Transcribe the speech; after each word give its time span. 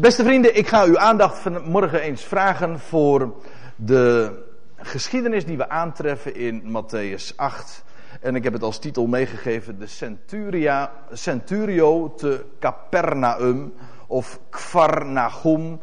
Beste 0.00 0.24
vrienden, 0.24 0.56
ik 0.56 0.68
ga 0.68 0.84
uw 0.84 0.98
aandacht 0.98 1.38
vanmorgen 1.38 2.00
eens 2.00 2.22
vragen 2.22 2.78
voor 2.78 3.34
de 3.76 4.32
geschiedenis 4.76 5.44
die 5.44 5.56
we 5.56 5.68
aantreffen 5.68 6.34
in 6.34 6.62
Matthäus 6.62 7.36
8. 7.36 7.84
En 8.20 8.34
ik 8.34 8.44
heb 8.44 8.52
het 8.52 8.62
als 8.62 8.78
titel 8.78 9.06
meegegeven: 9.06 9.78
de 9.78 9.86
Centuria, 9.86 10.92
Centurio 11.10 12.14
te 12.14 12.44
Capernaum 12.60 13.72
of 14.06 14.40
Kvarnachum. 14.50 15.80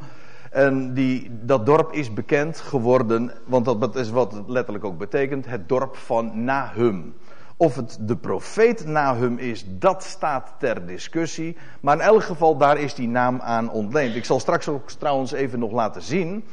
En 0.52 0.94
die, 0.94 1.30
dat 1.42 1.66
dorp 1.66 1.94
is 1.94 2.14
bekend 2.14 2.60
geworden, 2.60 3.32
want 3.46 3.66
dat 3.66 3.96
is 3.96 4.10
wat 4.10 4.32
het 4.32 4.48
letterlijk 4.48 4.86
ook 4.86 4.98
betekent: 4.98 5.46
het 5.46 5.70
dorp 5.70 5.96
van 5.96 6.44
Nahum. 6.44 7.16
Of 7.62 7.76
het 7.76 7.98
de 8.02 8.16
profeet 8.16 8.86
Nahum 8.86 9.38
is, 9.38 9.66
dat 9.68 10.04
staat 10.04 10.54
ter 10.60 10.86
discussie. 10.86 11.58
Maar 11.82 11.96
in 11.96 12.02
elk 12.02 12.24
geval, 12.24 12.58
daar 12.58 12.78
is 12.78 12.94
die 12.94 13.08
naam 13.08 13.42
aan 13.42 13.72
ontleend. 13.72 14.16
Ik 14.16 14.26
zal 14.26 14.40
straks 14.40 14.68
ook 14.68 14.92
trouwens 14.92 15.32
even 15.32 15.60
nog 15.60 15.72
laten 15.72 16.02
zien 16.02 16.44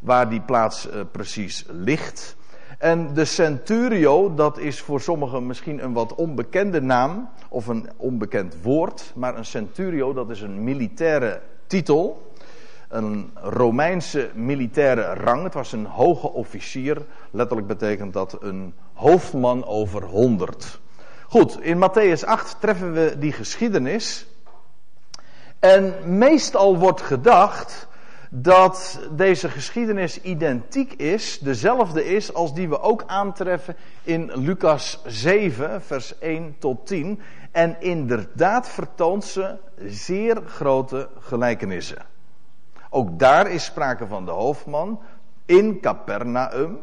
waar 0.00 0.28
die 0.28 0.40
plaats 0.40 0.88
uh, 0.88 1.00
precies 1.12 1.64
ligt. 1.68 2.36
En 2.78 3.14
de 3.14 3.24
centurio, 3.24 4.34
dat 4.34 4.58
is 4.58 4.80
voor 4.80 5.00
sommigen 5.00 5.46
misschien 5.46 5.84
een 5.84 5.92
wat 5.92 6.14
onbekende 6.14 6.80
naam 6.80 7.28
of 7.48 7.66
een 7.66 7.88
onbekend 7.96 8.56
woord. 8.62 9.12
Maar 9.14 9.36
een 9.36 9.44
centurio, 9.44 10.12
dat 10.12 10.30
is 10.30 10.40
een 10.40 10.64
militaire 10.64 11.40
titel. 11.66 12.32
Een 12.94 13.30
Romeinse 13.42 14.30
militaire 14.34 15.14
rang. 15.14 15.42
Het 15.42 15.54
was 15.54 15.72
een 15.72 15.86
hoge 15.86 16.32
officier. 16.32 17.02
Letterlijk 17.30 17.66
betekent 17.68 18.12
dat 18.12 18.36
een 18.40 18.74
hoofdman 18.92 19.66
over 19.66 20.02
honderd. 20.02 20.80
Goed, 21.28 21.60
in 21.60 21.76
Matthäus 21.76 22.24
8 22.24 22.56
treffen 22.60 22.92
we 22.92 23.16
die 23.18 23.32
geschiedenis. 23.32 24.26
En 25.58 25.94
meestal 26.18 26.78
wordt 26.78 27.00
gedacht 27.00 27.88
dat 28.30 29.00
deze 29.10 29.48
geschiedenis 29.48 30.20
identiek 30.20 30.92
is, 30.92 31.38
dezelfde 31.38 32.04
is 32.04 32.34
als 32.34 32.54
die 32.54 32.68
we 32.68 32.80
ook 32.80 33.04
aantreffen 33.06 33.76
in 34.02 34.32
Lucas 34.34 35.00
7, 35.06 35.82
vers 35.82 36.18
1 36.18 36.56
tot 36.58 36.86
10. 36.86 37.20
En 37.52 37.76
inderdaad 37.80 38.68
vertoont 38.68 39.24
ze 39.24 39.56
zeer 39.86 40.42
grote 40.46 41.08
gelijkenissen. 41.18 42.12
Ook 42.94 43.18
daar 43.18 43.50
is 43.50 43.64
sprake 43.64 44.06
van 44.06 44.24
de 44.24 44.30
hoofdman 44.30 45.00
in 45.46 45.80
Capernaum. 45.80 46.78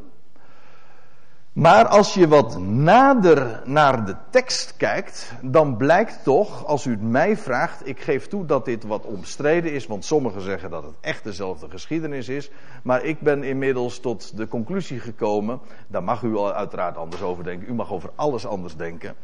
Maar 1.54 1.88
als 1.88 2.14
je 2.14 2.28
wat 2.28 2.60
nader 2.60 3.62
naar 3.66 4.06
de 4.06 4.16
tekst 4.30 4.78
kijkt, 4.78 5.34
dan 5.42 5.78
blijkt 5.78 6.24
toch, 6.24 6.66
als 6.66 6.86
u 6.86 6.92
het 6.92 7.02
mij 7.02 7.38
vraagt, 7.38 7.88
ik 7.88 8.00
geef 8.00 8.28
toe 8.28 8.46
dat 8.46 8.66
dit 8.66 8.84
wat 8.84 9.06
omstreden 9.06 9.74
is, 9.74 9.88
want 9.88 10.06
sommigen 10.06 10.42
zeggen 10.42 10.70
dat 10.70 10.84
het 10.84 10.96
echt 11.02 11.24
dezelfde 11.24 11.70
geschiedenis 11.70 12.30
is, 12.30 12.52
maar 12.84 13.04
ik 13.04 13.20
ben 13.20 13.44
inmiddels 13.44 14.00
tot 14.00 14.38
de 14.38 14.48
conclusie 14.48 15.00
gekomen, 15.00 15.60
daar 15.88 16.04
mag 16.04 16.22
u 16.22 16.40
uiteraard 16.40 16.98
anders 16.98 17.22
over 17.22 17.44
denken, 17.44 17.70
u 17.70 17.74
mag 17.74 17.92
over 17.92 18.10
alles 18.16 18.46
anders 18.46 18.76
denken, 18.76 19.16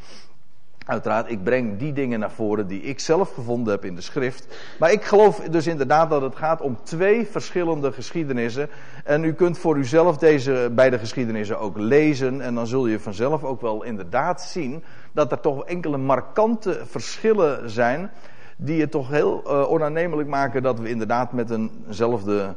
Uiteraard, 0.87 1.31
ik 1.31 1.43
breng 1.43 1.77
die 1.77 1.93
dingen 1.93 2.19
naar 2.19 2.31
voren 2.31 2.67
die 2.67 2.81
ik 2.81 2.99
zelf 2.99 3.33
gevonden 3.33 3.73
heb 3.73 3.85
in 3.85 3.95
de 3.95 4.01
schrift. 4.01 4.57
Maar 4.79 4.91
ik 4.91 5.03
geloof 5.03 5.39
dus 5.39 5.67
inderdaad 5.67 6.09
dat 6.09 6.21
het 6.21 6.35
gaat 6.35 6.61
om 6.61 6.77
twee 6.83 7.27
verschillende 7.27 7.91
geschiedenissen. 7.91 8.69
En 9.03 9.23
u 9.23 9.33
kunt 9.33 9.57
voor 9.57 9.77
uzelf 9.77 10.17
deze 10.17 10.71
beide 10.71 10.99
geschiedenissen 10.99 11.59
ook 11.59 11.77
lezen. 11.77 12.41
En 12.41 12.55
dan 12.55 12.67
zul 12.67 12.87
je 12.87 12.99
vanzelf 12.99 13.43
ook 13.43 13.61
wel 13.61 13.83
inderdaad 13.83 14.41
zien 14.41 14.83
dat 15.11 15.31
er 15.31 15.39
toch 15.39 15.65
enkele 15.65 15.97
markante 15.97 16.81
verschillen 16.85 17.69
zijn. 17.69 18.11
Die 18.57 18.81
het 18.81 18.91
toch 18.91 19.09
heel 19.09 19.43
uh, 19.45 19.71
onaannemelijk 19.71 20.29
maken 20.29 20.63
dat 20.63 20.79
we 20.79 20.89
inderdaad 20.89 21.31
met 21.31 21.51
eenzelfde 21.51 22.55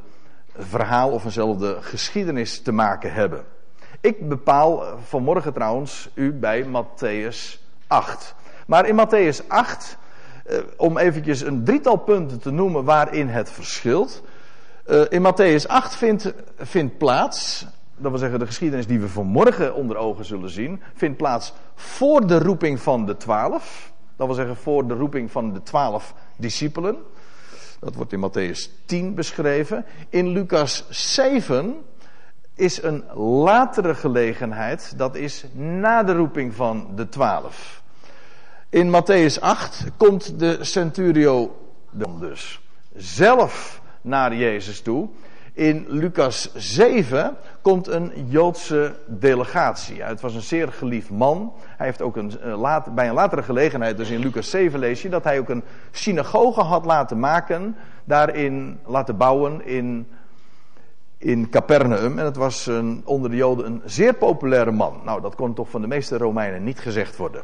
verhaal 0.59 1.11
of 1.11 1.25
eenzelfde 1.25 1.77
geschiedenis 1.81 2.62
te 2.62 2.72
maken 2.72 3.12
hebben. 3.12 3.44
Ik 4.00 4.28
bepaal 4.28 4.83
vanmorgen 5.05 5.53
trouwens 5.53 6.10
u 6.15 6.33
bij 6.33 6.65
Matthäus 6.65 7.69
8. 7.91 8.34
Maar 8.67 8.87
in 8.87 8.95
Matthäus 8.95 9.49
8, 9.49 9.97
eh, 10.45 10.59
om 10.77 10.99
eventjes 10.99 11.41
een 11.41 11.65
drietal 11.65 11.97
punten 11.97 12.41
te 12.41 12.51
noemen 12.51 12.84
waarin 12.84 13.28
het 13.28 13.51
verschilt. 13.51 14.23
Eh, 14.84 15.01
in 15.09 15.23
Matthäus 15.23 15.67
8 15.67 15.97
vindt, 16.56 16.99
plaats, 16.99 17.67
dat 17.97 18.11
wil 18.11 18.21
zeggen 18.21 18.39
de 18.39 18.47
geschiedenis 18.47 18.87
die 18.87 19.01
we 19.01 19.09
vanmorgen 19.09 19.75
onder 19.75 19.97
ogen 19.97 20.25
zullen 20.25 20.51
zien, 20.51 20.83
vindt 20.95 21.17
plaats 21.17 21.53
voor 21.75 22.27
de 22.27 22.39
roeping 22.39 22.81
van 22.81 23.06
de 23.06 23.17
twaalf. 23.17 23.93
Dat 24.17 24.27
wil 24.27 24.37
zeggen 24.37 24.57
voor 24.57 24.87
de 24.87 24.95
roeping 24.95 25.31
van 25.31 25.53
de 25.53 25.62
twaalf 25.62 26.15
discipelen. 26.37 26.97
Dat 27.81 27.95
wordt 27.95 28.12
in 28.12 28.31
Matthäus 28.31 28.84
10 28.87 29.15
beschreven. 29.15 29.84
In 30.09 30.28
Lucas 30.28 30.84
7 30.89 31.77
is 32.55 32.83
een 32.83 33.05
latere 33.15 33.95
gelegenheid, 33.95 34.95
dat 34.97 35.17
is 35.17 35.45
na 35.53 36.03
de 36.03 36.12
roeping 36.12 36.55
van 36.55 36.89
de 36.95 37.09
twaalf. 37.09 37.79
In 38.70 38.91
Matthäus 38.91 39.41
8 39.41 39.84
komt 39.97 40.38
de 40.38 40.58
centurio 40.60 41.56
dus 42.20 42.60
zelf 42.94 43.82
naar 44.00 44.34
Jezus 44.34 44.81
toe. 44.81 45.08
In 45.53 45.84
Lucas 45.88 46.54
7 46.54 47.36
komt 47.62 47.88
een 47.88 48.12
Joodse 48.28 48.94
delegatie. 49.06 50.03
Het 50.03 50.20
was 50.20 50.34
een 50.34 50.42
zeer 50.42 50.69
geliefd 50.69 51.10
man. 51.10 51.53
Hij 51.64 51.86
heeft 51.86 52.03
ook 52.03 52.16
een, 52.16 52.41
eh, 52.41 52.86
bij 52.94 53.09
een 53.09 53.14
latere 53.14 53.42
gelegenheid, 53.42 53.97
dus 53.97 54.10
in 54.10 54.20
Lucas 54.20 54.50
7 54.50 54.78
lees 54.78 55.03
je, 55.03 55.09
dat 55.09 55.25
hij 55.25 55.38
ook 55.38 55.48
een 55.48 55.64
synagoge 55.91 56.60
had 56.60 56.84
laten 56.84 57.19
maken, 57.19 57.76
daarin 58.04 58.78
laten 58.86 59.16
bouwen 59.16 59.66
in, 59.66 60.09
in 61.19 61.48
Capernaum. 61.48 62.19
En 62.19 62.25
het 62.25 62.36
was 62.36 62.66
een, 62.66 63.03
onder 63.04 63.30
de 63.30 63.36
Joden 63.36 63.66
een 63.66 63.82
zeer 63.84 64.14
populaire 64.14 64.70
man. 64.70 65.00
Nou, 65.04 65.20
dat 65.20 65.34
kon 65.34 65.54
toch 65.54 65.70
van 65.70 65.80
de 65.80 65.86
meeste 65.86 66.16
Romeinen 66.19 66.64
niet 66.64 66.78
gezegd 66.80 67.16
worden. 67.16 67.42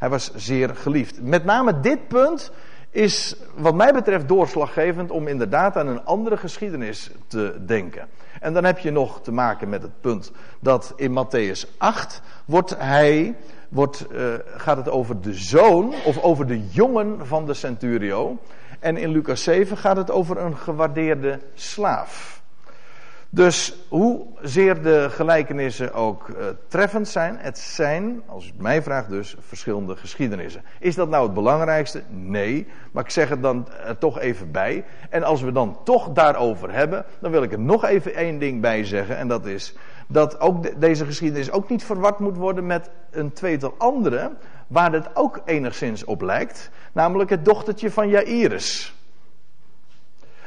Hij 0.00 0.08
was 0.08 0.34
zeer 0.34 0.76
geliefd. 0.76 1.22
Met 1.22 1.44
name 1.44 1.80
dit 1.80 2.08
punt 2.08 2.50
is 2.90 3.36
wat 3.56 3.74
mij 3.74 3.92
betreft 3.92 4.28
doorslaggevend 4.28 5.10
om 5.10 5.26
inderdaad 5.26 5.76
aan 5.76 5.86
een 5.86 6.04
andere 6.04 6.36
geschiedenis 6.36 7.10
te 7.26 7.56
denken. 7.66 8.08
En 8.40 8.52
dan 8.52 8.64
heb 8.64 8.78
je 8.78 8.90
nog 8.90 9.22
te 9.22 9.32
maken 9.32 9.68
met 9.68 9.82
het 9.82 10.00
punt 10.00 10.32
dat 10.60 10.92
in 10.96 11.24
Matthäus 11.24 11.76
8 11.78 12.22
wordt 12.44 12.74
hij, 12.78 13.36
wordt, 13.68 14.06
uh, 14.12 14.34
gaat 14.56 14.76
het 14.76 14.88
over 14.88 15.20
de 15.20 15.34
zoon 15.34 15.94
of 16.04 16.22
over 16.22 16.46
de 16.46 16.68
jongen 16.68 17.26
van 17.26 17.46
de 17.46 17.54
centurio. 17.54 18.38
En 18.78 18.96
in 18.96 19.10
Lucas 19.10 19.42
7 19.42 19.76
gaat 19.76 19.96
het 19.96 20.10
over 20.10 20.38
een 20.38 20.56
gewaardeerde 20.56 21.40
slaaf. 21.54 22.39
Dus 23.32 23.74
hoezeer 23.88 24.82
de 24.82 25.06
gelijkenissen 25.10 25.92
ook 25.92 26.28
uh, 26.28 26.36
treffend 26.68 27.08
zijn, 27.08 27.36
het 27.38 27.58
zijn, 27.58 28.22
als 28.26 28.46
het 28.46 28.58
mij 28.58 28.82
vraagt 28.82 29.08
dus, 29.08 29.36
verschillende 29.40 29.96
geschiedenissen. 29.96 30.62
Is 30.78 30.94
dat 30.94 31.08
nou 31.08 31.24
het 31.24 31.34
belangrijkste? 31.34 32.02
Nee, 32.08 32.66
maar 32.92 33.04
ik 33.04 33.10
zeg 33.10 33.28
het 33.28 33.42
dan 33.42 33.68
er 33.86 33.98
toch 33.98 34.18
even 34.18 34.50
bij. 34.50 34.84
En 35.10 35.22
als 35.22 35.42
we 35.42 35.52
dan 35.52 35.78
toch 35.84 36.12
daarover 36.12 36.72
hebben, 36.72 37.04
dan 37.20 37.30
wil 37.30 37.42
ik 37.42 37.52
er 37.52 37.60
nog 37.60 37.84
even 37.84 38.14
één 38.14 38.38
ding 38.38 38.60
bij 38.60 38.84
zeggen. 38.84 39.16
En 39.16 39.28
dat 39.28 39.46
is 39.46 39.74
dat 40.06 40.40
ook 40.40 40.62
de, 40.62 40.78
deze 40.78 41.04
geschiedenis 41.04 41.50
ook 41.50 41.68
niet 41.68 41.84
verward 41.84 42.18
moet 42.18 42.36
worden 42.36 42.66
met 42.66 42.90
een 43.10 43.32
tweetal 43.32 43.74
andere, 43.78 44.30
waar 44.66 44.92
het 44.92 45.10
ook 45.14 45.40
enigszins 45.44 46.04
op 46.04 46.22
lijkt. 46.22 46.70
Namelijk 46.92 47.30
het 47.30 47.44
dochtertje 47.44 47.90
van 47.90 48.08
Jairus. 48.08 48.94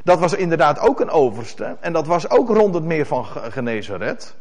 Dat 0.03 0.19
was 0.19 0.33
inderdaad 0.33 0.79
ook 0.79 0.99
een 0.99 1.09
overste. 1.09 1.77
En 1.79 1.93
dat 1.93 2.07
was 2.07 2.29
ook 2.29 2.49
rond 2.49 2.73
het 2.73 2.83
meer 2.83 3.05
van 3.05 3.25
Genezaret. 3.25 4.35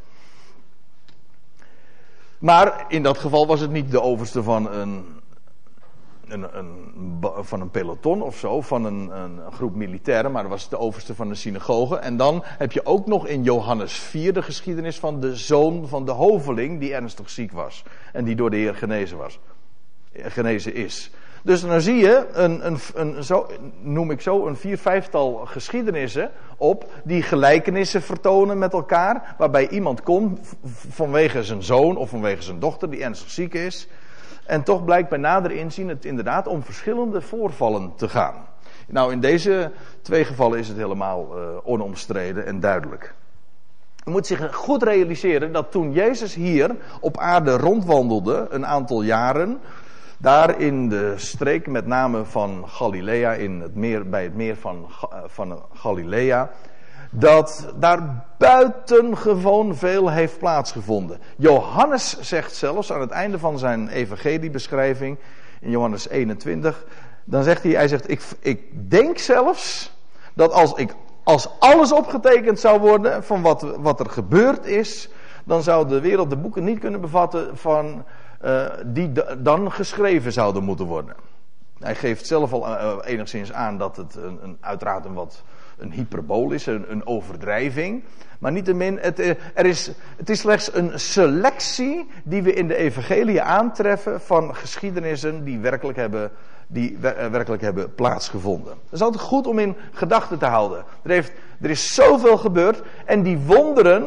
Maar 2.38 2.84
in 2.88 3.02
dat 3.02 3.18
geval 3.18 3.46
was 3.46 3.60
het 3.60 3.70
niet 3.70 3.90
de 3.90 4.02
overste 4.02 4.42
van 4.42 4.72
een, 4.72 5.04
een, 6.28 6.56
een 6.58 7.18
van 7.40 7.60
een 7.60 7.70
peloton 7.70 8.22
of 8.22 8.36
zo, 8.36 8.60
van 8.60 8.84
een, 8.84 9.10
een, 9.10 9.40
groep 9.52 9.74
militairen, 9.74 10.32
maar 10.32 10.42
het 10.42 10.50
was 10.50 10.68
de 10.68 10.78
overste 10.78 11.14
van 11.14 11.28
een 11.28 11.36
synagoge. 11.36 11.96
En 11.96 12.16
dan 12.16 12.42
heb 12.44 12.72
je 12.72 12.86
ook 12.86 13.06
nog 13.06 13.26
in 13.26 13.42
Johannes 13.42 13.92
4 13.92 14.32
de 14.32 14.42
geschiedenis 14.42 14.98
van 14.98 15.20
de 15.20 15.36
zoon 15.36 15.88
van 15.88 16.04
de 16.04 16.10
hoveling 16.10 16.80
die 16.80 16.94
ernstig 16.94 17.30
ziek 17.30 17.52
was. 17.52 17.84
En 18.12 18.24
die 18.24 18.34
door 18.34 18.50
de 18.50 18.56
Heer 18.56 18.74
genezen 18.74 19.18
was. 19.18 19.38
Genezen 20.12 20.74
is. 20.74 21.10
Dus 21.42 21.60
dan 21.60 21.80
zie 21.80 21.96
je, 21.96 22.26
een, 22.32 22.66
een, 22.66 22.78
een, 22.94 23.24
zo, 23.24 23.46
noem 23.80 24.10
ik 24.10 24.20
zo, 24.20 24.46
een 24.46 24.56
vier, 24.56 24.78
vijftal 24.78 25.34
geschiedenissen 25.34 26.30
op 26.56 26.84
die 27.04 27.22
gelijkenissen 27.22 28.02
vertonen 28.02 28.58
met 28.58 28.72
elkaar. 28.72 29.34
Waarbij 29.38 29.68
iemand 29.68 30.02
komt 30.02 30.56
vanwege 30.88 31.44
zijn 31.44 31.62
zoon 31.62 31.96
of 31.96 32.10
vanwege 32.10 32.42
zijn 32.42 32.58
dochter 32.58 32.90
die 32.90 33.02
ernstig 33.02 33.30
ziek 33.30 33.54
is. 33.54 33.88
En 34.46 34.62
toch 34.62 34.84
blijkt 34.84 35.08
bij 35.08 35.18
nader 35.18 35.50
inzien 35.50 35.88
het 35.88 36.04
inderdaad 36.04 36.46
om 36.46 36.62
verschillende 36.62 37.20
voorvallen 37.20 37.92
te 37.96 38.08
gaan. 38.08 38.34
Nou, 38.86 39.12
in 39.12 39.20
deze 39.20 39.70
twee 40.02 40.24
gevallen 40.24 40.58
is 40.58 40.68
het 40.68 40.76
helemaal 40.76 41.28
uh, 41.38 41.44
onomstreden 41.64 42.46
en 42.46 42.60
duidelijk. 42.60 43.14
Je 44.04 44.10
moet 44.10 44.26
zich 44.26 44.54
goed 44.54 44.82
realiseren 44.82 45.52
dat 45.52 45.70
toen 45.70 45.92
Jezus 45.92 46.34
hier 46.34 46.76
op 47.00 47.18
aarde 47.18 47.56
rondwandelde, 47.56 48.46
een 48.50 48.66
aantal 48.66 49.02
jaren, 49.02 49.60
Daar 50.22 50.60
in 50.60 50.88
de 50.88 51.14
streek, 51.16 51.66
met 51.66 51.86
name 51.86 52.24
van 52.24 52.64
Galilea, 52.66 53.32
in 53.32 53.60
het 53.60 53.74
meer, 53.74 54.08
bij 54.08 54.22
het 54.22 54.34
meer 54.34 54.56
van, 54.56 54.86
eh, 55.10 55.18
van 55.26 55.62
Galilea, 55.72 56.50
dat 57.10 57.72
daar 57.78 58.24
buitengewoon 58.38 59.76
veel 59.76 60.10
heeft 60.10 60.38
plaatsgevonden. 60.38 61.18
Johannes 61.36 62.20
zegt 62.20 62.54
zelfs 62.54 62.92
aan 62.92 63.00
het 63.00 63.10
einde 63.10 63.38
van 63.38 63.58
zijn 63.58 63.88
evangeliebeschrijving, 63.88 65.18
in 65.60 65.70
Johannes 65.70 66.08
21, 66.08 66.84
dan 67.24 67.42
zegt 67.42 67.62
hij, 67.62 67.72
hij 67.72 67.88
zegt, 67.88 68.10
ik, 68.10 68.22
ik 68.40 68.90
denk 68.90 69.18
zelfs 69.18 69.92
dat 70.34 70.52
als, 70.52 70.72
ik, 70.72 70.94
als 71.22 71.48
alles 71.58 71.92
opgetekend 71.92 72.60
zou 72.60 72.80
worden 72.80 73.24
van 73.24 73.42
wat, 73.42 73.76
wat 73.78 74.00
er 74.00 74.10
gebeurd 74.10 74.66
is, 74.66 75.08
dan 75.44 75.62
zou 75.62 75.88
de 75.88 76.00
wereld 76.00 76.30
de 76.30 76.36
boeken 76.36 76.64
niet 76.64 76.78
kunnen 76.78 77.00
bevatten 77.00 77.56
van, 77.56 78.04
uh, 78.44 78.66
die 78.86 79.12
dan 79.38 79.72
geschreven 79.72 80.32
zouden 80.32 80.62
moeten 80.62 80.86
worden. 80.86 81.14
Hij 81.78 81.94
geeft 81.94 82.26
zelf 82.26 82.52
al 82.52 82.68
uh, 82.68 82.96
enigszins 83.04 83.52
aan 83.52 83.78
dat 83.78 83.96
het 83.96 84.14
een, 84.14 84.38
een, 84.42 84.56
uiteraard 84.60 85.04
een 85.04 85.14
wat 85.14 85.42
een 85.78 85.92
hyperbool 85.92 86.50
is, 86.50 86.66
een, 86.66 87.06
overdrijving. 87.06 88.04
Maar 88.38 88.52
niettemin, 88.52 88.98
het, 89.00 89.18
eh, 89.18 89.30
er 89.54 89.66
is, 89.66 89.90
het 90.16 90.30
is 90.30 90.40
slechts 90.40 90.74
een 90.74 91.00
selectie 91.00 92.08
die 92.24 92.42
we 92.42 92.52
in 92.52 92.68
de 92.68 92.76
evangelie 92.76 93.42
aantreffen 93.42 94.20
van 94.20 94.54
geschiedenissen 94.54 95.44
die 95.44 95.58
werkelijk 95.58 95.98
hebben, 95.98 96.30
die 96.66 96.98
werkelijk 97.30 97.62
hebben 97.62 97.94
plaatsgevonden. 97.94 98.74
Dat 98.84 98.92
is 98.92 99.02
altijd 99.02 99.22
goed 99.22 99.46
om 99.46 99.58
in 99.58 99.76
gedachten 99.92 100.38
te 100.38 100.46
houden. 100.46 100.84
Er, 101.02 101.10
heeft, 101.10 101.32
er 101.60 101.70
is 101.70 101.94
zoveel 101.94 102.36
gebeurd 102.36 102.82
en 103.04 103.22
die 103.22 103.38
wonderen 103.38 104.06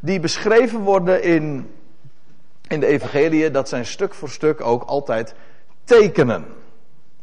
die 0.00 0.20
beschreven 0.20 0.80
worden 0.80 1.22
in, 1.22 1.70
in 2.72 2.80
de 2.80 2.86
evangelie, 2.86 3.50
dat 3.50 3.68
zijn 3.68 3.86
stuk 3.86 4.14
voor 4.14 4.28
stuk 4.28 4.60
ook 4.60 4.82
altijd 4.82 5.34
tekenen. 5.84 6.44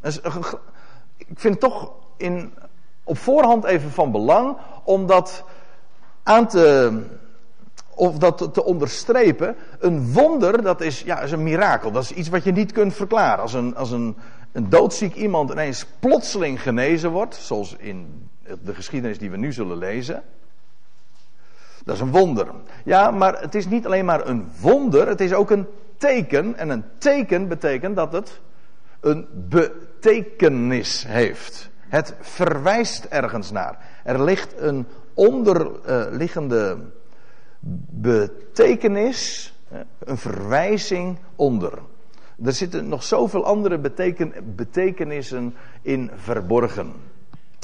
Dus, 0.02 0.20
ik 1.18 1.40
vind 1.40 1.54
het 1.54 1.60
toch 1.60 1.92
in, 2.18 2.54
op 3.04 3.18
voorhand 3.18 3.64
even 3.64 3.92
van 3.92 4.12
belang 4.12 4.58
om 4.84 5.08
dat 5.08 5.44
aan 6.24 6.48
te, 6.48 7.00
of 7.96 8.18
dat 8.18 8.54
te 8.54 8.64
onderstrepen. 8.64 9.56
Een 9.80 10.14
wonder, 10.14 10.62
dat 10.62 10.82
is, 10.82 11.02
ja, 11.02 11.20
is 11.20 11.32
een 11.32 11.44
mirakel. 11.44 11.92
Dat 11.92 12.04
is 12.04 12.12
iets 12.12 12.30
wat 12.30 12.44
je 12.44 12.52
niet 12.52 12.72
kunt 12.72 12.94
verklaren. 12.94 13.42
Als 13.42 13.54
een, 13.54 13.76
als 13.76 13.92
een, 13.92 14.18
een 14.52 14.70
doodziek 14.70 15.16
iemand 15.16 15.52
ineens 15.52 15.86
plotseling 16.00 16.62
genezen 16.62 17.12
wordt, 17.12 17.36
zoals 17.36 17.76
in 17.78 18.30
de 18.64 18.74
geschiedenis 18.74 19.18
die 19.18 19.32
we 19.32 19.38
nu 19.38 19.54
zullen 19.54 19.78
lezen. 19.78 20.24
Dat 21.90 21.98
is 21.98 22.04
een 22.04 22.12
wonder. 22.12 22.48
Ja, 22.84 23.12
maar 23.12 23.42
het 23.42 23.56
is 23.56 23.68
niet 23.68 23.86
alleen 23.86 24.06
maar 24.06 24.28
een 24.28 24.48
wonder, 24.62 25.08
het 25.08 25.22
is 25.22 25.34
ook 25.34 25.52
een 25.52 25.68
teken. 25.98 26.58
En 26.58 26.70
een 26.70 26.84
teken 26.98 27.48
betekent 27.48 27.96
dat 27.96 28.14
het 28.14 28.40
een 29.00 29.28
betekenis 29.34 31.06
heeft. 31.08 31.70
Het 31.80 32.16
verwijst 32.20 33.06
ergens 33.06 33.52
naar. 33.52 33.78
Er 34.04 34.24
ligt 34.24 34.54
een 34.60 34.86
onderliggende 35.14 36.78
betekenis, 37.90 39.54
een 40.00 40.18
verwijzing 40.18 41.18
onder. 41.36 41.74
Er 42.44 42.54
zitten 42.54 42.88
nog 42.88 43.04
zoveel 43.04 43.46
andere 43.46 43.78
beteken, 43.78 44.34
betekenissen 44.56 45.56
in 45.82 46.12
verborgen. 46.16 46.94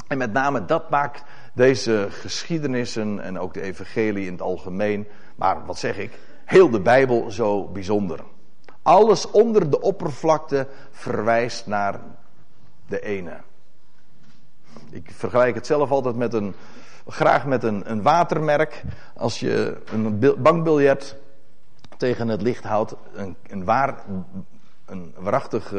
En 0.08 0.18
met 0.18 0.32
name 0.32 0.64
dat 0.64 0.90
maakt 0.90 1.22
deze 1.56 2.06
geschiedenissen 2.10 3.20
en 3.20 3.38
ook 3.38 3.54
de 3.54 3.60
evangelie 3.60 4.26
in 4.26 4.32
het 4.32 4.42
algemeen, 4.42 5.06
maar 5.36 5.66
wat 5.66 5.78
zeg 5.78 5.98
ik, 5.98 6.18
heel 6.44 6.70
de 6.70 6.80
Bijbel 6.80 7.30
zo 7.30 7.64
bijzonder. 7.64 8.20
Alles 8.82 9.30
onder 9.30 9.70
de 9.70 9.80
oppervlakte 9.80 10.66
verwijst 10.90 11.66
naar 11.66 12.00
de 12.86 13.00
ene. 13.00 13.36
Ik 14.90 15.10
vergelijk 15.12 15.54
het 15.54 15.66
zelf 15.66 15.90
altijd 15.90 16.16
met 16.16 16.34
een, 16.34 16.54
graag 17.06 17.46
met 17.46 17.62
een, 17.62 17.90
een 17.90 18.02
watermerk. 18.02 18.82
Als 19.14 19.40
je 19.40 19.82
een 19.92 20.18
bankbiljet 20.38 21.16
tegen 21.96 22.28
het 22.28 22.42
licht 22.42 22.64
houdt, 22.64 22.94
een, 23.14 23.36
een, 23.46 23.64
waar, 23.64 24.04
een 24.86 25.14
waarachtig 25.16 25.74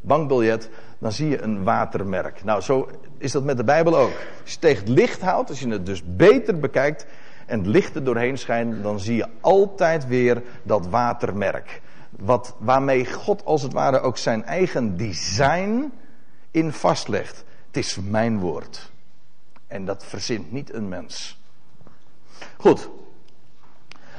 bankbiljet, 0.00 0.70
dan 0.98 1.12
zie 1.12 1.28
je 1.28 1.42
een 1.42 1.64
watermerk. 1.64 2.44
Nou, 2.44 2.60
zo 2.60 2.90
is 3.18 3.32
dat 3.32 3.44
met 3.44 3.56
de 3.56 3.64
Bijbel 3.64 3.96
ook. 3.96 4.12
Als 4.42 4.52
je 4.52 4.58
tegen 4.58 4.86
het 4.86 4.88
licht 4.88 5.20
houdt, 5.20 5.50
als 5.50 5.60
je 5.60 5.68
het 5.68 5.86
dus 5.86 6.02
beter 6.06 6.58
bekijkt 6.58 7.06
en 7.46 7.58
het 7.58 7.66
licht 7.66 7.94
er 7.94 8.04
doorheen 8.04 8.38
schijnt, 8.38 8.82
dan 8.82 9.00
zie 9.00 9.16
je 9.16 9.26
altijd 9.40 10.06
weer 10.06 10.42
dat 10.62 10.86
watermerk. 10.86 11.80
Wat, 12.10 12.54
waarmee 12.58 13.12
God 13.12 13.44
als 13.44 13.62
het 13.62 13.72
ware 13.72 14.00
ook 14.00 14.18
zijn 14.18 14.44
eigen 14.44 14.96
design 14.96 15.92
in 16.50 16.72
vastlegt. 16.72 17.44
Het 17.66 17.76
is 17.76 17.98
mijn 18.02 18.38
woord. 18.38 18.90
En 19.66 19.84
dat 19.84 20.04
verzint 20.04 20.52
niet 20.52 20.74
een 20.74 20.88
mens. 20.88 21.40
Goed. 22.56 22.88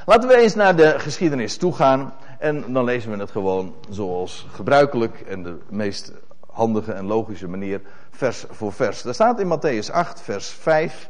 Laten 0.06 0.28
we 0.28 0.36
eens 0.36 0.54
naar 0.54 0.76
de 0.76 0.98
geschiedenis 0.98 1.56
toe 1.56 1.72
gaan. 1.72 2.14
En 2.42 2.72
dan 2.72 2.84
lezen 2.84 3.10
we 3.10 3.16
het 3.16 3.30
gewoon 3.30 3.74
zoals 3.90 4.46
gebruikelijk 4.52 5.20
en 5.20 5.42
de 5.42 5.58
meest 5.68 6.12
handige 6.46 6.92
en 6.92 7.06
logische 7.06 7.48
manier, 7.48 7.80
vers 8.10 8.44
voor 8.50 8.72
vers. 8.72 9.02
Daar 9.02 9.14
staat 9.14 9.40
in 9.40 9.58
Matthäus 9.58 9.92
8, 9.92 10.20
vers 10.20 10.48
5. 10.48 11.08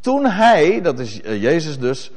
Toen 0.00 0.26
hij, 0.26 0.80
dat 0.80 0.98
is 0.98 1.22
eh, 1.22 1.42
Jezus 1.42 1.78
dus, 1.78 2.12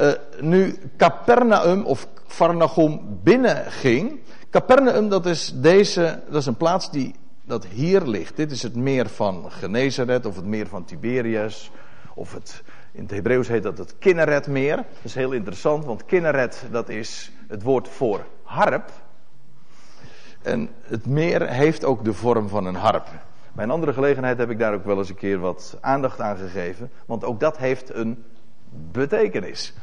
uh, 0.00 0.12
nu 0.40 0.78
Capernaum 0.96 1.84
of 1.84 2.08
Farnagum 2.26 3.00
binnenging. 3.22 4.20
Capernaum, 4.50 5.08
dat 5.08 5.26
is 5.26 5.52
deze, 5.54 6.22
dat 6.28 6.40
is 6.40 6.46
een 6.46 6.56
plaats 6.56 6.90
die 6.90 7.14
dat 7.44 7.66
hier 7.66 8.02
ligt. 8.02 8.36
Dit 8.36 8.50
is 8.50 8.62
het 8.62 8.76
meer 8.76 9.08
van 9.08 9.44
Genezaret 9.48 10.26
of 10.26 10.36
het 10.36 10.44
meer 10.44 10.66
van 10.66 10.84
Tiberias. 10.84 11.70
Of 12.14 12.32
het, 12.32 12.62
in 12.96 13.02
het 13.02 13.10
Hebreeuws 13.10 13.48
heet 13.48 13.62
dat 13.62 13.78
het 13.78 13.98
Kinneretmeer. 13.98 14.76
Dat 14.76 14.86
is 15.02 15.14
heel 15.14 15.32
interessant, 15.32 15.84
want 15.84 16.04
Kinneret 16.04 16.64
dat 16.70 16.88
is 16.88 17.32
het 17.48 17.62
woord 17.62 17.88
voor 17.88 18.26
harp. 18.42 18.90
En 20.42 20.68
het 20.82 21.06
meer 21.06 21.48
heeft 21.48 21.84
ook 21.84 22.04
de 22.04 22.12
vorm 22.12 22.48
van 22.48 22.66
een 22.66 22.74
harp. 22.74 23.08
Bij 23.52 23.64
een 23.64 23.70
andere 23.70 23.92
gelegenheid 23.92 24.38
heb 24.38 24.50
ik 24.50 24.58
daar 24.58 24.74
ook 24.74 24.84
wel 24.84 24.98
eens 24.98 25.08
een 25.08 25.14
keer 25.14 25.38
wat 25.38 25.78
aandacht 25.80 26.20
aan 26.20 26.36
gegeven. 26.36 26.90
Want 27.06 27.24
ook 27.24 27.40
dat 27.40 27.56
heeft 27.56 27.94
een 27.94 28.24
betekenis. 28.92 29.74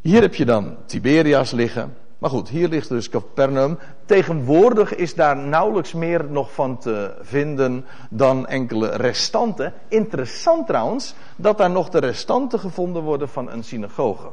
Hier 0.00 0.20
heb 0.20 0.34
je 0.34 0.44
dan 0.44 0.76
Tiberias 0.86 1.50
liggen. 1.50 1.96
Maar 2.18 2.30
goed, 2.30 2.48
hier 2.48 2.68
ligt 2.68 2.88
dus 2.88 3.08
Capernaum. 3.08 3.78
Tegenwoordig 4.04 4.94
is 4.94 5.14
daar 5.14 5.36
nauwelijks 5.36 5.92
meer 5.92 6.24
nog 6.30 6.52
van 6.52 6.78
te 6.78 7.14
vinden 7.20 7.84
dan 8.10 8.46
enkele 8.46 8.88
restanten. 8.88 9.72
Interessant 9.88 10.66
trouwens 10.66 11.14
dat 11.36 11.58
daar 11.58 11.70
nog 11.70 11.88
de 11.88 11.98
restanten 11.98 12.58
gevonden 12.58 13.02
worden 13.02 13.28
van 13.28 13.50
een 13.50 13.64
synagoge. 13.64 14.28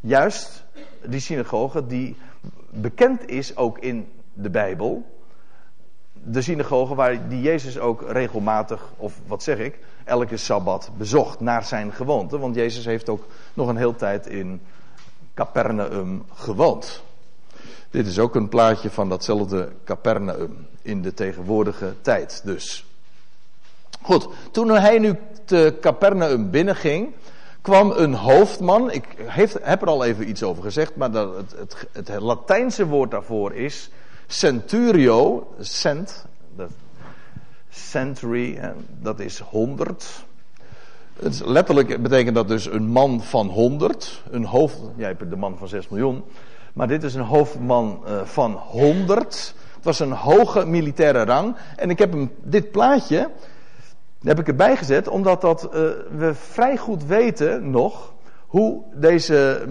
Juist 0.00 0.64
die 1.06 1.20
synagoge 1.20 1.86
die 1.86 2.16
bekend 2.70 3.28
is 3.28 3.56
ook 3.56 3.78
in 3.78 4.08
de 4.32 4.50
Bijbel. 4.50 5.14
De 6.12 6.42
synagoge 6.42 6.94
waar 6.94 7.28
die 7.28 7.40
Jezus 7.40 7.78
ook 7.78 8.10
regelmatig, 8.10 8.92
of 8.96 9.20
wat 9.26 9.42
zeg 9.42 9.58
ik, 9.58 9.78
elke 10.04 10.36
sabbat 10.36 10.90
bezocht 10.96 11.40
naar 11.40 11.64
zijn 11.64 11.92
gewoonte. 11.92 12.38
Want 12.38 12.54
Jezus 12.54 12.84
heeft 12.84 13.08
ook 13.08 13.26
nog 13.54 13.68
een 13.68 13.76
hele 13.76 13.96
tijd 13.96 14.26
in 14.26 14.60
Capernaum 15.36 16.24
gewoond. 16.34 17.02
Dit 17.90 18.06
is 18.06 18.18
ook 18.18 18.34
een 18.34 18.48
plaatje 18.48 18.90
van 18.90 19.08
datzelfde 19.08 19.68
Capernaum 19.84 20.66
in 20.82 21.02
de 21.02 21.14
tegenwoordige 21.14 21.94
tijd 22.00 22.40
dus. 22.44 22.86
Goed, 24.02 24.28
toen 24.50 24.70
hij 24.70 24.98
nu 24.98 25.18
te 25.44 25.76
Capernaum 25.80 26.50
binnenging, 26.50 27.14
kwam 27.60 27.90
een 27.90 28.14
hoofdman. 28.14 28.90
Ik 28.90 29.04
heb 29.60 29.82
er 29.82 29.88
al 29.88 30.04
even 30.04 30.28
iets 30.28 30.42
over 30.42 30.62
gezegd, 30.62 30.96
maar 30.96 31.10
het, 31.10 31.54
het, 31.56 31.86
het 31.92 32.20
Latijnse 32.20 32.86
woord 32.86 33.10
daarvoor 33.10 33.52
is 33.52 33.90
centurio, 34.26 35.48
cent, 35.60 36.24
dat, 36.56 36.70
century, 37.70 38.74
dat 39.00 39.20
is 39.20 39.38
honderd. 39.38 40.25
Letterlijk 41.44 42.02
betekent 42.02 42.34
dat 42.34 42.48
dus 42.48 42.66
een 42.66 42.86
man 42.88 43.22
van 43.22 43.46
100. 43.48 44.22
Een 44.30 44.44
hoofd, 44.44 44.80
jij 44.96 45.08
hebt 45.08 45.30
de 45.30 45.36
man 45.36 45.58
van 45.58 45.68
6 45.68 45.88
miljoen. 45.88 46.24
Maar 46.72 46.88
dit 46.88 47.02
is 47.02 47.14
een 47.14 47.22
hoofdman 47.22 48.02
uh, 48.06 48.20
van 48.24 48.52
100. 48.52 49.54
Het 49.74 49.84
was 49.84 50.00
een 50.00 50.12
hoge 50.12 50.66
militaire 50.66 51.24
rang. 51.24 51.56
En 51.76 51.90
ik 51.90 51.98
heb 51.98 52.12
hem, 52.12 52.30
dit 52.42 52.70
plaatje 52.70 53.30
heb 54.22 54.38
ik 54.38 54.48
erbij 54.48 54.76
gezet, 54.76 55.08
omdat 55.08 55.40
dat, 55.40 55.64
uh, 55.64 55.70
we 56.16 56.34
vrij 56.34 56.76
goed 56.76 57.04
weten 57.04 57.70
nog 57.70 58.14
hoe 58.46 58.82
deze 58.94 59.66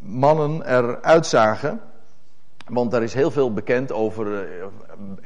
mannen 0.00 0.76
eruit 0.76 1.26
zagen. 1.26 1.80
Want 2.64 2.90
daar 2.90 3.02
is 3.02 3.14
heel 3.14 3.30
veel 3.30 3.52
bekend 3.52 3.92
over, 3.92 4.48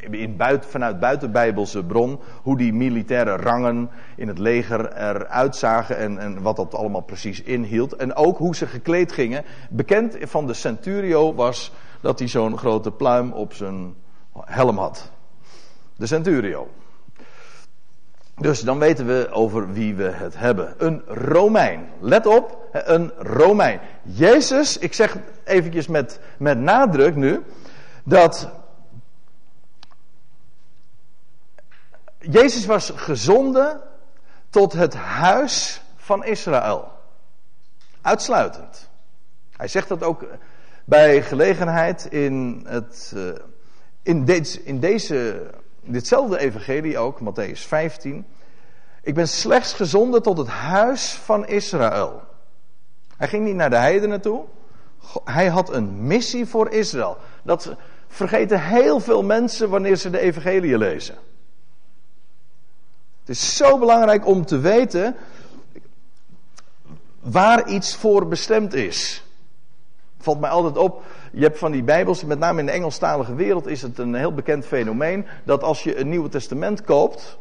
eh, 0.00 0.20
in 0.20 0.36
buiten, 0.36 0.70
vanuit 0.70 1.00
buitenbijbelse 1.00 1.84
bron, 1.84 2.20
hoe 2.42 2.56
die 2.56 2.72
militaire 2.72 3.36
rangen 3.36 3.90
in 4.16 4.28
het 4.28 4.38
leger 4.38 4.92
eruit 4.92 5.56
zagen 5.56 5.96
en, 5.96 6.18
en 6.18 6.42
wat 6.42 6.56
dat 6.56 6.74
allemaal 6.74 7.00
precies 7.00 7.42
inhield. 7.42 7.96
En 7.96 8.14
ook 8.14 8.38
hoe 8.38 8.56
ze 8.56 8.66
gekleed 8.66 9.12
gingen. 9.12 9.44
Bekend 9.70 10.16
van 10.20 10.46
de 10.46 10.54
centurio 10.54 11.34
was 11.34 11.72
dat 12.00 12.18
hij 12.18 12.28
zo'n 12.28 12.58
grote 12.58 12.90
pluim 12.90 13.32
op 13.32 13.52
zijn 13.52 13.94
helm 14.40 14.78
had. 14.78 15.10
De 15.96 16.06
centurio. 16.06 16.68
Dus 18.40 18.60
dan 18.60 18.78
weten 18.78 19.06
we 19.06 19.28
over 19.30 19.72
wie 19.72 19.94
we 19.94 20.10
het 20.10 20.38
hebben. 20.38 20.74
Een 20.78 21.02
Romein. 21.06 21.88
Let 22.00 22.26
op, 22.26 22.68
een 22.72 23.12
Romein. 23.18 23.80
Jezus, 24.02 24.78
ik 24.78 24.94
zeg 24.94 25.16
eventjes 25.44 25.86
met, 25.86 26.20
met 26.38 26.58
nadruk 26.58 27.14
nu, 27.14 27.42
dat 28.04 28.50
Jezus 32.18 32.66
was 32.66 32.92
gezonden 32.94 33.80
tot 34.50 34.72
het 34.72 34.94
huis 34.94 35.82
van 35.96 36.24
Israël. 36.24 36.88
Uitsluitend. 38.00 38.88
Hij 39.56 39.68
zegt 39.68 39.88
dat 39.88 40.02
ook 40.02 40.24
bij 40.84 41.22
gelegenheid 41.22 42.04
in, 42.04 42.64
het, 42.68 43.12
eh, 43.16 43.22
in, 44.02 44.24
deze, 44.24 44.62
in 44.62 44.80
deze, 44.80 45.50
ditzelfde 45.92 46.38
evangelie 46.38 46.98
ook, 46.98 47.20
Matthäus 47.20 47.60
15. 47.60 48.26
Ik 49.02 49.14
ben 49.14 49.28
slechts 49.28 49.72
gezonden 49.72 50.22
tot 50.22 50.38
het 50.38 50.48
huis 50.48 51.12
van 51.12 51.46
Israël. 51.46 52.22
Hij 53.16 53.28
ging 53.28 53.44
niet 53.44 53.54
naar 53.54 53.70
de 53.70 53.76
heidenen 53.76 54.20
toe. 54.20 54.44
Hij 55.24 55.46
had 55.46 55.72
een 55.72 56.06
missie 56.06 56.46
voor 56.46 56.70
Israël. 56.70 57.16
Dat 57.42 57.74
vergeten 58.08 58.62
heel 58.62 59.00
veel 59.00 59.22
mensen 59.22 59.70
wanneer 59.70 59.96
ze 59.96 60.10
de 60.10 60.18
evangelie 60.18 60.78
lezen. 60.78 61.14
Het 63.20 63.36
is 63.36 63.56
zo 63.56 63.78
belangrijk 63.78 64.26
om 64.26 64.46
te 64.46 64.58
weten 64.58 65.16
waar 67.20 67.68
iets 67.68 67.96
voor 67.96 68.28
bestemd 68.28 68.74
is. 68.74 69.22
Valt 70.18 70.40
mij 70.40 70.50
altijd 70.50 70.76
op, 70.76 71.02
je 71.32 71.42
hebt 71.42 71.58
van 71.58 71.72
die 71.72 71.82
Bijbels, 71.82 72.24
met 72.24 72.38
name 72.38 72.60
in 72.60 72.66
de 72.66 72.72
Engelstalige 72.72 73.34
wereld 73.34 73.66
is 73.66 73.82
het 73.82 73.98
een 73.98 74.14
heel 74.14 74.34
bekend 74.34 74.66
fenomeen, 74.66 75.26
dat 75.44 75.62
als 75.62 75.82
je 75.82 75.98
een 75.98 76.08
Nieuwe 76.08 76.28
Testament 76.28 76.82
koopt, 76.82 77.38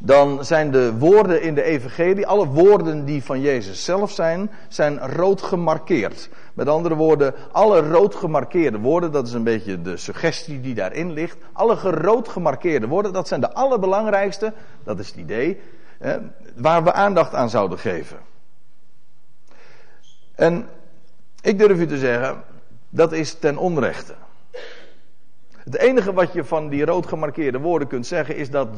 dan 0.00 0.44
zijn 0.44 0.70
de 0.70 0.98
woorden 0.98 1.42
in 1.42 1.54
de 1.54 1.62
Evangelie, 1.62 2.26
alle 2.26 2.46
woorden 2.46 3.04
die 3.04 3.24
van 3.24 3.40
Jezus 3.40 3.84
zelf 3.84 4.10
zijn, 4.10 4.50
zijn 4.68 4.98
rood 4.98 5.42
gemarkeerd. 5.42 6.28
Met 6.54 6.68
andere 6.68 6.94
woorden, 6.94 7.34
alle 7.52 7.90
rood 7.90 8.14
gemarkeerde 8.14 8.78
woorden, 8.78 9.12
dat 9.12 9.26
is 9.26 9.32
een 9.32 9.44
beetje 9.44 9.82
de 9.82 9.96
suggestie 9.96 10.60
die 10.60 10.74
daarin 10.74 11.12
ligt. 11.12 11.36
Alle 11.52 11.74
rood 11.74 12.28
gemarkeerde 12.28 12.86
woorden, 12.86 13.12
dat 13.12 13.28
zijn 13.28 13.40
de 13.40 13.52
allerbelangrijkste, 13.52 14.52
dat 14.84 14.98
is 14.98 15.06
het 15.06 15.16
idee, 15.16 15.60
waar 16.56 16.84
we 16.84 16.92
aandacht 16.92 17.34
aan 17.34 17.50
zouden 17.50 17.78
geven. 17.78 18.18
En 20.34 20.68
ik 21.46 21.58
durf 21.58 21.78
u 21.78 21.86
te 21.86 21.98
zeggen, 21.98 22.42
dat 22.88 23.12
is 23.12 23.34
ten 23.34 23.56
onrechte. 23.56 24.14
Het 25.64 25.76
enige 25.76 26.12
wat 26.12 26.32
je 26.32 26.44
van 26.44 26.68
die 26.68 26.84
rood 26.84 27.06
gemarkeerde 27.06 27.58
woorden 27.58 27.88
kunt 27.88 28.06
zeggen 28.06 28.36
is 28.36 28.50
dat 28.50 28.68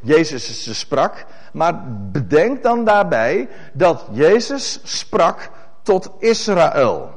Jezus 0.00 0.62
ze 0.62 0.74
sprak. 0.74 1.24
Maar 1.52 1.82
bedenk 2.12 2.62
dan 2.62 2.84
daarbij 2.84 3.48
dat 3.72 4.06
Jezus 4.12 4.80
sprak 4.82 5.50
tot 5.82 6.10
Israël. 6.18 7.10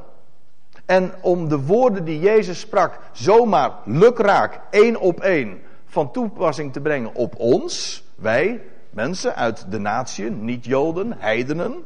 En 0.84 1.12
om 1.20 1.48
de 1.48 1.60
woorden 1.60 2.04
die 2.04 2.20
Jezus 2.20 2.60
sprak 2.60 2.98
zomaar 3.12 3.72
lukraak, 3.84 4.60
één 4.70 4.96
op 4.96 5.20
één, 5.20 5.60
van 5.86 6.12
toepassing 6.12 6.72
te 6.72 6.80
brengen 6.80 7.14
op 7.14 7.34
ons, 7.36 8.04
wij, 8.14 8.62
mensen 8.90 9.34
uit 9.34 9.70
de 9.70 9.78
natie, 9.78 10.30
niet-Joden, 10.30 11.14
heidenen, 11.18 11.84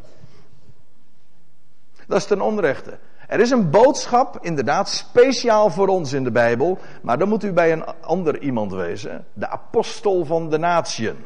dat 2.06 2.18
is 2.18 2.26
ten 2.26 2.40
onrechte. 2.40 2.98
Er 3.26 3.40
is 3.40 3.50
een 3.50 3.70
boodschap, 3.70 4.38
inderdaad, 4.40 4.88
speciaal 4.88 5.70
voor 5.70 5.88
ons 5.88 6.12
in 6.12 6.24
de 6.24 6.30
Bijbel, 6.30 6.78
maar 7.02 7.18
dan 7.18 7.28
moet 7.28 7.44
u 7.44 7.52
bij 7.52 7.72
een 7.72 7.84
ander 8.00 8.40
iemand 8.40 8.72
wezen. 8.72 9.24
De 9.32 9.48
apostel 9.48 10.24
van 10.24 10.50
de 10.50 10.58
natieën, 10.58 11.16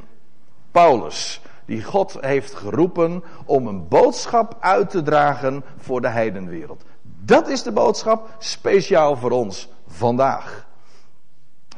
Paulus, 0.71 1.40
die 1.64 1.85
God 1.85 2.16
heeft 2.21 2.54
geroepen 2.54 3.23
om 3.45 3.66
een 3.66 3.88
boodschap 3.88 4.57
uit 4.61 4.90
te 4.90 5.02
dragen 5.02 5.64
voor 5.76 6.00
de 6.00 6.09
heidenwereld. 6.09 6.85
Dat 7.02 7.49
is 7.49 7.62
de 7.62 7.73
boodschap 7.73 8.28
speciaal 8.38 9.16
voor 9.16 9.30
ons 9.30 9.69
vandaag. 9.87 10.66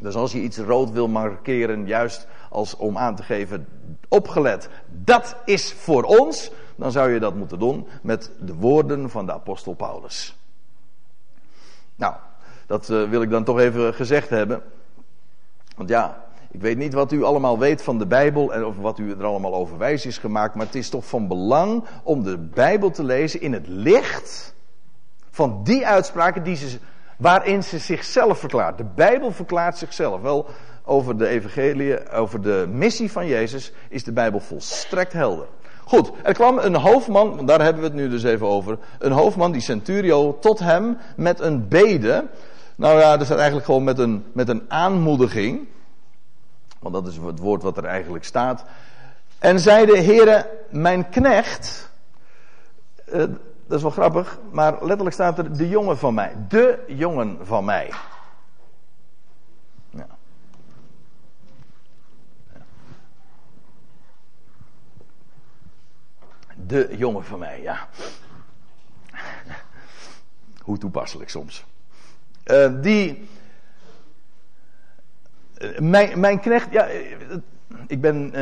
Dus 0.01 0.15
als 0.15 0.33
je 0.33 0.41
iets 0.41 0.59
rood 0.59 0.91
wil 0.91 1.09
markeren, 1.09 1.87
juist 1.87 2.27
als 2.51 2.77
om 2.77 2.99
aan 2.99 3.17
te 3.17 3.23
geven, 3.23 3.69
opgelet, 4.09 4.69
dat 4.91 5.37
is 5.45 5.73
voor 5.73 6.03
ons, 6.03 6.51
dan 6.77 6.93
zou 6.93 7.11
je 7.11 7.21
dat 7.21 7.35
moeten 7.35 7.59
doen 7.59 7.87
met 8.03 8.31
de 8.41 8.55
woorden 8.55 9.11
van 9.11 9.27
de 9.27 9.33
apostel 9.33 9.75
Paulus. 9.75 10.37
Nou, 11.95 12.15
dat 12.67 12.89
uh, 12.89 13.09
wil 13.09 13.23
ik 13.23 13.31
dan 13.31 13.45
toch 13.45 13.59
even 13.59 13.95
gezegd 13.95 14.29
hebben. 14.29 14.63
Want 15.77 15.89
ja, 15.89 16.25
ik 16.51 16.61
weet 16.61 16.77
niet 16.77 16.93
wat 16.93 17.13
u 17.13 17.23
allemaal 17.23 17.59
weet 17.59 17.83
van 17.83 17.99
de 17.99 18.07
Bijbel 18.07 18.55
en 18.55 18.65
of 18.65 18.77
wat 18.77 18.99
u 18.99 19.11
er 19.11 19.25
allemaal 19.25 19.55
over 19.55 19.79
wijs 19.79 20.07
is 20.07 20.19
gemaakt, 20.19 20.55
maar 20.55 20.67
het 20.67 20.75
is 20.75 20.89
toch 20.89 21.07
van 21.07 21.29
belang 21.29 21.85
om 22.03 22.23
de 22.23 22.39
Bijbel 22.39 22.91
te 22.91 23.05
lezen 23.05 23.41
in 23.41 23.53
het 23.53 23.67
licht 23.67 24.55
van 25.31 25.61
die 25.65 25.87
uitspraken 25.87 26.43
die 26.43 26.57
ze, 26.57 26.79
waarin 27.19 27.63
ze 27.63 27.79
zichzelf 27.79 28.39
verklaart. 28.39 28.79
De 28.79 28.87
Bijbel 28.95 29.33
verklaart 29.33 29.79
zichzelf. 29.79 30.21
Wel, 30.21 30.47
over 30.85 31.19
de 31.19 31.29
evangelie, 31.29 32.11
over 32.11 32.43
de 32.43 32.67
missie 32.73 33.13
van 33.13 33.27
Jezus 33.27 33.73
is 33.89 34.05
de 34.05 34.13
Bijbel 34.13 34.41
volstrekt 34.41 35.13
helder. 35.13 35.47
Goed, 35.93 36.11
er 36.23 36.35
kwam 36.35 36.59
een 36.59 36.75
hoofdman, 36.75 37.47
daar 37.47 37.61
hebben 37.61 37.83
we 37.83 37.89
het 37.89 37.97
nu 37.97 38.09
dus 38.09 38.23
even 38.23 38.47
over. 38.47 38.79
Een 38.99 39.13
hoofdman, 39.13 39.53
die 39.53 39.61
centurio, 39.61 40.39
tot 40.39 40.59
hem 40.59 40.99
met 41.17 41.41
een 41.41 41.69
bede. 41.69 42.27
Nou 42.77 42.99
ja, 42.99 43.17
dat 43.17 43.27
staat 43.27 43.37
eigenlijk 43.37 43.67
gewoon 43.67 43.85
met 43.85 43.99
een, 43.99 44.25
met 44.33 44.49
een 44.49 44.65
aanmoediging. 44.69 45.69
Want 46.79 46.95
dat 46.95 47.07
is 47.07 47.17
het 47.17 47.39
woord 47.39 47.63
wat 47.63 47.77
er 47.77 47.85
eigenlijk 47.85 48.25
staat. 48.25 48.65
En 49.39 49.61
zeide, 49.61 49.99
heren, 49.99 50.47
mijn 50.71 51.09
knecht. 51.09 51.91
Uh, 53.13 53.19
dat 53.67 53.77
is 53.77 53.83
wel 53.83 53.91
grappig, 53.91 54.39
maar 54.51 54.73
letterlijk 54.81 55.13
staat 55.13 55.39
er 55.39 55.57
de 55.57 55.69
jongen 55.69 55.99
van 55.99 56.15
mij. 56.15 56.33
De 56.49 56.79
jongen 56.87 57.39
van 57.43 57.65
mij. 57.65 57.91
De 66.67 66.89
jongen 66.97 67.25
van 67.25 67.39
mij, 67.39 67.63
ja. 67.63 67.89
Hoe 70.63 70.79
toepasselijk 70.79 71.31
soms. 71.31 71.65
Uh, 72.47 72.83
die. 72.83 73.29
Uh, 75.59 75.79
mijn, 75.79 76.21
mijn 76.21 76.41
knecht, 76.41 76.73
ja. 76.73 76.89
Ik 77.87 78.01
ben 78.01 78.33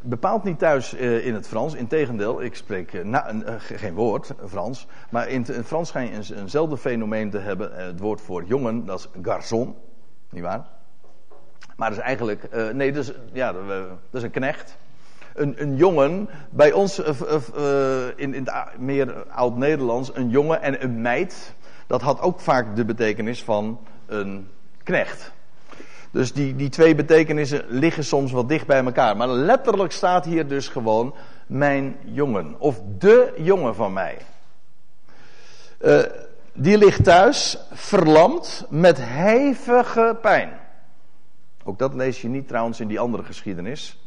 bepaald 0.00 0.44
niet 0.44 0.58
thuis 0.58 0.94
in 0.94 1.34
het 1.34 1.48
Frans. 1.48 1.74
Integendeel, 1.74 2.42
ik 2.42 2.54
spreek 2.54 3.04
na, 3.04 3.32
geen 3.58 3.94
woord 3.94 4.34
Frans. 4.46 4.86
Maar 5.10 5.28
in 5.28 5.42
het 5.42 5.66
Frans 5.66 5.88
schijn 5.88 6.06
je 6.06 6.16
een, 6.16 6.40
eenzelfde 6.40 6.76
fenomeen 6.76 7.30
te 7.30 7.38
hebben. 7.38 7.74
het 7.74 8.00
woord 8.00 8.20
voor 8.20 8.44
jongen, 8.44 8.84
dat 8.84 8.98
is 8.98 9.22
garçon. 9.22 9.74
Niet 10.30 10.42
waar? 10.42 10.66
Maar 11.76 11.88
dat 11.88 11.98
is 11.98 12.04
eigenlijk. 12.04 12.72
nee, 12.72 12.92
dus, 12.92 13.12
ja, 13.32 13.52
dat 13.52 13.98
is 14.10 14.22
een 14.22 14.30
knecht 14.30 14.76
een, 15.40 15.54
een 15.62 15.76
jongen, 15.76 16.28
bij 16.50 16.72
ons 16.72 16.98
uh, 16.98 17.06
uh, 17.56 18.06
in, 18.16 18.34
in 18.34 18.44
het 18.44 18.78
meer 18.78 19.24
oud-Nederlands, 19.30 20.10
een 20.14 20.28
jongen 20.28 20.62
en 20.62 20.82
een 20.82 21.00
meid, 21.00 21.54
dat 21.86 22.02
had 22.02 22.20
ook 22.20 22.40
vaak 22.40 22.76
de 22.76 22.84
betekenis 22.84 23.44
van 23.44 23.80
een 24.06 24.48
knecht. 24.82 25.32
Dus 26.10 26.32
die, 26.32 26.56
die 26.56 26.68
twee 26.68 26.94
betekenissen 26.94 27.64
liggen 27.68 28.04
soms 28.04 28.32
wat 28.32 28.48
dicht 28.48 28.66
bij 28.66 28.84
elkaar. 28.84 29.16
Maar 29.16 29.28
letterlijk 29.28 29.92
staat 29.92 30.24
hier 30.24 30.48
dus 30.48 30.68
gewoon 30.68 31.14
mijn 31.46 31.96
jongen. 32.04 32.54
Of 32.58 32.80
de 32.98 33.32
jongen 33.36 33.74
van 33.74 33.92
mij. 33.92 34.18
Die 36.52 36.78
ligt 36.78 37.04
thuis, 37.04 37.58
verlamd, 37.72 38.66
met 38.68 39.00
hevige 39.02 40.18
pijn. 40.22 40.50
Ook 41.64 41.78
dat 41.78 41.94
lees 41.94 42.20
je 42.22 42.28
niet 42.28 42.48
trouwens 42.48 42.80
in 42.80 42.88
die 42.88 43.00
andere 43.00 43.22
geschiedenis. 43.22 43.98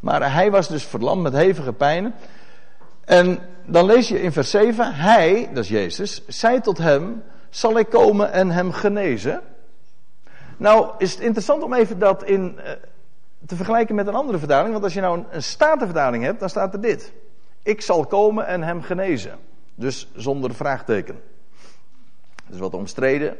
Maar 0.00 0.32
hij 0.32 0.50
was 0.50 0.68
dus 0.68 0.84
verlamd 0.84 1.22
met 1.22 1.32
hevige 1.32 1.72
pijnen. 1.72 2.14
En 3.04 3.38
dan 3.66 3.86
lees 3.86 4.08
je 4.08 4.22
in 4.22 4.32
vers 4.32 4.50
7, 4.50 4.94
hij, 4.94 5.48
dat 5.54 5.64
is 5.64 5.70
Jezus, 5.70 6.22
zei 6.26 6.60
tot 6.60 6.78
hem, 6.78 7.22
zal 7.50 7.78
ik 7.78 7.88
komen 7.88 8.32
en 8.32 8.50
hem 8.50 8.72
genezen? 8.72 9.40
Nou, 10.56 10.90
is 10.98 11.12
het 11.12 11.20
interessant 11.20 11.62
om 11.62 11.74
even 11.74 11.98
dat 11.98 12.24
in, 12.24 12.58
uh, 12.58 12.70
te 13.46 13.56
vergelijken 13.56 13.94
met 13.94 14.06
een 14.06 14.14
andere 14.14 14.38
vertaling. 14.38 14.72
Want 14.72 14.84
als 14.84 14.94
je 14.94 15.00
nou 15.00 15.18
een, 15.18 15.26
een 15.30 16.22
hebt, 16.22 16.40
dan 16.40 16.48
staat 16.48 16.72
er 16.72 16.80
dit. 16.80 17.12
Ik 17.62 17.80
zal 17.80 18.06
komen 18.06 18.46
en 18.46 18.62
hem 18.62 18.82
genezen. 18.82 19.38
Dus 19.74 20.08
zonder 20.14 20.54
vraagteken. 20.54 21.20
Dat 22.44 22.54
is 22.54 22.58
wat 22.58 22.74
omstreden. 22.74 23.36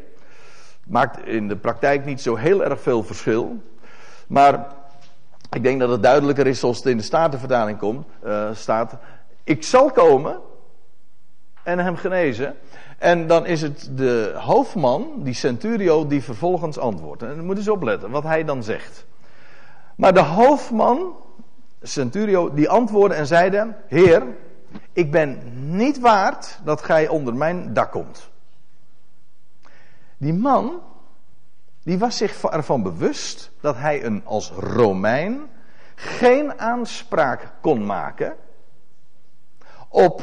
Maakt 0.87 1.27
in 1.27 1.49
de 1.49 1.57
praktijk 1.57 2.05
niet 2.05 2.21
zo 2.21 2.37
heel 2.37 2.65
erg 2.65 2.81
veel 2.81 3.03
verschil. 3.03 3.63
Maar 4.27 4.67
ik 5.51 5.63
denk 5.63 5.81
dat 5.81 5.89
het 5.89 6.03
duidelijker 6.03 6.47
is 6.47 6.59
zoals 6.59 6.77
het 6.77 6.87
in 6.87 6.97
de 6.97 7.03
Statenvertaling 7.03 7.79
komt, 7.79 8.07
uh, 8.25 8.49
staat. 8.53 8.97
Ik 9.45 9.65
zal 9.65 9.91
komen 9.91 10.41
en 11.63 11.79
hem 11.79 11.97
genezen. 11.97 12.57
En 12.99 13.27
dan 13.27 13.47
is 13.47 13.63
het 13.63 13.91
de 13.95 14.35
hoofdman, 14.37 15.13
die 15.17 15.35
centurio, 15.35 16.07
die 16.07 16.23
vervolgens 16.23 16.79
antwoordt. 16.79 17.23
En 17.23 17.37
dan 17.37 17.45
moeten 17.45 17.65
ze 17.65 17.73
opletten 17.73 18.11
wat 18.11 18.23
hij 18.23 18.45
dan 18.45 18.63
zegt. 18.63 19.07
Maar 19.97 20.15
de 20.15 20.23
hoofdman, 20.23 21.17
centurio, 21.83 22.55
die 22.55 22.69
antwoordde 22.69 23.17
en 23.17 23.27
zeide: 23.27 23.75
Heer, 23.87 24.23
ik 24.93 25.11
ben 25.11 25.39
niet 25.77 26.01
waard 26.01 26.59
dat 26.65 26.83
gij 26.83 27.09
onder 27.09 27.35
mijn 27.35 27.73
dak 27.73 27.91
komt. 27.91 28.31
Die 30.17 30.35
man, 30.35 30.81
die 31.83 31.99
was 31.99 32.17
zich 32.17 32.43
ervan 32.43 32.83
bewust 32.83 33.51
dat 33.61 33.77
hij 33.77 34.05
een 34.05 34.23
als 34.25 34.51
Romein 34.51 35.41
geen 35.95 36.61
aanspraak 36.61 37.53
kon 37.61 37.87
maken 37.87 38.37
op 39.89 40.23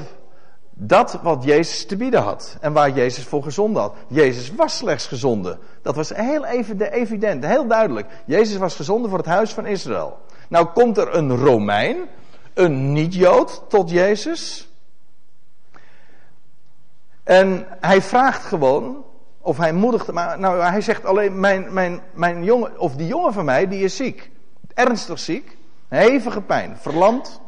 dat 0.73 1.19
wat 1.21 1.43
Jezus 1.43 1.85
te 1.85 1.97
bieden 1.97 2.21
had 2.21 2.57
en 2.61 2.73
waar 2.73 2.89
Jezus 2.89 3.23
voor 3.23 3.43
gezonden 3.43 3.81
had. 3.81 3.95
Jezus 4.07 4.51
was 4.55 4.77
slechts 4.77 5.07
gezonden. 5.07 5.59
Dat 5.81 5.95
was 5.95 6.09
heel 6.09 6.45
evident, 6.45 7.45
heel 7.45 7.67
duidelijk. 7.67 8.07
Jezus 8.25 8.57
was 8.57 8.75
gezonden 8.75 9.09
voor 9.09 9.19
het 9.19 9.27
huis 9.27 9.53
van 9.53 9.65
Israël. 9.65 10.17
Nou 10.49 10.65
komt 10.65 10.97
er 10.97 11.15
een 11.15 11.35
Romein, 11.37 11.97
een 12.53 12.91
niet-Jood, 12.91 13.63
tot 13.67 13.89
Jezus. 13.89 14.69
En 17.23 17.67
hij 17.79 18.01
vraagt 18.01 18.45
gewoon, 18.45 19.03
of 19.47 19.57
hij 19.57 19.73
moedigt, 19.73 20.11
maar 20.11 20.39
nou, 20.39 20.61
hij 20.61 20.81
zegt 20.81 21.05
alleen, 21.05 21.39
mijn, 21.39 21.73
mijn, 21.73 22.01
mijn 22.13 22.43
jongen, 22.43 22.79
of 22.79 22.95
die 22.95 23.07
jongen 23.07 23.33
van 23.33 23.45
mij, 23.45 23.67
die 23.67 23.83
is 23.83 23.95
ziek. 23.95 24.31
Ernstig 24.73 25.19
ziek, 25.19 25.57
hevige 25.87 26.41
pijn, 26.41 26.77
verlamd. 26.77 27.41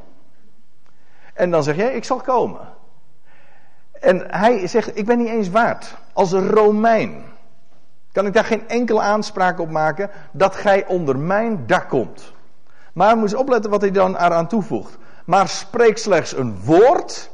En 1.34 1.52
dan 1.52 1.64
zeg 1.64 1.76
jij, 1.76 1.94
ik 1.94 2.04
zal 2.04 2.18
komen. 2.18 2.62
En 3.92 4.24
hij 4.28 4.68
zegt, 4.68 4.98
ik 4.98 5.06
ben 5.06 5.18
niet 5.18 5.28
eens 5.28 5.50
waard. 5.50 5.96
Als 6.14 6.32
een 6.32 6.50
Romein 6.50 7.24
kan 8.12 8.26
ik 8.26 8.34
daar 8.34 8.46
geen 8.46 8.70
enkele 8.70 9.02
aanspraak 9.02 9.60
op 9.60 9.70
maken 9.70 10.10
dat 10.32 10.56
gij 10.56 10.86
onder 10.88 11.18
mijn 11.18 11.66
dak 11.68 11.90
komt. 11.90 12.34
Maar 12.94 13.18
moet 13.18 13.36
opletten 13.36 13.72
wat 13.72 13.82
hij 13.82 13.92
dan 13.92 14.18
eraan 14.18 14.48
toevoegt. 14.48 14.98
Maar 15.26 15.48
spreek 15.48 15.98
slechts 15.98 16.38
een 16.38 16.60
woord 16.64 17.32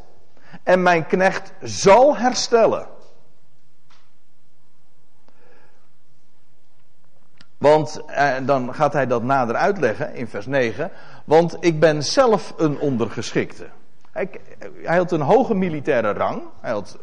en 0.63 0.84
mijn 0.84 1.07
knecht 1.07 1.53
zal 1.62 2.17
herstellen. 2.17 2.93
Want 7.65 8.01
eh, 8.07 8.34
dan 8.45 8.74
gaat 8.74 8.93
hij 8.93 9.07
dat 9.07 9.24
nader 9.24 9.55
uitleggen 9.55 10.15
in 10.15 10.27
vers 10.27 10.45
9. 10.45 10.91
Want 11.24 11.57
ik 11.60 11.79
ben 11.79 12.03
zelf 12.03 12.53
een 12.57 12.79
ondergeschikte. 12.79 13.67
Hij, 14.12 14.29
hij 14.84 14.98
had 14.98 15.12
een 15.12 15.22
hoge 15.22 15.53
militaire 15.53 16.12
rang. 16.12 16.41
Hij 16.62 16.72
had 16.72 16.98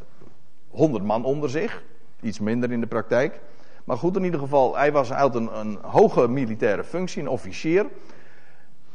100 0.71 1.04
man 1.04 1.25
onder 1.25 1.50
zich. 1.50 1.83
Iets 2.21 2.38
minder 2.38 2.73
in 2.73 2.81
de 2.81 2.87
praktijk. 2.87 3.40
Maar 3.85 3.97
goed, 3.97 4.16
in 4.16 4.25
ieder 4.25 4.40
geval, 4.40 4.76
hij, 4.76 4.92
was, 4.92 5.11
had 5.11 5.35
een, 5.35 5.59
een 5.59 5.78
hoge 5.83 6.28
militaire 6.28 6.85
functie, 6.85 7.23
een 7.23 7.28
officier. 7.28 7.87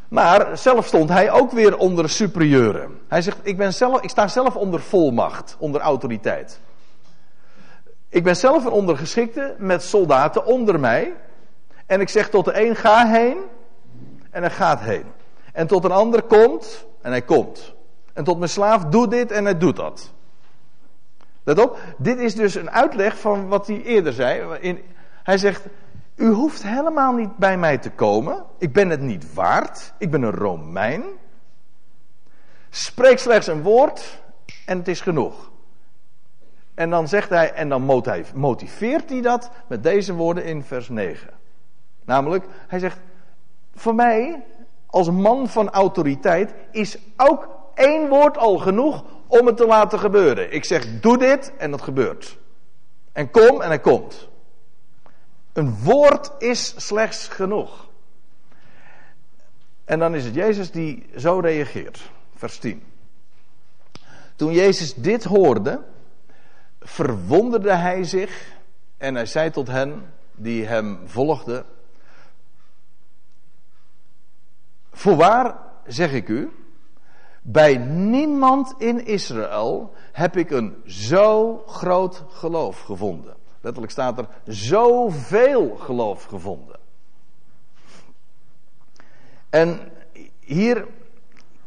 Maar 0.07 0.57
zelf 0.57 0.86
stond 0.86 1.09
hij 1.09 1.31
ook 1.31 1.51
weer 1.51 1.77
onder 1.77 2.09
superieuren. 2.09 3.00
Hij 3.07 3.21
zegt: 3.21 3.39
ik, 3.43 3.57
ben 3.57 3.74
zelf, 3.74 4.01
ik 4.01 4.09
sta 4.09 4.27
zelf 4.27 4.55
onder 4.55 4.81
volmacht, 4.81 5.55
onder 5.59 5.81
autoriteit. 5.81 6.59
Ik 8.09 8.24
ben 8.24 8.36
zelf 8.36 8.65
een 8.65 8.71
ondergeschikte 8.71 9.55
met 9.57 9.83
soldaten 9.83 10.45
onder 10.45 10.79
mij. 10.79 11.13
En 11.88 12.01
ik 12.01 12.10
zeg 12.10 12.29
tot 12.29 12.46
de 12.46 12.62
een: 12.62 12.75
ga 12.75 13.08
heen. 13.08 13.38
En 14.29 14.41
hij 14.41 14.51
gaat 14.51 14.79
heen. 14.79 15.06
En 15.53 15.67
tot 15.67 15.84
een 15.84 15.91
ander 15.91 16.24
komt. 16.24 16.86
En 17.01 17.12
hij 17.12 17.22
komt. 17.22 17.74
En 18.13 18.24
tot 18.24 18.38
mijn 18.38 18.50
slaaf: 18.50 18.86
doe 18.86 19.08
dit 19.08 19.32
en 19.32 19.44
hij 19.44 19.58
doet 19.58 19.75
dat. 19.75 20.13
Let 21.44 21.60
op, 21.60 21.79
dit 21.98 22.20
is 22.20 22.36
dus 22.36 22.56
een 22.56 22.72
uitleg 22.72 23.20
van 23.20 23.48
wat 23.48 23.67
hij 23.67 23.82
eerder 23.82 24.13
zei. 24.13 24.58
In, 24.60 24.82
hij 25.24 25.38
zegt: 25.38 25.65
U 26.15 26.32
hoeft 26.32 26.63
helemaal 26.63 27.13
niet 27.13 27.38
bij 27.38 27.58
mij 27.58 27.77
te 27.77 27.91
komen. 27.91 28.46
Ik 28.58 28.74
ben 28.74 28.89
het 28.89 29.01
niet 29.01 29.34
waard. 29.34 29.94
Ik 29.98 30.12
ben 30.12 30.22
een 30.22 30.32
Romein. 30.32 31.03
Spreek 32.70 33.20
slechts 33.20 33.48
een 33.48 33.62
woord 33.62 34.22
en 34.66 34.77
het 34.77 34.88
is 34.88 35.01
genoeg. 35.01 35.51
En 36.74 36.90
dan 36.90 37.07
zegt 37.07 37.29
hij, 37.29 37.53
en 37.53 37.70
dan 37.70 37.81
motiveert 38.33 39.09
hij 39.09 39.22
dat 39.22 39.51
met 39.68 39.83
deze 39.83 40.14
woorden 40.14 40.46
in 40.46 40.64
vers 40.64 40.90
9. 40.90 41.29
Namelijk, 42.07 42.46
hij 42.67 42.79
zegt: 42.79 43.00
Voor 43.75 43.96
mij, 43.96 44.43
als 44.85 45.09
man 45.09 45.48
van 45.48 45.70
autoriteit, 45.70 46.53
is 46.72 46.98
ook 47.17 47.50
één 47.74 48.09
woord 48.09 48.37
al 48.37 48.57
genoeg 48.57 49.03
om 49.27 49.46
het 49.46 49.57
te 49.57 49.65
laten 49.65 50.00
gebeuren. 50.00 50.53
Ik 50.53 50.65
zeg, 50.65 51.00
doe 51.00 51.17
dit 51.17 51.51
en 51.57 51.72
dat 51.72 51.81
gebeurt. 51.81 52.37
En 53.11 53.31
kom 53.31 53.61
en 53.61 53.67
hij 53.67 53.79
komt. 53.79 54.29
Een 55.53 55.75
woord 55.83 56.31
is 56.37 56.74
slechts 56.77 57.27
genoeg. 57.27 57.87
En 59.85 60.00
dan 60.00 60.15
is 60.15 60.25
het 60.25 60.33
Jezus 60.33 60.72
die 60.72 61.09
zo 61.15 61.39
reageert. 61.39 62.11
Vers 62.35 62.57
10. 62.57 62.83
Toen 64.35 64.51
Jezus 64.51 64.93
dit 64.93 65.24
hoorde, 65.24 65.83
verwonderde 66.79 67.74
hij 67.74 68.03
zich 68.03 68.55
en 68.98 69.15
hij 69.15 69.25
zei 69.25 69.50
tot 69.50 69.67
hen 69.67 70.13
die 70.35 70.65
hem 70.65 71.00
volgden: 71.05 71.65
Voorwaar 74.98 75.57
zeg 75.86 76.12
ik 76.12 76.27
u, 76.27 76.51
bij 77.42 77.77
niemand 77.88 78.74
in 78.77 79.05
Israël 79.05 79.94
heb 80.12 80.38
ik 80.38 80.51
een 80.51 80.81
zo 80.86 81.57
groot 81.68 82.24
geloof 82.29 82.81
gevonden. 82.81 83.36
Letterlijk 83.62 83.92
staat 83.92 84.18
er 84.18 84.27
zoveel 84.46 85.75
geloof 85.75 86.24
gevonden. 86.24 86.79
En 89.50 89.92
hier, 90.40 90.88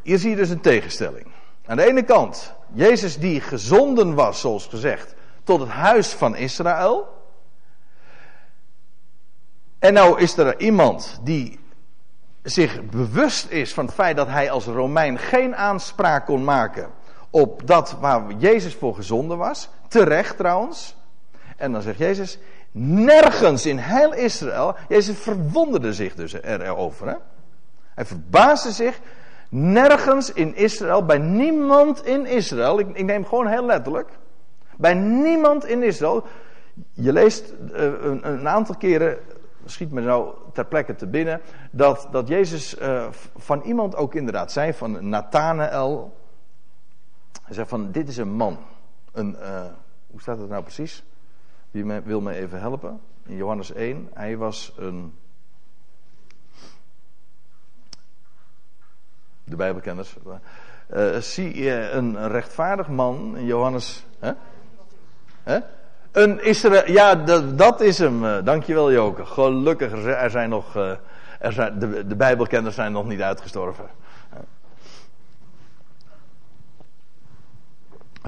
hier 0.03 0.19
zie 0.19 0.31
je 0.31 0.37
dus 0.37 0.51
een 0.51 0.61
tegenstelling. 0.61 1.27
Aan 1.67 1.77
de 1.77 1.87
ene 1.87 2.03
kant, 2.03 2.55
Jezus 2.73 3.19
die 3.19 3.41
gezonden 3.41 4.15
was, 4.15 4.41
zoals 4.41 4.67
gezegd, 4.67 5.15
tot 5.45 5.61
het 5.61 5.69
huis 5.69 6.09
van 6.09 6.37
Israël. 6.37 7.09
En 9.79 9.93
nou 9.93 10.21
is 10.21 10.37
er 10.37 10.61
iemand 10.61 11.21
die 11.23 11.61
zich 12.43 12.85
bewust 12.85 13.51
is 13.51 13.75
van 13.75 13.85
het 13.85 13.95
feit 13.95 14.17
dat 14.17 14.29
hij 14.29 14.51
als 14.51 14.65
Romein 14.65 15.19
geen 15.19 15.57
aanspraak 15.57 16.27
kon 16.27 16.45
maken 16.45 16.91
op 17.31 17.67
dat 17.67 17.97
waar 18.01 18.23
Jezus 18.39 18.75
voor 18.75 18.95
gezonden 18.95 19.39
was. 19.39 19.69
Terecht 19.89 20.37
trouwens. 20.37 20.97
En 21.57 21.73
dan 21.73 21.83
zegt 21.83 21.99
Jezus, 21.99 22.39
nergens 22.73 23.67
in 23.67 23.79
heel 23.79 24.15
Israël, 24.15 24.75
Jezus 24.89 25.19
verwonderde 25.19 25.93
zich 25.93 26.15
dus 26.15 26.33
erover. 26.33 27.09
Hè? 27.09 27.15
Hij 27.95 28.05
verbaasde 28.05 28.71
zich, 28.71 29.01
nergens 29.49 30.33
in 30.33 30.57
Israël, 30.57 31.05
bij 31.05 31.19
niemand 31.19 32.07
in 32.07 32.27
Israël, 32.27 32.79
ik, 32.79 32.89
ik 32.93 33.05
neem 33.05 33.27
gewoon 33.27 33.47
heel 33.47 33.67
letterlijk, 33.67 34.09
bij 34.77 34.95
niemand 34.95 35.65
in 35.65 35.83
Israël, 35.83 36.25
je 36.93 37.13
leest 37.13 37.53
uh, 37.73 37.83
een, 37.83 38.29
een, 38.29 38.49
aantal 38.49 38.77
keren 38.77 39.19
schiet 39.71 39.91
me 39.91 40.01
nou 40.01 40.35
ter 40.53 40.65
plekke 40.65 40.95
te 40.95 41.07
binnen, 41.07 41.41
dat, 41.71 42.09
dat 42.11 42.29
Jezus 42.29 42.79
uh, 42.79 43.07
van 43.37 43.63
iemand 43.63 43.97
ook 43.97 44.15
inderdaad 44.15 44.53
zei, 44.53 44.73
van 44.75 45.09
Nathanael. 45.09 46.17
Hij 47.43 47.55
zei 47.55 47.67
van, 47.67 47.93
dit 47.93 48.09
is 48.09 48.17
een 48.17 48.33
man. 48.33 48.59
Een, 49.13 49.37
uh, 49.41 49.65
hoe 50.07 50.21
staat 50.21 50.39
het 50.39 50.49
nou 50.49 50.63
precies? 50.63 51.05
Wie 51.71 51.85
me, 51.85 52.03
wil 52.03 52.21
me 52.21 52.35
even 52.35 52.61
helpen? 52.61 53.01
In 53.27 53.37
Johannes 53.37 53.73
1, 53.73 54.09
hij 54.15 54.37
was 54.37 54.73
een... 54.77 55.19
De 59.45 59.57
Bijbelkenners. 59.57 60.17
Uh, 60.91 61.17
zie 61.17 61.63
je 61.63 61.91
een 61.91 62.29
rechtvaardig 62.29 62.89
man 62.89 63.37
in 63.37 63.45
Johannes... 63.45 64.07
Hè? 65.43 65.61
Een 66.13 66.45
Israël, 66.45 66.91
ja, 66.91 67.15
dat, 67.55 67.81
is 67.81 67.99
hem. 67.99 68.25
Uh, 68.25 68.37
dankjewel 68.45 68.93
Joke. 68.93 69.27
Gelukkig, 69.27 70.05
er 70.05 70.31
zijn 70.31 70.49
nog, 70.49 70.77
uh, 70.77 70.91
er 71.39 71.53
zijn, 71.53 71.79
de, 71.79 72.07
de 72.07 72.17
Bijbelkenners 72.17 72.75
zijn 72.75 72.93
nog 72.93 73.07
niet 73.07 73.21
uitgestorven. 73.21 73.89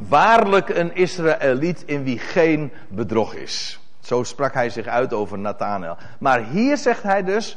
Waarlijk 0.09 0.69
een 0.69 0.95
Israëliet 0.95 1.83
in 1.87 2.05
wie 2.05 2.19
geen 2.19 2.73
bedrog 2.89 3.35
is. 3.35 3.81
Zo 4.01 4.23
sprak 4.23 4.55
hij 4.55 4.71
zich 4.71 4.87
uit 4.87 5.13
over 5.13 5.39
Nathanael. 5.39 5.97
Maar 6.19 6.45
hier 6.45 6.77
zegt 6.77 7.03
hij 7.03 7.25
dus, 7.25 7.57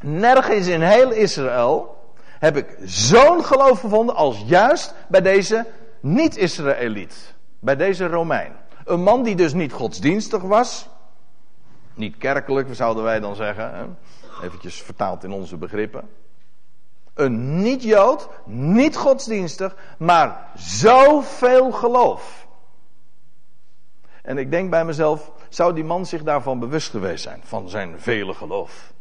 nergens 0.00 0.66
in 0.66 0.80
heel 0.80 1.10
Israël 1.10 1.96
heb 2.38 2.56
ik 2.56 2.76
zo'n 2.84 3.44
geloof 3.44 3.80
gevonden 3.80 4.14
als 4.14 4.42
juist 4.46 4.94
bij 5.08 5.20
deze 5.20 5.66
niet-Israëliet. 6.00 7.34
Bij 7.60 7.76
deze 7.76 8.06
Romein. 8.06 8.52
Een 8.88 9.02
man 9.02 9.22
die 9.22 9.36
dus 9.36 9.52
niet 9.52 9.72
godsdienstig 9.72 10.42
was. 10.42 10.88
Niet 11.94 12.16
kerkelijk, 12.16 12.68
zouden 12.74 13.02
wij 13.04 13.20
dan 13.20 13.36
zeggen. 13.36 13.74
Hè? 13.74 13.86
Eventjes 14.46 14.82
vertaald 14.82 15.24
in 15.24 15.32
onze 15.32 15.56
begrippen. 15.56 16.08
Een 17.14 17.62
niet-Jood, 17.62 18.28
niet 18.46 18.96
godsdienstig, 18.96 19.76
maar 19.98 20.50
zoveel 20.54 21.70
geloof. 21.70 22.46
En 24.22 24.38
ik 24.38 24.50
denk 24.50 24.70
bij 24.70 24.84
mezelf, 24.84 25.32
zou 25.48 25.74
die 25.74 25.84
man 25.84 26.06
zich 26.06 26.22
daarvan 26.22 26.58
bewust 26.58 26.90
geweest 26.90 27.22
zijn, 27.22 27.40
van 27.44 27.68
zijn 27.68 28.00
vele 28.00 28.34
geloof? 28.34 28.92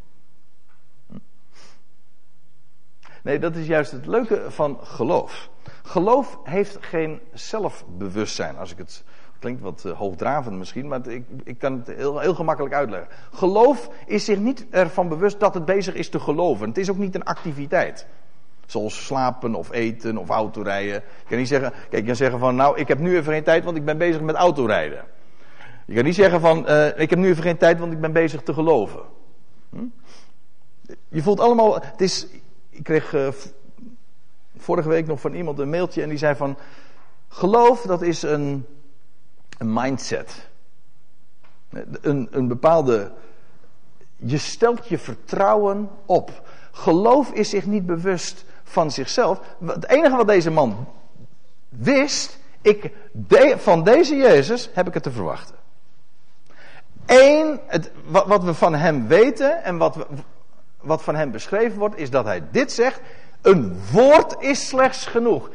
Nee, 3.24 3.40
dat 3.40 3.56
is 3.56 3.68
juist 3.68 3.92
het 3.92 4.06
leuke 4.06 4.52
van 4.52 4.80
geloof. 4.84 5.50
Geloof 5.84 6.40
heeft 6.44 6.78
geen 6.80 7.22
zelfbewustzijn, 7.34 8.58
als 8.58 8.72
ik 8.72 8.78
het 8.78 9.04
klinkt 9.40 9.62
wat 9.62 9.84
uh, 9.86 9.92
hoogdravend 9.92 10.58
misschien, 10.58 10.88
maar 10.88 11.08
ik, 11.08 11.26
ik 11.44 11.58
kan 11.58 11.74
het 11.74 11.98
heel, 11.98 12.20
heel 12.20 12.36
gemakkelijk 12.36 12.74
uitleggen. 12.74 13.10
Geloof 13.32 13.90
is 14.06 14.26
zich 14.26 14.40
niet 14.40 14.66
ervan 14.70 15.08
bewust 15.08 15.40
dat 15.40 15.54
het 15.54 15.66
bezig 15.66 15.94
is 15.94 16.10
te 16.10 16.20
geloven. 16.20 16.68
Het 16.68 16.78
is 16.78 16.90
ook 16.90 16.98
niet 16.98 17.16
een 17.16 17.24
activiteit. 17.24 18.08
Zoals 18.66 19.06
slapen 19.06 19.56
of 19.56 19.72
eten 19.72 20.18
of 20.18 20.30
autorijden. 20.30 20.94
Je 20.94 21.28
kan 21.28 21.38
niet 21.38 21.48
zeggen, 21.48 21.72
kijk, 21.72 22.02
je 22.02 22.04
kan 22.04 22.16
zeggen 22.16 22.40
van, 22.40 22.56
nou, 22.56 22.78
ik 22.78 22.88
heb 22.88 23.00
nu 23.00 23.18
even 23.18 23.34
geen 23.34 23.44
tijd, 23.44 23.64
want 23.64 23.78
ik 23.78 23.86
ben 23.86 23.98
bezig 23.98 24.22
met 24.22 24.36
autorijden. 24.36 25.04
Je 25.86 25.96
kan 25.96 26.04
niet 26.04 26.16
zeggen 26.16 26.42
van, 26.42 26.66
uh, 26.70 27.00
ik 27.00 27.10
heb 27.10 27.20
nu 27.20 27.28
even 27.28 27.44
geen 27.44 27.58
tijd, 27.58 27.80
want 27.80 27.92
ik 27.92 28.02
ben 28.02 28.12
bezig 28.12 28.42
te 28.42 28.54
geloven. 28.54 29.02
Hm? 29.70 29.86
Je 31.10 31.22
voelt 31.22 31.40
allemaal, 31.40 31.76
het 31.76 32.02
is, 32.02 32.28
ik 32.70 32.84
kreeg 32.84 33.14
uh, 33.14 33.28
vorige 34.58 34.90
week 34.90 35.08
nog 35.08 35.20
van 35.20 35.34
iemand 35.34 35.60
een 35.60 35.70
mailtje 35.70 36.02
en 36.02 36.10
die 36.10 36.18
zei 36.18 36.36
van, 36.36 36.58
geloof 37.28 37.82
dat 37.82 38.02
is 38.02 38.22
een, 38.22 38.66
een 39.58 39.74
mindset. 39.74 40.48
Een, 42.02 42.28
een 42.32 42.48
bepaalde, 42.48 43.12
je 44.16 44.38
stelt 44.38 44.88
je 44.88 44.98
vertrouwen 44.98 45.90
op. 46.06 46.42
Geloof 46.72 47.32
is 47.32 47.50
zich 47.50 47.66
niet 47.66 47.86
bewust 47.86 48.46
van 48.64 48.92
zichzelf. 48.92 49.40
Het 49.66 49.88
enige 49.88 50.16
wat 50.16 50.28
deze 50.28 50.52
man 50.52 50.88
wist, 51.70 52.40
ik, 52.62 52.92
van 53.58 53.84
deze 53.84 54.16
Jezus 54.16 54.70
heb 54.74 54.88
ik 54.88 54.94
het 54.94 55.04
te 55.04 55.12
verwachten. 55.12 55.56
Eén, 57.06 57.60
het, 57.66 57.92
wat, 58.06 58.44
we 58.44 58.54
van 58.54 58.76
hem 58.76 59.08
weten 59.08 59.64
en 59.64 59.78
wat, 59.78 60.08
wat 60.82 61.04
van 61.04 61.16
hem 61.16 61.32
beschreven 61.32 61.80
wordt, 61.80 61.98
is 61.98 62.10
dat 62.10 62.26
hij 62.26 62.44
dit 62.52 62.72
zegt. 62.72 63.00
Een 63.42 63.80
woord 63.92 64.36
is 64.40 64.68
slechts 64.68 65.06
genoeg. 65.06 65.50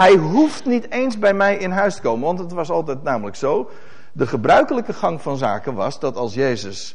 Hij 0.00 0.16
hoeft 0.16 0.64
niet 0.64 0.90
eens 0.90 1.18
bij 1.18 1.34
mij 1.34 1.56
in 1.56 1.70
huis 1.70 1.94
te 1.94 2.00
komen, 2.00 2.26
want 2.26 2.38
het 2.38 2.52
was 2.52 2.70
altijd 2.70 3.02
namelijk 3.02 3.36
zo. 3.36 3.70
De 4.12 4.26
gebruikelijke 4.26 4.92
gang 4.92 5.22
van 5.22 5.36
zaken 5.36 5.74
was 5.74 6.00
dat 6.00 6.16
als 6.16 6.34
Jezus 6.34 6.94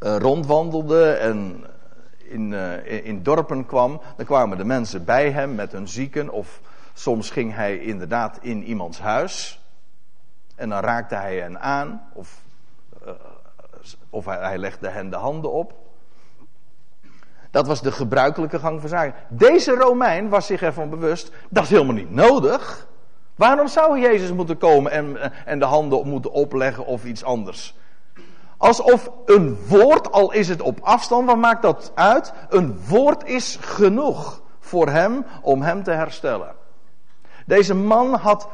uh, 0.00 0.16
rondwandelde 0.16 1.10
en 1.10 1.64
in, 2.18 2.50
uh, 2.50 3.06
in 3.06 3.22
dorpen 3.22 3.66
kwam, 3.66 4.00
dan 4.16 4.26
kwamen 4.26 4.58
de 4.58 4.64
mensen 4.64 5.04
bij 5.04 5.30
hem 5.30 5.54
met 5.54 5.72
hun 5.72 5.88
zieken, 5.88 6.30
of 6.30 6.60
soms 6.92 7.30
ging 7.30 7.54
hij 7.54 7.78
inderdaad 7.78 8.38
in 8.40 8.64
iemands 8.64 9.00
huis. 9.00 9.60
En 10.54 10.68
dan 10.68 10.80
raakte 10.80 11.14
hij 11.14 11.36
hen 11.36 11.60
aan, 11.60 12.02
of 12.12 12.42
of 14.10 14.24
hij, 14.24 14.58
legde 14.58 14.88
hen 14.88 15.10
de 15.10 15.16
handen 15.16 15.52
op. 15.52 15.74
Dat 17.52 17.66
was 17.66 17.82
de 17.82 17.92
gebruikelijke 17.92 18.58
gang 18.58 18.80
van 18.80 18.88
zaken. 18.88 19.14
Deze 19.28 19.74
Romein 19.74 20.28
was 20.28 20.46
zich 20.46 20.62
ervan 20.62 20.90
bewust, 20.90 21.30
dat 21.48 21.62
is 21.62 21.70
helemaal 21.70 21.94
niet 21.94 22.10
nodig. 22.10 22.88
Waarom 23.34 23.68
zou 23.68 24.00
Jezus 24.00 24.32
moeten 24.32 24.58
komen 24.58 24.92
en, 24.92 25.32
en 25.46 25.58
de 25.58 25.64
handen 25.64 26.08
moeten 26.08 26.32
opleggen 26.32 26.86
of 26.86 27.04
iets 27.04 27.24
anders? 27.24 27.74
Alsof 28.56 29.10
een 29.24 29.58
woord, 29.68 30.12
al 30.12 30.32
is 30.32 30.48
het 30.48 30.62
op 30.62 30.80
afstand, 30.82 31.26
wat 31.26 31.36
maakt 31.36 31.62
dat 31.62 31.92
uit? 31.94 32.32
Een 32.48 32.78
woord 32.88 33.24
is 33.24 33.58
genoeg 33.60 34.42
voor 34.60 34.88
hem 34.88 35.24
om 35.42 35.62
hem 35.62 35.82
te 35.82 35.90
herstellen. 35.90 36.54
Deze 37.46 37.74
man 37.74 38.14
had, 38.14 38.48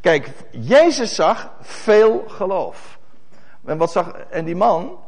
kijk, 0.00 0.30
Jezus 0.50 1.14
zag 1.14 1.50
veel 1.60 2.24
geloof. 2.26 2.98
En 3.64 3.78
wat 3.78 3.92
zag, 3.92 4.12
en 4.30 4.44
die 4.44 4.56
man, 4.56 4.98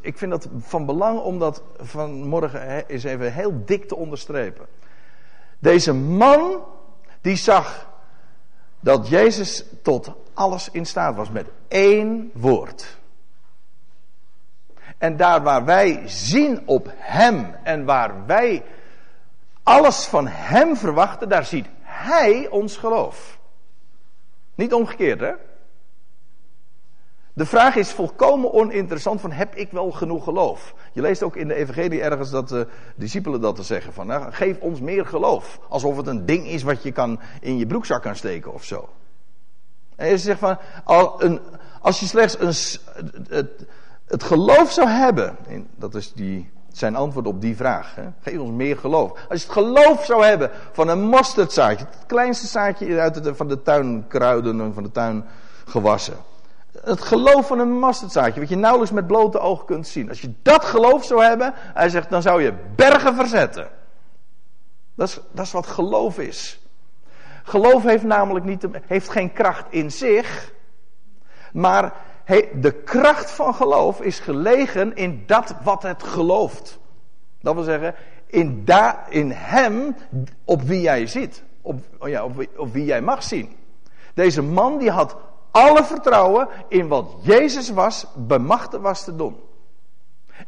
ik 0.00 0.18
vind 0.18 0.30
dat 0.30 0.48
van 0.58 0.86
belang 0.86 1.20
om 1.20 1.38
dat 1.38 1.62
vanmorgen 1.78 2.86
eens 2.86 3.04
even 3.04 3.32
heel 3.32 3.62
dik 3.64 3.88
te 3.88 3.96
onderstrepen. 3.96 4.66
Deze 5.58 5.92
man, 5.94 6.64
die 7.20 7.36
zag 7.36 7.88
dat 8.80 9.08
Jezus 9.08 9.64
tot 9.82 10.12
alles 10.34 10.70
in 10.70 10.86
staat 10.86 11.16
was 11.16 11.30
met 11.30 11.46
één 11.68 12.30
woord. 12.34 12.98
En 14.98 15.16
daar 15.16 15.42
waar 15.42 15.64
wij 15.64 16.02
zien 16.06 16.62
op 16.66 16.92
Hem 16.96 17.54
en 17.62 17.84
waar 17.84 18.26
wij 18.26 18.64
alles 19.62 20.04
van 20.04 20.26
Hem 20.26 20.76
verwachten, 20.76 21.28
daar 21.28 21.44
ziet 21.44 21.66
Hij 21.80 22.48
ons 22.48 22.76
geloof. 22.76 23.38
Niet 24.54 24.74
omgekeerd, 24.74 25.20
hè? 25.20 25.32
De 27.32 27.46
vraag 27.46 27.76
is 27.76 27.90
volkomen 27.90 28.52
oninteressant 28.52 29.20
van 29.20 29.32
heb 29.32 29.54
ik 29.54 29.70
wel 29.70 29.90
genoeg 29.90 30.24
geloof? 30.24 30.74
Je 30.92 31.00
leest 31.00 31.22
ook 31.22 31.36
in 31.36 31.48
de 31.48 31.54
evangelie 31.54 32.02
ergens 32.02 32.30
dat 32.30 32.48
de 32.48 32.66
discipelen 32.96 33.40
dat 33.40 33.56
te 33.56 33.62
zeggen 33.62 33.92
van 33.92 34.06
nou, 34.06 34.32
geef 34.32 34.58
ons 34.58 34.80
meer 34.80 35.06
geloof. 35.06 35.60
Alsof 35.68 35.96
het 35.96 36.06
een 36.06 36.26
ding 36.26 36.46
is 36.46 36.62
wat 36.62 36.82
je 36.82 36.92
kan 36.92 37.20
in 37.40 37.58
je 37.58 37.66
broekzak 37.66 38.02
kan 38.02 38.16
steken 38.16 38.52
of 38.52 38.64
zo. 38.64 38.88
En 39.96 40.08
je 40.08 40.18
zegt 40.18 40.38
van 40.38 40.58
als 41.80 42.00
je 42.00 42.06
slechts 42.06 42.38
een, 42.38 42.80
het, 43.28 43.66
het 44.06 44.22
geloof 44.22 44.72
zou 44.72 44.88
hebben, 44.88 45.36
dat 45.76 45.94
is 45.94 46.12
die, 46.12 46.50
zijn 46.72 46.96
antwoord 46.96 47.26
op 47.26 47.40
die 47.40 47.56
vraag. 47.56 47.94
Hè? 47.94 48.08
Geef 48.20 48.38
ons 48.38 48.50
meer 48.50 48.76
geloof. 48.76 49.10
Als 49.10 49.40
je 49.40 49.46
het 49.46 49.56
geloof 49.56 50.04
zou 50.04 50.24
hebben 50.24 50.50
van 50.72 50.88
een 50.88 51.02
mosterdzaadje, 51.02 51.86
het 51.90 52.06
kleinste 52.06 52.46
zaadje 52.46 53.00
uit 53.00 53.20
van 53.24 53.48
de 53.48 53.62
tuinkruiden 53.62 54.60
en 54.60 54.74
van 54.74 54.82
de 54.82 54.90
tuingewassen 54.90 56.28
het 56.82 57.00
geloof 57.00 57.46
van 57.46 57.58
een 57.58 57.78
masterdzaadje, 57.78 58.40
wat 58.40 58.48
je 58.48 58.56
nauwelijks 58.56 58.94
met 58.94 59.06
blote 59.06 59.38
ogen 59.38 59.66
kunt 59.66 59.86
zien. 59.86 60.08
Als 60.08 60.20
je 60.20 60.32
dat 60.42 60.64
geloof 60.64 61.04
zou 61.04 61.24
hebben, 61.24 61.54
hij 61.56 61.88
zegt, 61.88 62.10
dan 62.10 62.22
zou 62.22 62.42
je 62.42 62.54
bergen 62.76 63.14
verzetten. 63.14 63.68
Dat 64.94 65.08
is, 65.08 65.20
dat 65.32 65.44
is 65.44 65.52
wat 65.52 65.66
geloof 65.66 66.18
is. 66.18 66.60
Geloof 67.42 67.82
heeft 67.82 68.04
namelijk 68.04 68.44
niet, 68.44 68.66
heeft 68.86 69.08
geen 69.08 69.32
kracht 69.32 69.64
in 69.68 69.90
zich, 69.90 70.52
maar 71.52 71.92
de 72.52 72.72
kracht 72.84 73.30
van 73.30 73.54
geloof 73.54 74.00
is 74.00 74.18
gelegen 74.18 74.94
in 74.94 75.22
dat 75.26 75.54
wat 75.62 75.82
het 75.82 76.02
gelooft. 76.02 76.78
Dat 77.40 77.54
wil 77.54 77.62
zeggen, 77.62 77.94
in, 78.26 78.64
da, 78.64 79.04
in 79.08 79.30
hem 79.30 79.96
op 80.44 80.62
wie 80.62 80.80
jij 80.80 81.06
zit, 81.06 81.42
op, 81.62 81.80
ja, 82.00 82.24
op, 82.24 82.46
op 82.56 82.72
wie 82.72 82.84
jij 82.84 83.02
mag 83.02 83.22
zien. 83.22 83.56
Deze 84.14 84.42
man 84.42 84.78
die 84.78 84.90
had 84.90 85.16
alle 85.50 85.84
vertrouwen 85.84 86.48
in 86.68 86.88
wat 86.88 87.06
Jezus 87.20 87.70
was, 87.70 88.06
bemachtigd 88.14 88.82
was 88.82 89.04
te 89.04 89.16
doen. 89.16 89.40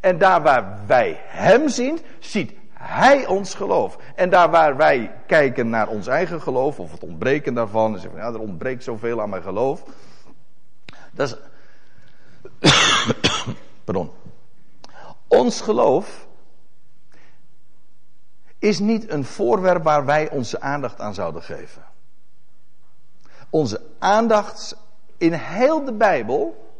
En 0.00 0.18
daar 0.18 0.42
waar 0.42 0.78
wij 0.86 1.20
Hem 1.26 1.68
zien, 1.68 1.98
ziet 2.18 2.52
Hij 2.72 3.26
ons 3.26 3.54
geloof. 3.54 3.96
En 4.14 4.30
daar 4.30 4.50
waar 4.50 4.76
wij 4.76 5.14
kijken 5.26 5.68
naar 5.68 5.88
ons 5.88 6.06
eigen 6.06 6.42
geloof, 6.42 6.78
of 6.78 6.92
het 6.92 7.02
ontbreken 7.02 7.54
daarvan, 7.54 7.94
en 7.94 8.00
zeggen 8.00 8.20
ja, 8.20 8.26
er 8.26 8.38
ontbreekt 8.38 8.84
zoveel 8.84 9.20
aan 9.20 9.30
mijn 9.30 9.42
geloof. 9.42 9.82
Dat 11.10 11.28
is. 11.28 11.36
Pardon. 13.84 14.10
Ons 15.28 15.60
geloof 15.60 16.26
is 18.58 18.78
niet 18.78 19.10
een 19.10 19.24
voorwerp 19.24 19.84
waar 19.84 20.04
wij 20.04 20.30
onze 20.30 20.60
aandacht 20.60 21.00
aan 21.00 21.14
zouden 21.14 21.42
geven. 21.42 21.84
Onze 23.50 23.80
aandacht 23.98 24.76
in 25.22 25.32
heel 25.32 25.84
de 25.84 25.92
Bijbel 25.92 26.70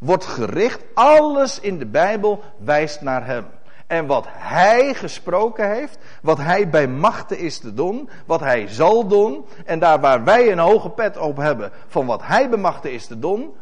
wordt 0.00 0.24
gericht, 0.24 0.84
alles 0.94 1.60
in 1.60 1.78
de 1.78 1.86
Bijbel 1.86 2.42
wijst 2.56 3.00
naar 3.00 3.26
Hem. 3.26 3.46
En 3.86 4.06
wat 4.06 4.26
Hij 4.28 4.94
gesproken 4.94 5.70
heeft, 5.70 5.98
wat 6.22 6.38
Hij 6.38 6.70
bij 6.70 6.88
machten 6.88 7.38
is 7.38 7.58
te 7.58 7.74
doen, 7.74 8.08
wat 8.26 8.40
Hij 8.40 8.68
zal 8.68 9.06
doen, 9.06 9.44
en 9.64 9.78
daar 9.78 10.00
waar 10.00 10.24
wij 10.24 10.52
een 10.52 10.58
hoge 10.58 10.90
pet 10.90 11.16
op 11.16 11.36
hebben 11.36 11.72
van 11.86 12.06
wat 12.06 12.22
Hij 12.22 12.50
bemachten 12.50 12.92
is 12.92 13.06
te 13.06 13.18
doen, 13.18 13.54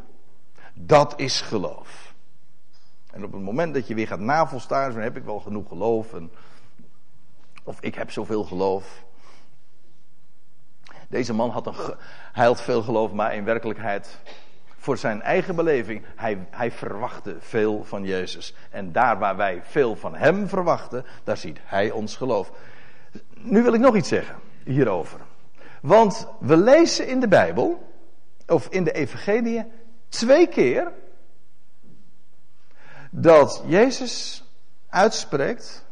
dat 0.74 1.14
is 1.16 1.40
geloof. 1.40 2.14
En 3.12 3.24
op 3.24 3.32
het 3.32 3.42
moment 3.42 3.74
dat 3.74 3.86
je 3.86 3.94
weer 3.94 4.06
gaat 4.06 4.18
navelstaren, 4.18 4.94
dan 4.94 5.02
heb 5.02 5.16
ik 5.16 5.24
wel 5.24 5.40
genoeg 5.40 5.68
geloof, 5.68 6.12
en, 6.12 6.30
of 7.64 7.80
ik 7.80 7.94
heb 7.94 8.10
zoveel 8.10 8.44
geloof. 8.44 9.04
Deze 11.08 11.34
man 11.34 11.50
had, 11.50 11.66
een, 11.66 11.74
hij 12.32 12.46
had 12.46 12.62
veel 12.62 12.82
geloof, 12.82 13.12
maar 13.12 13.34
in 13.34 13.44
werkelijkheid 13.44 14.18
voor 14.76 14.98
zijn 14.98 15.22
eigen 15.22 15.54
beleving, 15.54 16.04
hij, 16.16 16.46
hij 16.50 16.70
verwachtte 16.70 17.36
veel 17.40 17.84
van 17.84 18.04
Jezus. 18.04 18.54
En 18.70 18.92
daar 18.92 19.18
waar 19.18 19.36
wij 19.36 19.60
veel 19.64 19.96
van 19.96 20.14
hem 20.14 20.48
verwachten, 20.48 21.04
daar 21.24 21.36
ziet 21.36 21.58
hij 21.62 21.90
ons 21.90 22.16
geloof. 22.16 22.52
Nu 23.34 23.62
wil 23.62 23.72
ik 23.72 23.80
nog 23.80 23.96
iets 23.96 24.08
zeggen 24.08 24.36
hierover. 24.64 25.20
Want 25.80 26.28
we 26.40 26.56
lezen 26.56 27.06
in 27.06 27.20
de 27.20 27.28
Bijbel, 27.28 27.92
of 28.46 28.66
in 28.68 28.84
de 28.84 28.92
Evangelie, 28.92 29.64
twee 30.08 30.46
keer 30.46 30.92
dat 33.10 33.62
Jezus 33.66 34.44
uitspreekt 34.88 35.84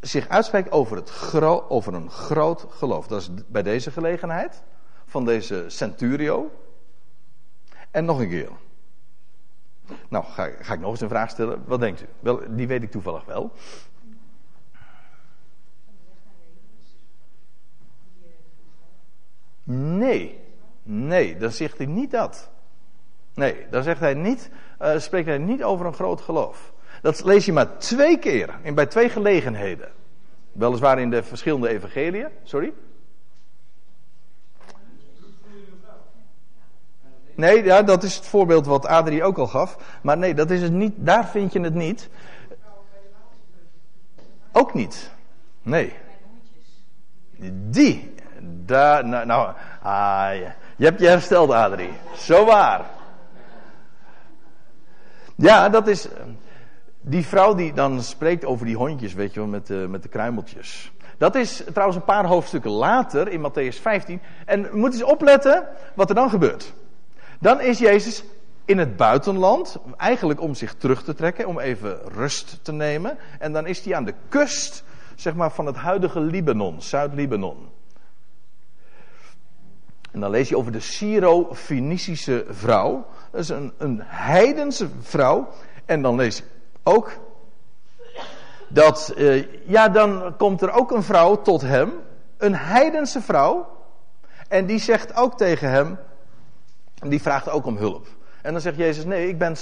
zich 0.00 0.28
uitspreekt 0.28 0.70
over, 0.70 0.96
het 0.96 1.40
over 1.68 1.94
een 1.94 2.10
groot 2.10 2.66
geloof. 2.68 3.06
Dat 3.06 3.20
is 3.20 3.30
bij 3.46 3.62
deze 3.62 3.90
gelegenheid 3.90 4.62
van 5.12 5.24
deze 5.24 5.64
centurio. 5.66 6.50
En 7.90 8.04
nog 8.04 8.20
een 8.20 8.28
keer. 8.28 8.48
Nou, 10.08 10.24
ga, 10.24 10.50
ga 10.60 10.74
ik 10.74 10.80
nog 10.80 10.90
eens 10.90 11.00
een 11.00 11.08
vraag 11.08 11.30
stellen. 11.30 11.62
Wat 11.66 11.80
denkt 11.80 12.02
u? 12.02 12.06
Wel, 12.20 12.40
die 12.48 12.66
weet 12.66 12.82
ik 12.82 12.90
toevallig 12.90 13.24
wel. 13.24 13.52
Nee, 19.64 20.40
nee, 20.82 21.36
dan 21.36 21.50
zegt 21.50 21.78
hij 21.78 21.86
niet 21.86 22.10
dat. 22.10 22.50
Nee, 23.34 23.66
dan 23.70 23.82
zegt 23.82 24.00
hij 24.00 24.14
niet, 24.14 24.50
uh, 24.82 24.98
spreekt 24.98 25.26
hij 25.26 25.38
niet 25.38 25.62
over 25.62 25.86
een 25.86 25.94
groot 25.94 26.20
geloof. 26.20 26.72
Dat 27.02 27.24
lees 27.24 27.44
je 27.44 27.52
maar 27.52 27.78
twee 27.78 28.18
keer, 28.18 28.58
in, 28.62 28.74
bij 28.74 28.86
twee 28.86 29.08
gelegenheden. 29.08 29.92
Weliswaar 30.52 30.98
in 30.98 31.10
de 31.10 31.22
verschillende 31.22 31.68
evangeliën. 31.68 32.28
Sorry? 32.42 32.72
Nee, 37.34 37.64
ja, 37.64 37.82
dat 37.82 38.02
is 38.02 38.16
het 38.16 38.26
voorbeeld 38.26 38.66
wat 38.66 38.86
Adrie 38.86 39.24
ook 39.24 39.38
al 39.38 39.46
gaf. 39.46 39.76
Maar 40.02 40.18
nee, 40.18 40.34
dat 40.34 40.50
is 40.50 40.62
het 40.62 40.72
niet, 40.72 40.92
daar 40.96 41.26
vind 41.26 41.52
je 41.52 41.60
het 41.60 41.74
niet. 41.74 42.08
Ook 44.52 44.74
niet. 44.74 45.10
Nee. 45.62 45.92
Die. 47.70 48.14
Daar, 48.64 49.06
nou, 49.06 49.26
nou 49.26 49.52
ah, 49.82 50.30
je 50.76 50.84
hebt 50.84 51.00
je 51.00 51.06
hersteld, 51.06 51.50
Adrie. 51.50 51.92
Zo 52.16 52.44
waar. 52.44 52.84
Ja, 55.34 55.68
dat 55.68 55.86
is. 55.86 56.08
Die 57.00 57.26
vrouw 57.26 57.54
die 57.54 57.72
dan 57.72 58.02
spreekt 58.02 58.44
over 58.44 58.66
die 58.66 58.76
hondjes, 58.76 59.14
weet 59.14 59.34
je 59.34 59.40
wel, 59.40 59.48
met 59.48 59.66
de, 59.66 59.86
met 59.88 60.02
de 60.02 60.08
kruimeltjes. 60.08 60.92
Dat 61.18 61.34
is 61.34 61.64
trouwens 61.72 61.96
een 61.96 62.04
paar 62.04 62.26
hoofdstukken 62.26 62.70
later 62.70 63.28
in 63.28 63.50
Matthäus 63.50 63.80
15. 63.80 64.20
En 64.46 64.68
moet 64.72 64.92
eens 64.92 65.02
opletten 65.02 65.68
wat 65.94 66.08
er 66.08 66.14
dan 66.14 66.30
gebeurt. 66.30 66.72
Dan 67.42 67.60
is 67.60 67.78
Jezus 67.78 68.24
in 68.64 68.78
het 68.78 68.96
buitenland, 68.96 69.76
eigenlijk 69.96 70.40
om 70.40 70.54
zich 70.54 70.74
terug 70.74 71.02
te 71.02 71.14
trekken, 71.14 71.46
om 71.46 71.58
even 71.58 71.98
rust 72.12 72.58
te 72.62 72.72
nemen. 72.72 73.18
En 73.38 73.52
dan 73.52 73.66
is 73.66 73.84
hij 73.84 73.94
aan 73.94 74.04
de 74.04 74.14
kust, 74.28 74.84
zeg 75.16 75.34
maar, 75.34 75.50
van 75.50 75.66
het 75.66 75.76
huidige 75.76 76.20
Libanon, 76.20 76.82
Zuid-Libanon. 76.82 77.68
En 80.10 80.20
dan 80.20 80.30
lees 80.30 80.48
je 80.48 80.56
over 80.56 80.72
de 80.72 80.80
Syro-Fenicische 80.80 82.44
vrouw. 82.48 83.06
Dat 83.30 83.40
is 83.40 83.48
een, 83.48 83.72
een 83.78 84.00
heidense 84.04 84.88
vrouw. 85.00 85.48
En 85.84 86.02
dan 86.02 86.16
lees 86.16 86.36
je 86.36 86.44
ook 86.82 87.10
dat, 88.68 89.14
uh, 89.16 89.44
ja, 89.66 89.88
dan 89.88 90.34
komt 90.36 90.62
er 90.62 90.72
ook 90.72 90.90
een 90.90 91.02
vrouw 91.02 91.42
tot 91.42 91.60
hem, 91.60 91.92
een 92.36 92.54
heidense 92.54 93.20
vrouw. 93.20 93.68
En 94.48 94.66
die 94.66 94.78
zegt 94.78 95.14
ook 95.14 95.36
tegen 95.36 95.70
hem, 95.70 95.98
die 97.10 97.22
vraagt 97.22 97.48
ook 97.48 97.66
om 97.66 97.76
hulp. 97.76 98.06
En 98.42 98.52
dan 98.52 98.60
zegt 98.60 98.76
Jezus, 98.76 99.04
nee, 99.04 99.28
ik 99.28 99.38
ben, 99.38 99.56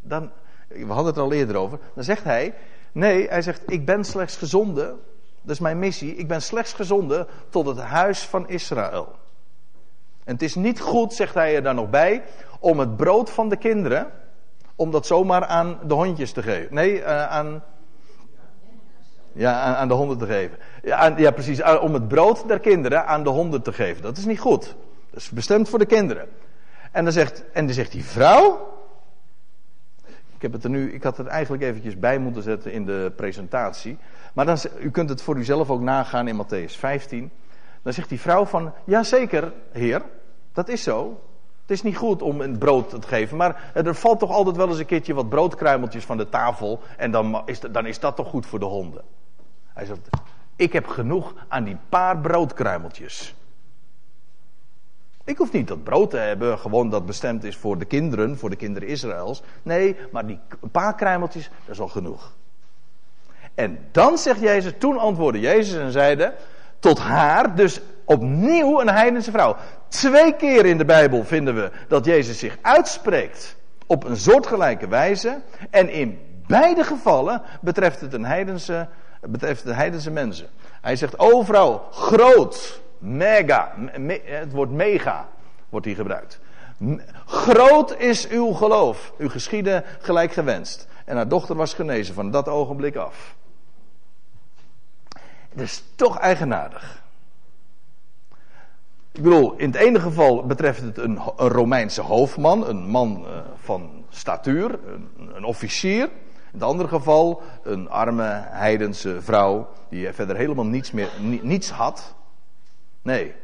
dan, 0.00 0.30
we 0.68 0.86
hadden 0.86 1.06
het 1.06 1.16
er 1.16 1.22
al 1.22 1.32
eerder 1.32 1.56
over. 1.56 1.78
Dan 1.94 2.04
zegt 2.04 2.24
hij, 2.24 2.54
nee, 2.92 3.28
hij 3.28 3.42
zegt, 3.42 3.62
ik 3.66 3.86
ben 3.86 4.04
slechts 4.04 4.36
gezonden, 4.36 4.98
dat 5.42 5.54
is 5.54 5.60
mijn 5.60 5.78
missie, 5.78 6.16
ik 6.16 6.28
ben 6.28 6.42
slechts 6.42 6.72
gezonden 6.72 7.26
tot 7.48 7.66
het 7.66 7.78
huis 7.78 8.22
van 8.22 8.48
Israël. 8.48 9.14
En 10.24 10.32
het 10.32 10.42
is 10.42 10.54
niet 10.54 10.80
goed, 10.80 11.12
zegt 11.12 11.34
hij 11.34 11.54
er 11.54 11.62
dan 11.62 11.74
nog 11.74 11.90
bij, 11.90 12.22
om 12.60 12.78
het 12.78 12.96
brood 12.96 13.30
van 13.30 13.48
de 13.48 13.56
kinderen, 13.56 14.10
om 14.76 14.90
dat 14.90 15.06
zomaar 15.06 15.44
aan 15.44 15.78
de 15.86 15.94
hondjes 15.94 16.32
te 16.32 16.42
geven. 16.42 16.74
Nee, 16.74 16.98
uh, 16.98 17.26
aan. 17.26 17.62
Ja, 19.32 19.60
aan, 19.60 19.74
aan, 19.74 19.88
de 19.88 19.94
honden 19.94 20.18
te 20.18 20.26
geven. 20.26 20.58
Ja, 20.82 21.14
ja, 21.16 21.30
precies. 21.30 21.62
Om 21.62 21.94
het 21.94 22.08
brood 22.08 22.48
der 22.48 22.60
kinderen 22.60 23.06
aan 23.06 23.22
de 23.24 23.30
honden 23.30 23.62
te 23.62 23.72
geven. 23.72 24.02
Dat 24.02 24.16
is 24.16 24.24
niet 24.24 24.40
goed. 24.40 24.74
Dat 25.10 25.20
is 25.20 25.30
bestemd 25.30 25.68
voor 25.68 25.78
de 25.78 25.86
kinderen. 25.86 26.28
En 26.96 27.04
dan 27.04 27.12
zegt, 27.12 27.44
en 27.52 27.66
dan 27.66 27.74
zegt 27.74 27.92
die 27.92 28.04
vrouw. 28.04 28.74
Ik, 30.06 30.42
heb 30.42 30.52
het 30.52 30.64
er 30.64 30.70
nu, 30.70 30.92
ik 30.92 31.02
had 31.02 31.16
het 31.16 31.26
eigenlijk 31.26 31.62
eventjes 31.62 31.98
bij 31.98 32.18
moeten 32.18 32.42
zetten 32.42 32.72
in 32.72 32.84
de 32.84 33.12
presentatie. 33.16 33.98
Maar 34.32 34.46
dan, 34.46 34.58
u 34.80 34.90
kunt 34.90 35.08
het 35.08 35.22
voor 35.22 35.36
uzelf 35.36 35.70
ook 35.70 35.80
nagaan 35.80 36.28
in 36.28 36.44
Matthäus 36.44 36.78
15. 36.78 37.30
Dan 37.82 37.92
zegt 37.92 38.08
die 38.08 38.20
vrouw 38.20 38.44
van, 38.44 38.72
ja 38.84 39.02
zeker, 39.02 39.52
heer, 39.72 40.02
dat 40.52 40.68
is 40.68 40.82
zo. 40.82 41.20
Het 41.60 41.70
is 41.70 41.82
niet 41.82 41.96
goed 41.96 42.22
om 42.22 42.40
een 42.40 42.58
brood 42.58 42.90
te 42.90 43.08
geven, 43.08 43.36
maar 43.36 43.70
er 43.74 43.94
valt 43.94 44.18
toch 44.18 44.30
altijd 44.30 44.56
wel 44.56 44.68
eens 44.68 44.78
een 44.78 44.86
keertje 44.86 45.14
wat 45.14 45.28
broodkruimeltjes 45.28 46.04
van 46.04 46.16
de 46.16 46.28
tafel 46.28 46.80
en 46.96 47.10
dan 47.10 47.42
is, 47.44 47.60
dan 47.60 47.86
is 47.86 48.00
dat 48.00 48.16
toch 48.16 48.28
goed 48.28 48.46
voor 48.46 48.58
de 48.58 48.64
honden. 48.64 49.02
Hij 49.72 49.84
zegt, 49.84 50.08
ik 50.56 50.72
heb 50.72 50.86
genoeg 50.86 51.34
aan 51.48 51.64
die 51.64 51.76
paar 51.88 52.18
broodkruimeltjes. 52.18 53.34
Ik 55.26 55.38
hoef 55.38 55.52
niet 55.52 55.68
dat 55.68 55.84
brood 55.84 56.10
te 56.10 56.16
hebben, 56.16 56.58
gewoon 56.58 56.90
dat 56.90 57.06
bestemd 57.06 57.44
is 57.44 57.56
voor 57.56 57.78
de 57.78 57.84
kinderen, 57.84 58.38
voor 58.38 58.50
de 58.50 58.56
kinderen 58.56 58.88
Israëls. 58.88 59.42
Nee, 59.62 59.96
maar 60.12 60.26
die 60.26 60.38
paar 60.72 60.94
kruimeltjes, 60.94 61.50
dat 61.64 61.74
is 61.74 61.80
al 61.80 61.88
genoeg. 61.88 62.32
En 63.54 63.78
dan 63.92 64.18
zegt 64.18 64.40
Jezus, 64.40 64.72
toen 64.78 64.98
antwoordde 64.98 65.40
Jezus 65.40 65.80
en 65.80 65.92
zeide 65.92 66.34
tot 66.78 66.98
haar, 66.98 67.54
dus 67.54 67.80
opnieuw 68.04 68.80
een 68.80 68.88
heidense 68.88 69.30
vrouw. 69.30 69.56
Twee 69.88 70.36
keer 70.36 70.66
in 70.66 70.78
de 70.78 70.84
Bijbel 70.84 71.24
vinden 71.24 71.54
we 71.54 71.70
dat 71.88 72.04
Jezus 72.04 72.38
zich 72.38 72.58
uitspreekt 72.62 73.56
op 73.86 74.04
een 74.04 74.16
soortgelijke 74.16 74.88
wijze. 74.88 75.40
En 75.70 75.88
in 75.88 76.18
beide 76.46 76.84
gevallen 76.84 77.42
betreft 77.60 78.00
het 78.00 78.12
een 78.12 78.24
heidense, 78.24 78.88
betreft 79.20 79.64
heidense 79.64 80.10
mensen. 80.10 80.46
Hij 80.80 80.96
zegt, 80.96 81.18
o 81.18 81.42
vrouw, 81.42 81.86
groot, 81.90 82.80
mega, 82.98 83.72
het 84.24 84.52
woord 84.52 84.70
mega 84.70 85.28
wordt 85.68 85.86
hier 85.86 85.94
gebruikt. 85.94 86.40
Groot 87.26 87.96
is 87.98 88.28
uw 88.28 88.52
geloof, 88.52 89.12
uw 89.18 89.28
geschieden 89.28 89.84
gelijk 90.00 90.32
gewenst. 90.32 90.88
En 91.04 91.16
haar 91.16 91.28
dochter 91.28 91.56
was 91.56 91.74
genezen 91.74 92.14
van 92.14 92.30
dat 92.30 92.48
ogenblik 92.48 92.96
af. 92.96 93.34
Het 95.48 95.60
is 95.60 95.84
toch 95.94 96.18
eigenaardig. 96.18 97.04
Ik 99.12 99.22
bedoel, 99.22 99.54
in 99.56 99.70
het 99.70 99.80
ene 99.80 100.00
geval 100.00 100.46
betreft 100.46 100.80
het 100.80 100.98
een, 100.98 101.18
Romeinse 101.36 102.00
hoofdman, 102.00 102.68
een 102.68 102.88
man 102.88 103.24
uh, 103.26 103.38
van 103.56 104.04
statuur, 104.08 104.78
een, 104.86 105.30
een, 105.34 105.44
officier. 105.44 106.02
In 106.02 106.52
het 106.52 106.62
andere 106.62 106.88
geval 106.88 107.42
een 107.62 107.90
arme 107.90 108.42
heidense 108.44 109.22
vrouw 109.22 109.68
die 109.88 110.12
verder 110.12 110.36
helemaal 110.36 110.66
niets, 110.66 110.90
meer, 110.90 111.10
niets 111.42 111.70
had. 111.70 112.14
Nee. 113.06 113.34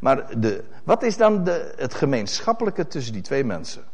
Maar 0.00 0.40
de, 0.40 0.64
wat 0.84 1.02
is 1.02 1.16
dan 1.16 1.44
de, 1.44 1.74
het 1.76 1.94
gemeenschappelijke 1.94 2.86
tussen 2.86 3.12
die 3.12 3.22
twee 3.22 3.44
mensen? 3.44 3.84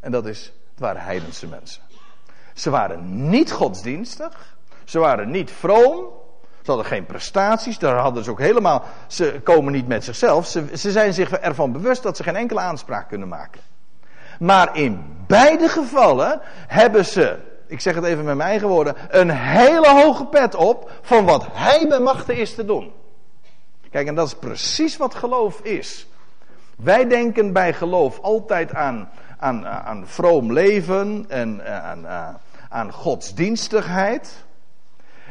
En 0.00 0.10
dat 0.12 0.26
is, 0.26 0.52
het 0.70 0.80
waren 0.80 1.02
heidense 1.02 1.46
mensen. 1.46 1.82
Ze 2.54 2.70
waren 2.70 3.28
niet 3.28 3.52
godsdienstig. 3.52 4.56
Ze 4.84 4.98
waren 4.98 5.30
niet 5.30 5.50
vroom. 5.50 6.06
Ze 6.62 6.70
hadden 6.70 6.86
geen 6.86 7.06
prestaties. 7.06 7.78
Daar 7.78 7.96
hadden 7.96 8.24
ze 8.24 8.30
ook 8.30 8.38
helemaal. 8.38 8.84
Ze 9.06 9.40
komen 9.44 9.72
niet 9.72 9.88
met 9.88 10.04
zichzelf. 10.04 10.46
Ze, 10.46 10.76
ze 10.76 10.90
zijn 10.90 11.14
zich 11.14 11.32
ervan 11.32 11.72
bewust 11.72 12.02
dat 12.02 12.16
ze 12.16 12.22
geen 12.22 12.36
enkele 12.36 12.60
aanspraak 12.60 13.08
kunnen 13.08 13.28
maken. 13.28 13.60
Maar 14.38 14.76
in 14.76 15.16
beide 15.26 15.68
gevallen 15.68 16.40
hebben 16.66 17.04
ze, 17.04 17.38
ik 17.68 17.80
zeg 17.80 17.94
het 17.94 18.04
even 18.04 18.24
met 18.24 18.36
mijn 18.36 18.48
eigen 18.48 18.68
woorden, 18.68 18.94
een 19.08 19.30
hele 19.30 19.88
hoge 19.88 20.26
pet 20.26 20.54
op 20.54 20.90
van 21.02 21.24
wat 21.24 21.46
hij 21.52 21.88
bij 21.88 22.00
machten 22.00 22.36
is 22.36 22.54
te 22.54 22.64
doen. 22.64 22.92
Kijk, 23.90 24.06
en 24.06 24.14
dat 24.14 24.26
is 24.26 24.34
precies 24.34 24.96
wat 24.96 25.14
geloof 25.14 25.60
is. 25.60 26.06
Wij 26.76 27.08
denken 27.08 27.52
bij 27.52 27.72
geloof 27.72 28.20
altijd 28.20 28.74
aan, 28.74 29.10
aan, 29.38 29.66
aan 29.66 30.06
vroom 30.06 30.52
leven 30.52 31.24
en 31.28 31.66
aan, 31.82 32.06
aan 32.68 32.92
godsdienstigheid. 32.92 34.44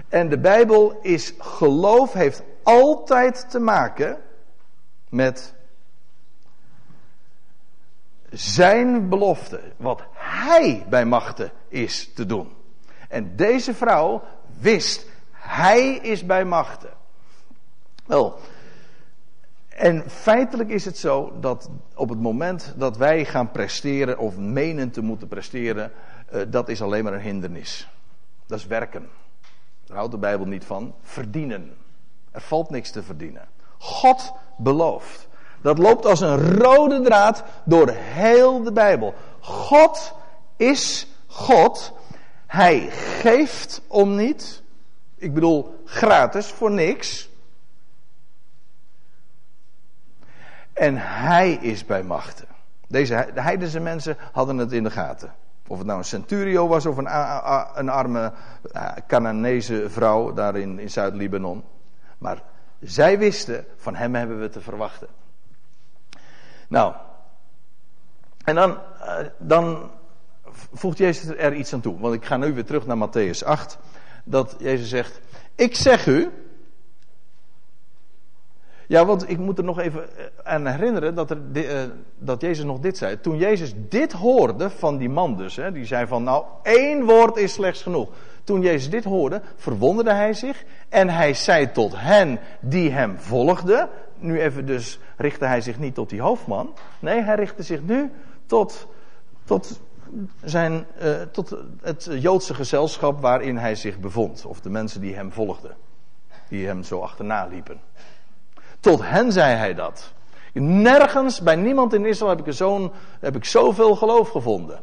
En 0.09 0.29
de 0.29 0.39
Bijbel 0.39 0.99
is 1.01 1.33
geloof, 1.39 2.13
heeft 2.13 2.43
altijd 2.63 3.49
te 3.49 3.59
maken 3.59 4.17
met 5.09 5.53
zijn 8.29 9.09
belofte. 9.09 9.61
Wat 9.77 10.03
hij 10.13 10.85
bij 10.89 11.05
machten 11.05 11.51
is 11.67 12.13
te 12.13 12.25
doen. 12.25 12.53
En 13.09 13.35
deze 13.35 13.73
vrouw 13.73 14.23
wist, 14.59 15.05
hij 15.31 15.95
is 15.95 16.25
bij 16.25 16.45
machten. 16.45 16.89
Wel, 18.05 18.39
en 19.77 20.09
feitelijk 20.09 20.69
is 20.69 20.85
het 20.85 20.97
zo 20.97 21.33
dat 21.39 21.69
op 21.95 22.09
het 22.09 22.19
moment 22.19 22.73
dat 22.77 22.97
wij 22.97 23.25
gaan 23.25 23.51
presteren 23.51 24.17
of 24.17 24.37
menen 24.37 24.91
te 24.91 25.01
moeten 25.01 25.27
presteren, 25.27 25.91
uh, 26.33 26.41
dat 26.47 26.69
is 26.69 26.81
alleen 26.81 27.03
maar 27.03 27.13
een 27.13 27.21
hindernis. 27.21 27.89
Dat 28.45 28.59
is 28.59 28.65
werken. 28.65 29.09
Daar 29.85 29.97
houdt 29.97 30.11
de 30.11 30.17
Bijbel 30.17 30.45
niet 30.45 30.65
van. 30.65 30.95
Verdienen. 31.01 31.77
Er 32.31 32.41
valt 32.41 32.69
niks 32.69 32.91
te 32.91 33.03
verdienen. 33.03 33.47
God 33.77 34.33
belooft. 34.57 35.26
Dat 35.61 35.77
loopt 35.77 36.05
als 36.05 36.21
een 36.21 36.57
rode 36.57 37.01
draad 37.01 37.43
door 37.63 37.89
heel 37.89 38.63
de 38.63 38.71
Bijbel. 38.71 39.13
God 39.39 40.13
is 40.55 41.07
God. 41.27 41.93
Hij 42.47 42.79
geeft 42.91 43.81
om 43.87 44.15
niet. 44.15 44.63
Ik 45.15 45.33
bedoel, 45.33 45.81
gratis, 45.85 46.47
voor 46.47 46.71
niks. 46.71 47.29
En 50.73 50.95
hij 50.97 51.51
is 51.51 51.85
bij 51.85 52.03
machten. 52.03 52.47
Deze 52.87 53.31
de 53.33 53.41
heidense 53.41 53.79
mensen 53.79 54.17
hadden 54.31 54.57
het 54.57 54.71
in 54.71 54.83
de 54.83 54.91
gaten. 54.91 55.33
Of 55.67 55.77
het 55.77 55.87
nou 55.87 55.99
een 55.99 56.05
centurio 56.05 56.67
was 56.67 56.85
of 56.85 56.97
een, 56.97 57.07
een 57.79 57.89
arme 57.89 58.31
Cananese 59.07 59.89
vrouw 59.89 60.33
daar 60.33 60.55
in, 60.55 60.79
in 60.79 60.89
Zuid-Libanon. 60.89 61.63
Maar 62.17 62.41
zij 62.79 63.19
wisten, 63.19 63.65
van 63.77 63.95
hem 63.95 64.15
hebben 64.15 64.39
we 64.39 64.49
te 64.49 64.61
verwachten. 64.61 65.07
Nou, 66.67 66.93
en 68.43 68.55
dan, 68.55 68.77
eh, 69.01 69.25
dan 69.37 69.91
voegt 70.73 70.97
Jezus 70.97 71.35
er 71.37 71.53
iets 71.53 71.73
aan 71.73 71.81
toe. 71.81 71.99
Want 71.99 72.13
ik 72.13 72.25
ga 72.25 72.37
nu 72.37 72.53
weer 72.53 72.65
terug 72.65 72.85
naar 72.85 73.09
Matthäus 73.09 73.45
8. 73.45 73.77
Dat 74.23 74.55
Jezus 74.59 74.89
zegt, 74.89 75.19
ik 75.55 75.75
zeg 75.75 76.07
u, 76.07 76.31
ja, 78.87 79.05
want 79.05 79.29
ik 79.29 79.37
moet 79.37 79.57
er 79.57 79.63
nog 79.63 79.79
even 79.79 80.17
eh, 80.17 80.25
aan 80.43 80.65
herinneren 80.65 81.15
dat, 81.15 81.29
er, 81.29 81.37
uh, 81.53 81.63
dat 82.17 82.41
Jezus 82.41 82.65
nog 82.65 82.79
dit 82.79 82.97
zei. 82.97 83.19
Toen 83.19 83.37
Jezus 83.37 83.73
dit 83.75 84.11
hoorde 84.11 84.69
van 84.69 84.97
die 84.97 85.09
man 85.09 85.37
dus, 85.37 85.55
hè, 85.55 85.71
die 85.71 85.85
zei 85.85 86.07
van 86.07 86.23
nou 86.23 86.45
één 86.63 87.03
woord 87.03 87.37
is 87.37 87.53
slechts 87.53 87.81
genoeg. 87.81 88.09
Toen 88.43 88.61
Jezus 88.61 88.89
dit 88.89 89.03
hoorde, 89.03 89.41
verwonderde 89.55 90.13
hij 90.13 90.33
zich 90.33 90.63
en 90.89 91.09
hij 91.09 91.33
zei 91.33 91.71
tot 91.71 91.93
hen 91.95 92.39
die 92.59 92.91
hem 92.91 93.19
volgden. 93.19 93.89
Nu 94.19 94.41
even 94.41 94.65
dus 94.65 94.99
richtte 95.17 95.45
hij 95.45 95.61
zich 95.61 95.79
niet 95.79 95.95
tot 95.95 96.09
die 96.09 96.21
hoofdman. 96.21 96.73
Nee, 96.99 97.21
hij 97.21 97.35
richtte 97.35 97.63
zich 97.63 97.81
nu 97.81 98.11
tot, 98.45 98.87
tot, 99.43 99.79
zijn, 100.43 100.85
uh, 101.01 101.21
tot 101.21 101.55
het 101.81 102.07
Joodse 102.11 102.53
gezelschap 102.53 103.21
waarin 103.21 103.57
hij 103.57 103.75
zich 103.75 103.99
bevond. 103.99 104.45
Of 104.45 104.59
de 104.61 104.69
mensen 104.69 105.01
die 105.01 105.15
hem 105.15 105.31
volgden. 105.31 105.75
Die 106.49 106.65
hem 106.65 106.83
zo 106.83 106.99
achterna 106.99 107.45
liepen. 107.45 107.79
Tot 108.79 109.01
hen 109.03 109.31
zei 109.31 109.55
hij 109.55 109.73
dat. 109.73 110.13
Nergens, 110.53 111.41
bij 111.41 111.55
niemand 111.55 111.93
in 111.93 112.05
Israël 112.05 112.29
heb 112.29 112.47
ik, 112.47 112.53
zo'n, 112.53 112.91
heb 113.19 113.35
ik 113.35 113.45
zoveel 113.45 113.95
geloof 113.95 114.29
gevonden. 114.29 114.79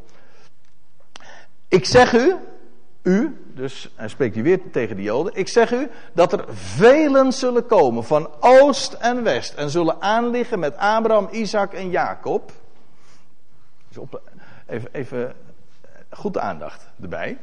Ik 1.68 1.84
zeg 1.84 2.12
u, 2.12 2.34
u, 3.02 3.43
dus 3.54 3.90
hij 3.94 4.08
spreekt 4.08 4.34
hier 4.34 4.44
weer 4.44 4.70
tegen 4.70 4.96
de 4.96 5.02
Joden. 5.02 5.34
Ik 5.34 5.48
zeg 5.48 5.72
u 5.72 5.90
dat 6.12 6.32
er 6.32 6.44
velen 6.54 7.32
zullen 7.32 7.66
komen 7.66 8.04
van 8.04 8.30
oost 8.40 8.92
en 8.92 9.22
west 9.22 9.54
en 9.54 9.70
zullen 9.70 10.02
aanliggen 10.02 10.58
met 10.58 10.76
Abraham, 10.76 11.28
Isaac 11.30 11.72
en 11.72 11.90
Jacob. 11.90 12.52
Dus 13.88 13.98
op, 13.98 14.22
even, 14.66 14.88
even 14.92 15.34
goed 16.10 16.32
de 16.32 16.40
aandacht 16.40 16.88
erbij. 17.00 17.38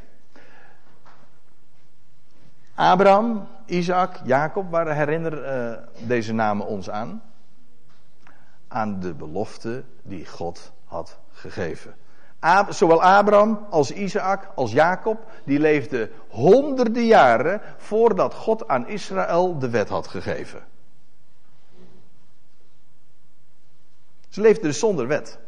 Abraham, 2.75 3.47
Isaac, 3.65 4.19
Jacob, 4.23 4.69
waar 4.71 4.95
herinner 4.95 5.67
uh, 5.67 5.77
deze 6.07 6.33
namen 6.33 6.65
ons 6.65 6.89
aan? 6.89 7.21
Aan 8.67 8.99
de 8.99 9.13
belofte 9.13 9.83
die 10.01 10.25
God 10.25 10.71
had 10.85 11.19
gegeven. 11.31 11.95
Zowel 12.69 13.03
Abraham 13.03 13.67
als 13.69 13.91
Isaac 13.91 14.51
als 14.55 14.71
Jacob, 14.71 15.31
die 15.43 15.59
leefden 15.59 16.11
honderden 16.29 17.05
jaren 17.05 17.61
voordat 17.77 18.33
God 18.33 18.67
aan 18.67 18.87
Israël 18.87 19.59
de 19.59 19.69
wet 19.69 19.89
had 19.89 20.07
gegeven. 20.07 20.63
Ze 24.29 24.41
leefden 24.41 24.63
dus 24.63 24.79
zonder 24.79 25.07
wet. 25.07 25.39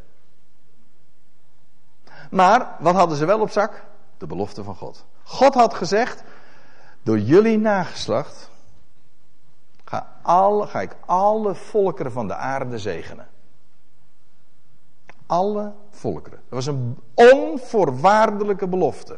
Maar 2.29 2.75
wat 2.79 2.95
hadden 2.95 3.17
ze 3.17 3.25
wel 3.25 3.39
op 3.39 3.49
zak? 3.49 3.83
De 4.17 4.27
belofte 4.27 4.63
van 4.63 4.75
God. 4.75 5.05
God 5.23 5.53
had 5.53 5.73
gezegd: 5.73 6.23
door 7.03 7.19
jullie 7.19 7.57
nageslacht 7.57 8.49
ga, 9.83 10.07
ga 10.65 10.81
ik 10.81 10.95
alle 11.05 11.55
volkeren 11.55 12.11
van 12.11 12.27
de 12.27 12.35
aarde 12.35 12.79
zegenen. 12.79 13.27
Alle 15.25 15.73
volkeren. 15.89 16.39
Dat 16.49 16.65
was 16.65 16.65
een 16.65 16.97
onvoorwaardelijke 17.13 18.67
belofte. 18.67 19.17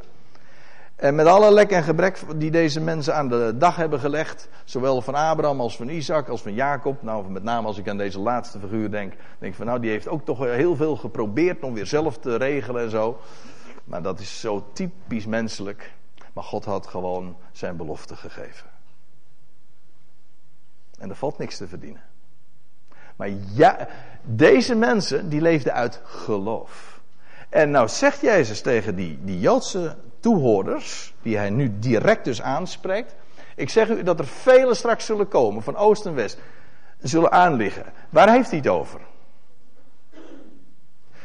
En 0.96 1.16
met 1.16 1.26
alle 1.26 1.52
lek 1.52 1.72
en 1.72 1.84
gebrek 1.84 2.22
die 2.36 2.52
deze 2.52 2.82
mensen 2.82 3.16
aan 3.16 3.30
de 3.30 3.54
dag 3.58 3.76
hebben 3.76 4.00
gelegd, 4.00 4.50
zowel 4.64 5.02
van 5.02 5.16
Abraham 5.16 5.62
als 5.62 5.76
van 5.76 5.90
Isaac 5.90 6.30
als 6.30 6.42
van 6.42 6.54
Jacob, 6.54 7.02
nou 7.02 7.30
met 7.30 7.44
name 7.44 7.68
als 7.68 7.78
ik 7.78 7.90
aan 7.90 7.98
deze 7.98 8.20
laatste 8.20 8.60
figuur 8.60 8.92
denk, 8.92 9.14
denk 9.40 9.52
ik 9.52 9.58
van 9.58 9.66
nou 9.66 9.80
die 9.80 9.90
heeft 9.90 10.08
ook 10.08 10.26
toch 10.26 10.40
heel 10.40 10.76
veel 10.76 10.96
geprobeerd 10.96 11.64
om 11.64 11.74
weer 11.74 11.86
zelf 11.86 12.18
te 12.18 12.36
regelen 12.36 12.84
en 12.84 12.90
zo. 12.90 13.20
Maar 13.84 14.02
dat 14.02 14.20
is 14.20 14.40
zo 14.40 14.66
typisch 14.74 15.26
menselijk. 15.26 15.94
Maar 16.34 16.44
God 16.44 16.66
had 16.66 16.88
gewoon 16.88 17.36
zijn 17.52 17.78
belofte 17.78 18.16
gegeven. 18.16 18.70
En 20.98 21.10
er 21.10 21.16
valt 21.16 21.38
niks 21.38 21.58
te 21.58 21.68
verdienen. 21.68 22.02
Maar 23.16 23.30
ja, 23.54 23.88
deze 24.22 24.76
mensen 24.76 25.30
die 25.30 25.42
leefden 25.42 25.74
uit 25.74 26.02
geloof. 26.04 27.00
En 27.50 27.72
nou 27.72 27.88
zegt 27.88 28.22
Jezus 28.22 28.62
tegen 28.62 28.96
die, 28.96 29.20
die 29.22 29.40
Joodse 29.40 29.96
toehoorders, 30.20 31.14
die 31.22 31.38
hij 31.38 31.50
nu 31.50 31.80
direct 31.80 32.26
dus 32.26 32.42
aanspreekt. 32.42 33.16
Ik 33.56 33.70
zeg 33.70 33.90
u 33.90 34.04
dat 34.04 34.20
er 34.20 34.28
velen 34.28 34.76
straks 34.76 35.06
zullen 35.06 35.28
komen, 35.28 35.64
van 35.64 35.76
oost 35.76 36.06
en 36.06 36.16
west, 36.16 36.40
zullen 37.02 37.32
aanliggen. 37.32 37.86
Waar 38.10 38.32
heeft 38.32 38.50
hij 38.50 38.58
het 38.58 38.68
over? 38.68 39.00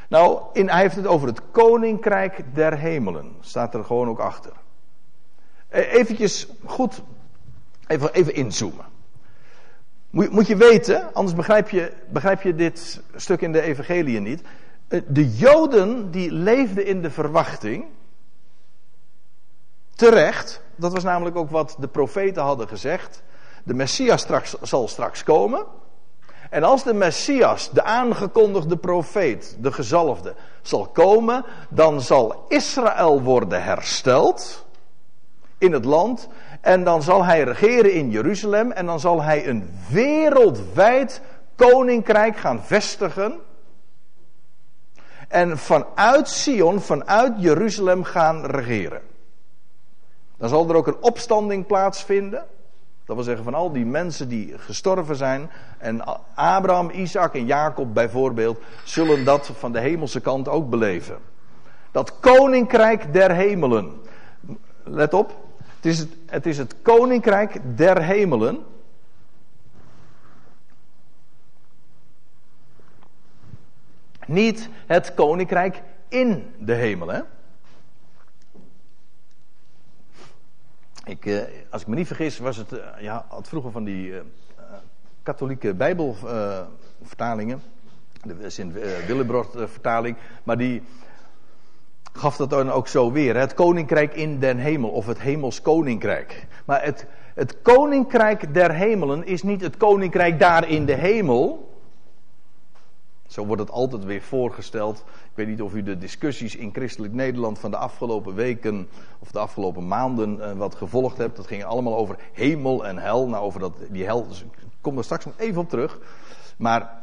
Nou, 0.09 0.42
in, 0.53 0.68
hij 0.68 0.81
heeft 0.81 0.96
het 0.96 1.07
over 1.07 1.29
het 1.29 1.40
koninkrijk 1.50 2.55
der 2.55 2.79
hemelen. 2.79 3.37
Staat 3.40 3.74
er 3.74 3.85
gewoon 3.85 4.09
ook 4.09 4.18
achter. 4.18 4.53
Eh, 5.68 5.92
eventjes 5.92 6.48
goed, 6.64 7.03
even, 7.87 8.12
even 8.12 8.35
inzoomen. 8.35 8.85
Moet, 10.11 10.31
moet 10.31 10.46
je 10.46 10.57
weten, 10.57 11.14
anders 11.14 11.37
begrijp 11.37 11.68
je, 11.68 11.92
begrijp 12.09 12.42
je 12.42 12.55
dit 12.55 13.01
stuk 13.16 13.40
in 13.40 13.53
de 13.53 13.61
evangelie 13.61 14.20
niet. 14.20 14.42
Eh, 14.88 15.01
de 15.09 15.37
Joden 15.37 16.11
die 16.11 16.33
leefden 16.33 16.87
in 16.87 17.03
de 17.03 17.11
verwachting, 17.11 17.85
terecht, 19.94 20.62
dat 20.77 20.92
was 20.92 21.05
namelijk 21.05 21.37
ook 21.37 21.51
wat 21.51 21.77
de 21.79 21.88
profeten 21.88 22.42
hadden 22.42 22.68
gezegd. 22.68 23.23
De 23.62 23.75
Messias 23.75 24.20
straks, 24.20 24.55
zal 24.62 24.88
straks 24.88 25.23
komen. 25.23 25.66
En 26.51 26.62
als 26.62 26.83
de 26.83 26.94
Messias, 26.94 27.70
de 27.70 27.83
aangekondigde 27.83 28.77
profeet, 28.77 29.57
de 29.61 29.73
gezalfde, 29.73 30.35
zal 30.62 30.87
komen, 30.87 31.44
dan 31.68 32.01
zal 32.01 32.44
Israël 32.49 33.23
worden 33.23 33.62
hersteld 33.62 34.66
in 35.59 35.73
het 35.73 35.85
land. 35.85 36.29
En 36.61 36.85
dan 36.85 37.03
zal 37.03 37.25
hij 37.25 37.42
regeren 37.42 37.92
in 37.92 38.11
Jeruzalem. 38.11 38.73
En 38.73 38.87
dan 38.87 39.01
zal 39.01 39.23
hij 39.23 39.49
een 39.49 39.70
wereldwijd 39.88 41.20
koninkrijk 41.55 42.37
gaan 42.37 42.62
vestigen. 42.64 43.40
En 45.29 45.59
vanuit 45.59 46.29
Sion, 46.29 46.81
vanuit 46.81 47.33
Jeruzalem 47.37 48.05
gaan 48.05 48.44
regeren. 48.46 49.01
Dan 50.37 50.49
zal 50.49 50.68
er 50.68 50.77
ook 50.77 50.87
een 50.87 51.03
opstanding 51.03 51.66
plaatsvinden. 51.66 52.44
Dat 53.05 53.16
wil 53.16 53.25
zeggen 53.25 53.44
van 53.44 53.55
al 53.55 53.73
die 53.73 53.87
mensen 53.87 54.29
die 54.29 54.59
gestorven 54.59 55.16
zijn. 55.16 55.51
En 55.79 56.05
Abraham, 56.35 56.90
Isaac 56.90 57.35
en 57.35 57.46
Jacob 57.46 57.94
bijvoorbeeld. 57.94 58.59
Zullen 58.85 59.25
dat 59.25 59.51
van 59.59 59.73
de 59.73 59.81
hemelse 59.81 60.20
kant 60.20 60.49
ook 60.49 60.70
beleven. 60.70 61.18
Dat 61.90 62.20
koninkrijk 62.20 63.12
der 63.12 63.31
hemelen. 63.35 64.01
Let 64.85 65.14
op. 65.14 65.49
Het 65.81 65.93
is 65.93 65.99
het, 65.99 66.16
het 66.27 66.47
is 66.47 66.59
het 66.59 66.75
koninkrijk 66.83 67.61
der 67.77 68.03
hemelen. 68.03 68.64
Niet 74.27 74.69
het 74.87 75.14
koninkrijk 75.14 75.83
in 76.09 76.55
de 76.59 76.75
hemel. 76.75 77.09
Hè? 77.09 77.21
Ik, 81.05 81.27
eh, 81.27 81.43
als 81.71 81.83
ik 81.83 81.88
me 81.88 81.95
niet 81.95 82.07
vergis, 82.07 82.38
was 82.38 82.57
het. 82.57 82.73
Uh, 82.73 82.79
ja, 82.99 83.25
had 83.29 83.49
vroeger 83.49 83.71
van 83.71 83.85
die 83.85 84.09
uh, 84.09 84.21
katholieke 85.23 85.75
Bijbelvertalingen. 85.75 87.62
de 88.22 88.51
Sint-Willebrord-vertaling. 88.51 90.16
maar 90.43 90.59
die 90.59 90.83
gaf 92.13 92.37
dat 92.37 92.51
dan 92.51 92.71
ook 92.71 92.89
zo 92.89 93.13
weer. 93.13 93.37
Het 93.37 93.55
koninkrijk 93.55 94.15
in 94.15 94.39
den 94.39 94.59
hemel 94.59 94.91
of 94.91 95.07
het 95.07 95.21
hemels 95.21 95.63
koninkrijk. 95.63 96.47
Maar 96.65 96.85
het, 96.85 97.07
het 97.35 97.63
koninkrijk 97.63 98.55
der 98.55 98.75
hemelen 98.75 99.27
is 99.27 99.43
niet 99.43 99.61
het 99.61 99.77
koninkrijk 99.77 100.39
daar 100.39 100.69
in 100.69 100.87
de 100.87 100.95
hemel. 100.95 101.69
Zo 103.27 103.47
wordt 103.47 103.63
het 103.63 103.71
altijd 103.71 104.05
weer 104.05 104.23
voorgesteld. 104.23 105.05
Ik 105.07 105.31
weet 105.35 105.47
niet 105.47 105.63
of 105.63 105.75
u 105.75 105.83
de 105.83 105.99
discussies 105.99 106.57
in 106.57 106.73
christelijk 106.73 107.13
Nederland 107.13 107.59
van 107.59 107.71
de 107.71 107.77
afgelopen 107.77 108.35
weken 108.35 108.89
of 109.19 109.31
de 109.31 109.39
afgelopen 109.39 109.89
maanden 109.89 110.41
eh, 110.41 110.53
wat 110.53 110.75
gevolgd 110.75 111.19
hebt. 111.19 111.37
Dat 111.37 111.47
ging 111.47 111.65
allemaal 111.65 111.97
over 111.97 112.17
hemel 112.33 112.87
en 112.87 112.99
hel. 112.99 113.29
Nou, 113.29 113.45
over 113.45 113.61
dat, 113.61 113.73
die 113.91 114.05
hel, 114.05 114.29
dus 114.29 114.41
ik 114.41 114.49
kom 114.81 114.99
er 114.99 115.05
straks 115.05 115.25
nog 115.25 115.35
even 115.37 115.61
op 115.61 115.69
terug. 115.69 115.99
Maar 116.57 117.03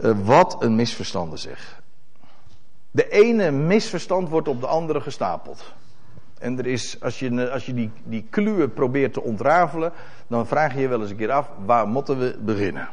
uh, 0.00 0.18
wat 0.24 0.62
een 0.62 0.74
misverstanden 0.74 1.38
zeg. 1.38 1.77
De 2.90 3.08
ene 3.08 3.50
misverstand 3.50 4.28
wordt 4.28 4.48
op 4.48 4.60
de 4.60 4.66
andere 4.66 5.00
gestapeld. 5.00 5.74
En 6.38 6.58
er 6.58 6.66
is, 6.66 7.00
als 7.00 7.18
je, 7.18 7.50
als 7.50 7.66
je 7.66 7.74
die, 7.74 7.90
die 8.04 8.26
kluwen 8.30 8.72
probeert 8.72 9.12
te 9.12 9.22
ontrafelen, 9.22 9.92
dan 10.26 10.46
vraag 10.46 10.74
je 10.74 10.80
je 10.80 10.88
wel 10.88 11.00
eens 11.00 11.10
een 11.10 11.16
keer 11.16 11.30
af, 11.30 11.50
waar 11.64 11.88
moeten 11.88 12.18
we 12.18 12.38
beginnen? 12.40 12.88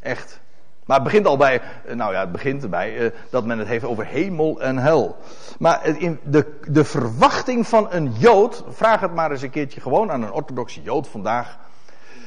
Echt. 0.00 0.40
Maar 0.84 0.98
het 0.98 1.08
begint 1.08 1.26
al 1.26 1.36
bij, 1.36 1.60
eh, 1.84 1.94
nou 1.94 2.12
ja, 2.12 2.20
het 2.20 2.32
begint 2.32 2.62
erbij 2.62 2.98
eh, 2.98 3.10
dat 3.30 3.44
men 3.44 3.58
het 3.58 3.68
heeft 3.68 3.84
over 3.84 4.06
hemel 4.06 4.60
en 4.60 4.78
hel. 4.78 5.16
Maar 5.58 5.86
in 5.98 6.18
de, 6.22 6.58
de 6.68 6.84
verwachting 6.84 7.66
van 7.66 7.86
een 7.90 8.12
Jood, 8.12 8.64
vraag 8.68 9.00
het 9.00 9.14
maar 9.14 9.30
eens 9.30 9.42
een 9.42 9.50
keertje 9.50 9.80
gewoon 9.80 10.10
aan 10.10 10.22
een 10.22 10.32
orthodoxe 10.32 10.82
Jood 10.82 11.08
vandaag, 11.08 11.58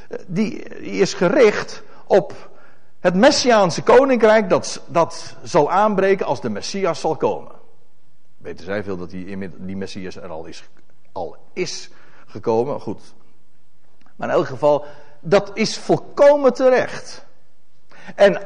eh, 0.09 0.19
die 0.27 0.53
is 0.79 1.13
gericht 1.13 1.83
op 2.05 2.51
het 3.03 3.15
Messiaanse 3.15 3.81
koninkrijk 3.81 4.49
dat, 4.49 4.81
dat 4.87 5.35
zal 5.41 5.71
aanbreken 5.71 6.25
als 6.25 6.41
de 6.41 6.49
Messias 6.49 6.99
zal 6.99 7.15
komen. 7.15 7.51
Weten 8.37 8.65
zij 8.65 8.83
veel 8.83 8.97
dat 8.97 9.09
die, 9.09 9.51
die 9.57 9.77
Messias 9.77 10.15
er 10.15 10.29
al 10.29 10.45
is, 10.45 10.63
al 11.11 11.37
is 11.53 11.89
gekomen? 12.25 12.79
Goed. 12.79 13.13
Maar 14.15 14.27
in 14.27 14.33
elk 14.33 14.47
geval, 14.47 14.85
dat 15.19 15.51
is 15.53 15.77
volkomen 15.77 16.53
terecht. 16.53 17.25
En 18.15 18.41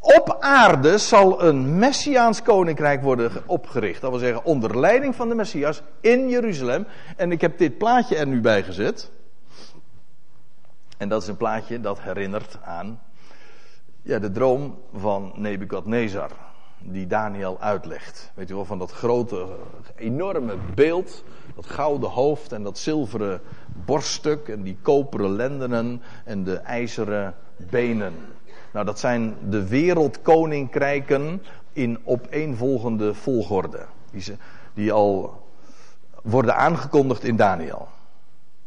op 0.00 0.36
aarde 0.40 0.98
zal 0.98 1.42
een 1.42 1.78
Messiaans 1.78 2.42
koninkrijk 2.42 3.02
worden 3.02 3.42
opgericht. 3.46 4.00
Dat 4.00 4.10
wil 4.10 4.18
zeggen, 4.18 4.44
onder 4.44 4.80
leiding 4.80 5.14
van 5.14 5.28
de 5.28 5.34
Messias 5.34 5.82
in 6.00 6.28
Jeruzalem. 6.28 6.86
En 7.16 7.32
ik 7.32 7.40
heb 7.40 7.58
dit 7.58 7.78
plaatje 7.78 8.16
er 8.16 8.26
nu 8.26 8.40
bij 8.40 8.62
gezet. 8.62 9.10
En 10.96 11.08
dat 11.08 11.22
is 11.22 11.28
een 11.28 11.36
plaatje 11.36 11.80
dat 11.80 12.00
herinnert 12.00 12.58
aan 12.62 13.00
ja, 14.04 14.18
de 14.18 14.30
droom 14.30 14.78
van 14.94 15.32
Nebukadnezar. 15.36 16.30
Die 16.78 17.06
Daniel 17.06 17.60
uitlegt. 17.60 18.32
Weet 18.34 18.48
je 18.48 18.54
wel, 18.54 18.64
van 18.64 18.78
dat 18.78 18.92
grote, 18.92 19.46
enorme 19.96 20.54
beeld. 20.74 21.24
Dat 21.54 21.66
gouden 21.66 22.10
hoofd 22.10 22.52
en 22.52 22.62
dat 22.62 22.78
zilveren 22.78 23.40
borststuk. 23.84 24.48
En 24.48 24.62
die 24.62 24.78
koperen 24.82 25.36
lendenen 25.36 26.02
en 26.24 26.44
de 26.44 26.56
ijzeren 26.56 27.34
benen. 27.70 28.12
Nou, 28.72 28.86
dat 28.86 28.98
zijn 28.98 29.36
de 29.48 29.68
wereldkoninkrijken 29.68 31.42
in 31.72 31.98
opeenvolgende 32.04 33.14
volgorde. 33.14 33.86
Die, 34.10 34.22
ze, 34.22 34.36
die 34.74 34.92
al 34.92 35.42
worden 36.22 36.56
aangekondigd 36.56 37.24
in 37.24 37.36
Daniel. 37.36 37.88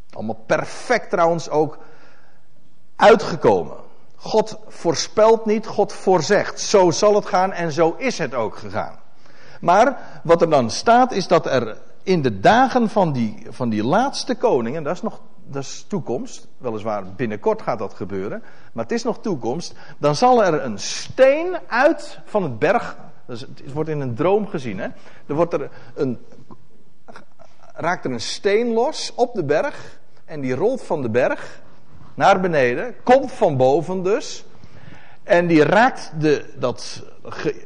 Allemaal 0.09 0.43
perfect 0.45 1.09
trouwens 1.09 1.49
ook 1.49 1.77
uitgekomen. 2.95 3.85
God 4.17 4.57
voorspelt 4.67 5.45
niet, 5.45 5.67
God 5.67 5.93
voorzegt. 5.93 6.59
Zo 6.59 6.91
zal 6.91 7.15
het 7.15 7.25
gaan 7.25 7.53
en 7.53 7.71
zo 7.71 7.95
is 7.97 8.17
het 8.17 8.33
ook 8.33 8.57
gegaan. 8.57 8.99
Maar 9.61 9.97
wat 10.23 10.41
er 10.41 10.49
dan 10.49 10.69
staat 10.69 11.11
is 11.11 11.27
dat 11.27 11.45
er 11.45 11.77
in 12.03 12.21
de 12.21 12.39
dagen 12.39 12.89
van 12.89 13.11
die, 13.11 13.45
van 13.49 13.69
die 13.69 13.83
laatste 13.83 14.35
koning, 14.35 14.75
en 14.75 14.83
dat 14.83 14.95
is 14.95 15.01
nog 15.01 15.21
dat 15.49 15.63
is 15.63 15.85
toekomst, 15.87 16.47
weliswaar 16.57 17.03
binnenkort 17.15 17.61
gaat 17.61 17.79
dat 17.79 17.93
gebeuren, 17.93 18.43
maar 18.73 18.83
het 18.83 18.93
is 18.93 19.03
nog 19.03 19.19
toekomst, 19.19 19.73
dan 19.97 20.15
zal 20.15 20.43
er 20.43 20.63
een 20.63 20.79
steen 20.79 21.57
uit 21.67 22.19
van 22.25 22.43
het 22.43 22.59
berg, 22.59 22.97
het 23.25 23.73
wordt 23.73 23.89
in 23.89 23.99
een 23.99 24.15
droom 24.15 24.47
gezien, 24.47 24.79
hè? 24.79 24.87
er 25.25 25.35
wordt 25.35 25.53
er 25.53 25.69
een, 25.95 26.19
raakt 27.73 28.05
er 28.05 28.11
een 28.11 28.21
steen 28.21 28.73
los 28.73 29.13
op 29.15 29.33
de 29.33 29.43
berg 29.43 29.99
en 30.25 30.41
die 30.41 30.55
rolt 30.55 30.83
van 30.83 31.01
de 31.01 31.09
berg 31.09 31.61
naar 32.17 32.39
beneden, 32.39 32.95
komt 33.03 33.31
van 33.31 33.57
boven 33.57 34.03
dus, 34.03 34.45
en 35.23 35.47
die 35.47 35.63
raakt 35.63 36.11
de, 36.19 36.45
dat 36.55 37.03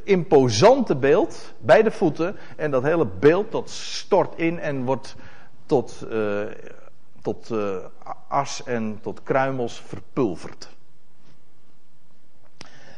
imposante 0.03 0.95
beeld 0.95 1.53
bij 1.59 1.83
de 1.83 1.91
voeten. 1.91 2.35
En 2.55 2.71
dat 2.71 2.83
hele 2.83 3.05
beeld 3.05 3.51
dat 3.51 3.69
stort 3.69 4.37
in 4.37 4.59
en 4.59 4.83
wordt 4.83 5.15
tot, 5.65 6.05
uh, 6.11 6.41
tot 7.21 7.49
uh, 7.49 7.75
as 8.27 8.63
en 8.63 8.99
tot 9.01 9.23
kruimels 9.23 9.81
verpulverd. 9.87 10.69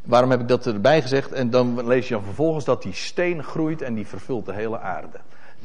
Waarom 0.04 0.30
heb 0.30 0.40
ik 0.40 0.48
dat 0.48 0.66
erbij 0.66 1.02
gezegd? 1.02 1.32
En 1.32 1.50
dan 1.50 1.88
lees 1.88 2.08
je 2.08 2.14
dan 2.14 2.24
vervolgens 2.24 2.66
dat 2.66 2.84
die 2.84 2.94
steen 2.94 3.44
groeit 3.44 3.82
en 3.82 3.94
die 3.94 4.08
vervult 4.08 4.46
de 4.46 4.54
hele 4.54 4.80
aarde 4.80 5.20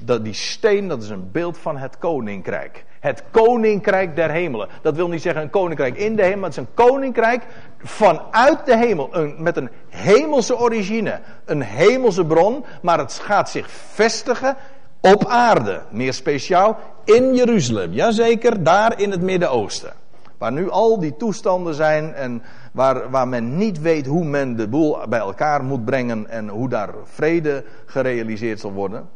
dat 0.04 0.24
die 0.24 0.34
steen, 0.34 0.88
dat 0.88 1.02
is 1.02 1.08
een 1.08 1.30
beeld 1.30 1.58
van 1.58 1.76
het 1.76 1.98
koninkrijk. 1.98 2.84
Het 3.00 3.22
koninkrijk 3.30 4.16
der 4.16 4.30
hemelen. 4.30 4.68
Dat 4.82 4.96
wil 4.96 5.08
niet 5.08 5.22
zeggen 5.22 5.42
een 5.42 5.50
koninkrijk 5.50 5.96
in 5.96 6.16
de 6.16 6.22
hemel, 6.22 6.38
maar 6.38 6.48
het 6.48 6.58
is 6.58 6.64
een 6.64 6.74
koninkrijk 6.74 7.42
vanuit 7.78 8.66
de 8.66 8.76
hemel. 8.76 9.08
Een, 9.12 9.34
met 9.38 9.56
een 9.56 9.70
hemelse 9.88 10.58
origine, 10.58 11.20
een 11.44 11.62
hemelse 11.62 12.24
bron, 12.24 12.64
maar 12.82 12.98
het 12.98 13.12
gaat 13.12 13.50
zich 13.50 13.70
vestigen 13.70 14.56
op 15.00 15.26
aarde. 15.26 15.82
Meer 15.90 16.12
speciaal 16.12 16.78
in 17.04 17.34
Jeruzalem. 17.34 17.92
Jazeker, 17.92 18.62
daar 18.62 19.00
in 19.00 19.10
het 19.10 19.22
Midden-Oosten. 19.22 19.92
Waar 20.38 20.52
nu 20.52 20.70
al 20.70 20.98
die 20.98 21.16
toestanden 21.16 21.74
zijn 21.74 22.14
en 22.14 22.42
waar, 22.72 23.10
waar 23.10 23.28
men 23.28 23.56
niet 23.56 23.80
weet 23.80 24.06
hoe 24.06 24.24
men 24.24 24.56
de 24.56 24.68
boel 24.68 25.08
bij 25.08 25.18
elkaar 25.18 25.64
moet 25.64 25.84
brengen 25.84 26.28
en 26.28 26.48
hoe 26.48 26.68
daar 26.68 26.94
vrede 27.04 27.64
gerealiseerd 27.86 28.60
zal 28.60 28.72
worden. 28.72 29.08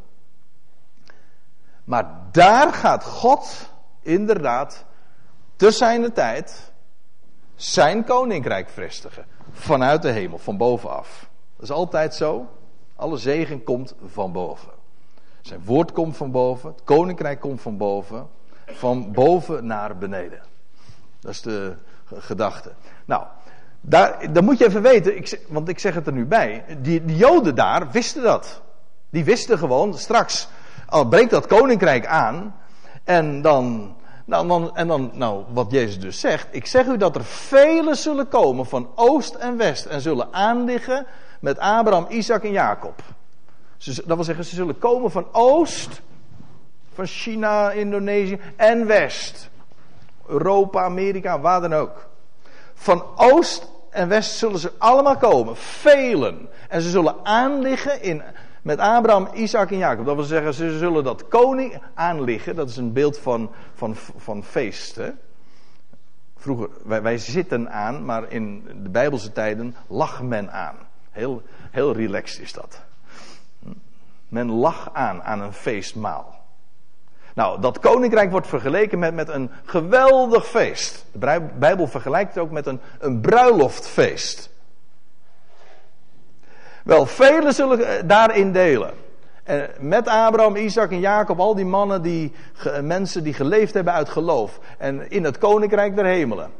Maar 1.84 2.06
daar 2.30 2.72
gaat 2.72 3.04
God 3.04 3.70
inderdaad 4.02 4.84
te 5.56 5.70
zijn 5.70 6.12
tijd 6.12 6.72
zijn 7.54 8.04
koninkrijk 8.04 8.68
vestigen. 8.68 9.24
Vanuit 9.52 10.02
de 10.02 10.10
hemel, 10.10 10.38
van 10.38 10.56
bovenaf. 10.56 11.30
Dat 11.56 11.64
is 11.64 11.70
altijd 11.70 12.14
zo. 12.14 12.48
Alle 12.96 13.16
zegen 13.16 13.64
komt 13.64 13.94
van 14.06 14.32
boven. 14.32 14.70
Zijn 15.40 15.64
woord 15.64 15.92
komt 15.92 16.16
van 16.16 16.30
boven. 16.30 16.70
Het 16.70 16.84
koninkrijk 16.84 17.40
komt 17.40 17.60
van 17.60 17.76
boven. 17.76 18.28
Van 18.66 19.12
boven 19.12 19.66
naar 19.66 19.98
beneden. 19.98 20.42
Dat 21.20 21.30
is 21.30 21.40
de 21.40 21.74
gedachte. 22.14 22.72
Nou, 23.04 23.24
daar, 23.80 24.32
dan 24.32 24.44
moet 24.44 24.58
je 24.58 24.66
even 24.66 24.82
weten, 24.82 25.16
ik, 25.16 25.40
want 25.48 25.68
ik 25.68 25.78
zeg 25.78 25.94
het 25.94 26.06
er 26.06 26.12
nu 26.12 26.26
bij. 26.26 26.64
Die, 26.78 27.04
die 27.04 27.16
Joden 27.16 27.54
daar 27.54 27.90
wisten 27.90 28.22
dat. 28.22 28.62
Die 29.10 29.24
wisten 29.24 29.58
gewoon, 29.58 29.98
straks 29.98 30.48
al 30.86 31.08
breekt 31.08 31.30
dat 31.30 31.46
koninkrijk 31.46 32.06
aan. 32.06 32.54
En 33.04 33.42
dan, 33.42 33.94
nou, 34.24 34.70
en 34.74 34.88
dan, 34.88 35.10
nou, 35.14 35.44
wat 35.52 35.70
Jezus 35.70 36.00
dus 36.00 36.20
zegt. 36.20 36.48
Ik 36.50 36.66
zeg 36.66 36.86
u 36.86 36.96
dat 36.96 37.16
er 37.16 37.24
velen 37.24 37.96
zullen 37.96 38.28
komen 38.28 38.66
van 38.66 38.88
oost 38.94 39.34
en 39.34 39.56
west. 39.56 39.84
En 39.84 40.00
zullen 40.00 40.32
aanliggen 40.32 41.06
met 41.40 41.58
Abraham, 41.58 42.06
Isaac 42.08 42.44
en 42.44 42.52
Jacob. 42.52 43.02
dat 43.84 44.04
wil 44.06 44.24
zeggen, 44.24 44.44
ze 44.44 44.54
zullen 44.54 44.78
komen 44.78 45.10
van 45.10 45.26
oost. 45.32 46.00
Van 46.94 47.06
China, 47.06 47.70
Indonesië 47.70 48.40
en 48.56 48.86
west. 48.86 49.50
Europa, 50.26 50.82
Amerika, 50.82 51.40
waar 51.40 51.60
dan 51.60 51.74
ook. 51.74 52.08
Van 52.74 53.04
oost 53.16 53.70
en 53.90 54.08
west 54.08 54.36
zullen 54.36 54.58
ze 54.58 54.72
allemaal 54.78 55.16
komen. 55.16 55.56
Velen. 55.56 56.48
En 56.68 56.82
ze 56.82 56.90
zullen 56.90 57.16
aanliggen 57.22 58.02
in 58.02 58.22
met 58.62 58.78
Abraham, 58.78 59.28
Isaac 59.34 59.70
en 59.70 59.76
Jacob. 59.76 60.06
Dat 60.06 60.14
wil 60.14 60.24
zeggen, 60.24 60.54
ze 60.54 60.78
zullen 60.78 61.04
dat 61.04 61.28
koning 61.28 61.82
aanliggen. 61.94 62.56
Dat 62.56 62.68
is 62.68 62.76
een 62.76 62.92
beeld 62.92 63.18
van, 63.18 63.50
van, 63.74 63.94
van 64.16 64.44
feest. 64.44 65.00
Vroeger, 66.36 66.68
wij, 66.84 67.02
wij 67.02 67.18
zitten 67.18 67.70
aan, 67.70 68.04
maar 68.04 68.30
in 68.30 68.68
de 68.82 68.88
Bijbelse 68.88 69.32
tijden 69.32 69.76
lag 69.86 70.22
men 70.22 70.52
aan. 70.52 70.76
Heel, 71.10 71.42
heel 71.70 71.92
relaxed 71.92 72.42
is 72.42 72.52
dat. 72.52 72.82
Men 74.28 74.50
lag 74.50 74.90
aan, 74.92 75.22
aan 75.22 75.40
een 75.40 75.52
feestmaal. 75.52 76.40
Nou, 77.34 77.60
dat 77.60 77.78
koninkrijk 77.78 78.30
wordt 78.30 78.46
vergeleken 78.46 78.98
met, 78.98 79.14
met 79.14 79.28
een 79.28 79.50
geweldig 79.64 80.46
feest. 80.46 81.04
De 81.12 81.48
Bijbel 81.58 81.86
vergelijkt 81.86 82.34
het 82.34 82.44
ook 82.44 82.50
met 82.50 82.66
een, 82.66 82.80
een 82.98 83.20
bruiloftfeest. 83.20 84.51
Wel, 86.84 87.06
velen 87.06 87.54
zullen 87.54 88.06
daarin 88.06 88.52
delen. 88.52 88.94
En 89.42 89.70
met 89.80 90.08
Abraham, 90.08 90.56
Isaac 90.56 90.90
en 90.90 91.00
Jacob, 91.00 91.40
al 91.40 91.54
die 91.54 91.64
mannen, 91.64 92.02
die 92.02 92.32
mensen 92.82 93.24
die 93.24 93.34
geleefd 93.34 93.74
hebben 93.74 93.92
uit 93.92 94.08
geloof. 94.08 94.58
En 94.78 95.10
in 95.10 95.24
het 95.24 95.38
koninkrijk 95.38 95.96
der 95.96 96.04
hemelen. 96.04 96.50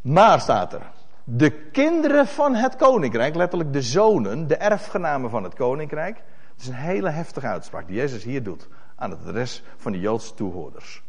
Maar 0.00 0.40
staat 0.40 0.72
er, 0.72 0.82
de 1.24 1.50
kinderen 1.50 2.26
van 2.26 2.54
het 2.54 2.76
koninkrijk, 2.76 3.34
letterlijk 3.34 3.72
de 3.72 3.82
zonen, 3.82 4.46
de 4.46 4.56
erfgenamen 4.56 5.30
van 5.30 5.44
het 5.44 5.54
koninkrijk. 5.54 6.16
Het 6.52 6.60
is 6.60 6.66
een 6.66 6.74
hele 6.74 7.10
heftige 7.10 7.46
uitspraak 7.46 7.86
die 7.86 7.96
Jezus 7.96 8.24
hier 8.24 8.42
doet 8.42 8.68
aan 8.96 9.10
het 9.10 9.18
adres 9.26 9.62
van 9.76 9.92
de 9.92 10.00
Joodse 10.00 10.34
toehoorders. 10.34 11.02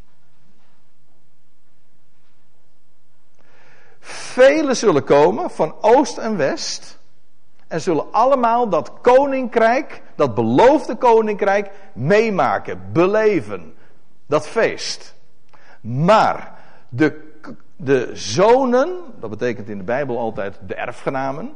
Velen 4.00 4.76
zullen 4.76 5.04
komen 5.04 5.50
van 5.50 5.76
oost 5.82 6.18
en 6.18 6.38
west 6.38 7.00
en 7.72 7.82
zullen 7.82 8.12
allemaal 8.12 8.70
dat 8.70 8.92
koninkrijk, 9.02 10.02
dat 10.16 10.36
beloofde 10.36 10.96
koninkrijk, 10.96 11.72
meemaken, 11.94 12.82
beleven. 12.94 13.74
Dat 14.26 14.48
feest. 14.48 15.16
Maar 15.82 16.60
de, 16.90 17.34
de 17.76 18.10
zonen, 18.14 18.90
dat 19.20 19.30
betekent 19.30 19.70
in 19.70 19.78
de 19.78 19.84
Bijbel 19.84 20.20
altijd 20.20 20.60
de 20.68 20.76
erfgenamen. 20.76 21.54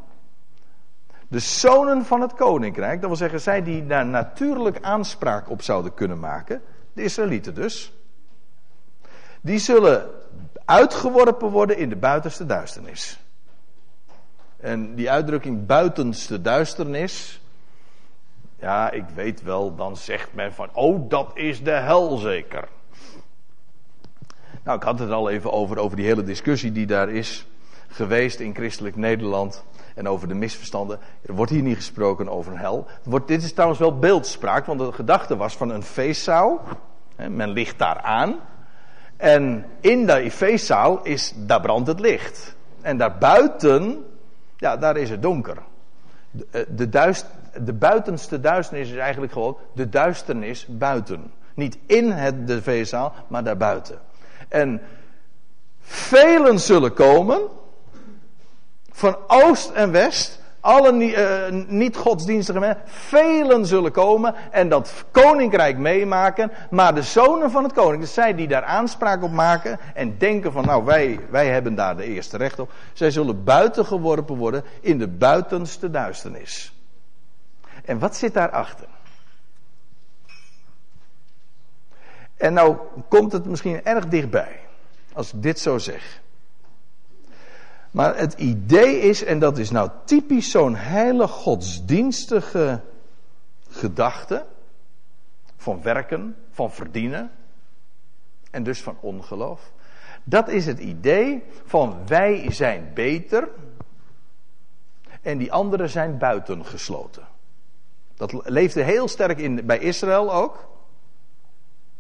De 1.27 1.39
zonen 1.39 2.05
van 2.05 2.21
het 2.21 2.33
koninkrijk, 2.33 2.99
dat 2.99 3.09
wil 3.09 3.19
zeggen 3.19 3.41
zij 3.41 3.63
die 3.63 3.85
daar 3.85 4.05
natuurlijk 4.05 4.77
aanspraak 4.81 5.49
op 5.49 5.61
zouden 5.61 5.93
kunnen 5.93 6.19
maken, 6.19 6.61
de 6.93 7.03
Israëlieten 7.03 7.53
dus, 7.53 7.93
die 9.41 9.59
zullen 9.59 10.09
uitgeworpen 10.65 11.49
worden 11.49 11.77
in 11.77 11.89
de 11.89 11.95
buitenste 11.95 12.45
duisternis. 12.45 13.24
En 14.65 14.95
die 14.95 15.11
uitdrukking 15.11 15.65
buitenste 15.65 16.41
duisternis, 16.41 17.41
ja, 18.59 18.91
ik 18.91 19.05
weet 19.15 19.43
wel, 19.43 19.75
dan 19.75 19.97
zegt 19.97 20.33
men 20.33 20.53
van, 20.53 20.69
oh, 20.73 21.09
dat 21.09 21.31
is 21.33 21.63
de 21.63 21.71
hel 21.71 22.17
zeker. 22.17 22.67
Nou, 24.63 24.77
ik 24.77 24.83
had 24.83 24.99
het 24.99 25.11
al 25.11 25.29
even 25.29 25.51
over, 25.51 25.77
over 25.77 25.97
die 25.97 26.05
hele 26.05 26.23
discussie 26.23 26.71
die 26.71 26.85
daar 26.85 27.09
is 27.09 27.45
geweest 27.87 28.39
in 28.39 28.55
christelijk 28.55 28.95
Nederland. 28.95 29.63
En 29.95 30.07
over 30.07 30.27
de 30.27 30.33
misverstanden. 30.33 30.99
Er 31.25 31.33
wordt 31.33 31.51
hier 31.51 31.61
niet 31.61 31.75
gesproken 31.75 32.29
over 32.29 32.51
een 32.51 32.57
hel. 32.57 32.87
Wordt, 33.03 33.27
dit 33.27 33.43
is 33.43 33.53
trouwens 33.53 33.79
wel 33.79 33.99
beeldspraak, 33.99 34.65
want 34.65 34.79
de 34.79 34.91
gedachte 34.91 35.37
was 35.37 35.57
van 35.57 35.69
een 35.69 35.83
feestzaal. 35.83 36.61
Hè, 37.15 37.29
men 37.29 37.49
ligt 37.49 37.77
daar 37.77 38.01
aan. 38.01 38.35
En 39.17 39.65
in 39.79 40.05
die 40.05 40.31
feestzaal 40.31 41.03
is, 41.03 41.33
daar 41.35 41.61
brandt 41.61 41.87
het 41.87 41.99
licht. 41.99 42.55
En 42.81 42.97
daarbuiten, 42.97 44.05
ja, 44.57 44.77
daar 44.77 44.97
is 44.97 45.09
het 45.09 45.21
donker. 45.21 45.57
De, 46.31 46.45
eh, 46.51 46.61
de, 46.69 47.13
de 47.63 47.73
buitenste 47.73 48.39
duisternis 48.39 48.89
is 48.89 48.97
eigenlijk 48.97 49.33
gewoon 49.33 49.57
de 49.73 49.89
duisternis 49.89 50.65
buiten. 50.69 51.31
Niet 51.53 51.77
in 51.85 52.11
het, 52.11 52.47
de 52.47 52.61
feestzaal, 52.61 53.13
maar 53.27 53.43
daarbuiten. 53.43 53.99
En 54.47 54.81
velen 55.81 56.59
zullen 56.59 56.93
komen, 56.93 57.41
van 58.91 59.17
oost 59.27 59.69
en 59.69 59.91
west, 59.91 60.39
alle 60.65 60.93
uh, 60.93 61.63
niet-godsdienstige 61.67 62.59
mensen, 62.59 62.83
velen 62.85 63.65
zullen 63.65 63.91
komen 63.91 64.35
en 64.51 64.69
dat 64.69 65.05
koninkrijk 65.11 65.77
meemaken. 65.77 66.51
Maar 66.69 66.95
de 66.95 67.01
zonen 67.01 67.51
van 67.51 67.63
het 67.63 67.73
koninkrijk, 67.73 68.01
dus 68.01 68.13
zij 68.13 68.35
die 68.35 68.47
daar 68.47 68.63
aanspraak 68.63 69.23
op 69.23 69.31
maken 69.31 69.79
en 69.93 70.17
denken 70.17 70.51
van 70.51 70.65
nou 70.65 70.85
wij, 70.85 71.19
wij 71.29 71.47
hebben 71.47 71.75
daar 71.75 71.97
de 71.97 72.03
eerste 72.03 72.37
recht 72.37 72.59
op. 72.59 72.71
Zij 72.93 73.11
zullen 73.11 73.43
buiten 73.43 73.85
geworpen 73.85 74.35
worden 74.35 74.63
in 74.81 74.97
de 74.97 75.07
buitenste 75.07 75.89
duisternis. 75.89 76.73
En 77.85 77.99
wat 77.99 78.15
zit 78.15 78.33
daarachter? 78.33 78.87
En 82.37 82.53
nou 82.53 82.77
komt 83.09 83.31
het 83.31 83.45
misschien 83.45 83.83
erg 83.83 84.07
dichtbij, 84.07 84.59
als 85.13 85.33
ik 85.33 85.41
dit 85.41 85.59
zo 85.59 85.77
zeg. 85.77 86.23
Maar 87.95 88.17
het 88.17 88.33
idee 88.33 88.99
is, 88.99 89.23
en 89.23 89.39
dat 89.39 89.57
is 89.57 89.71
nou 89.71 89.89
typisch 90.05 90.51
zo'n 90.51 90.75
hele 90.75 91.27
godsdienstige 91.27 92.81
gedachte, 93.69 94.45
van 95.57 95.81
werken, 95.81 96.35
van 96.49 96.71
verdienen, 96.71 97.31
en 98.51 98.63
dus 98.63 98.81
van 98.81 98.97
ongeloof. 98.99 99.71
Dat 100.23 100.47
is 100.47 100.65
het 100.65 100.79
idee 100.79 101.43
van 101.65 101.97
wij 102.07 102.51
zijn 102.51 102.91
beter 102.93 103.49
en 105.21 105.37
die 105.37 105.51
anderen 105.51 105.89
zijn 105.89 106.17
buitengesloten. 106.17 107.27
Dat 108.15 108.49
leefde 108.49 108.83
heel 108.83 109.07
sterk 109.07 109.39
in, 109.39 109.65
bij 109.65 109.79
Israël 109.79 110.33
ook. 110.33 110.55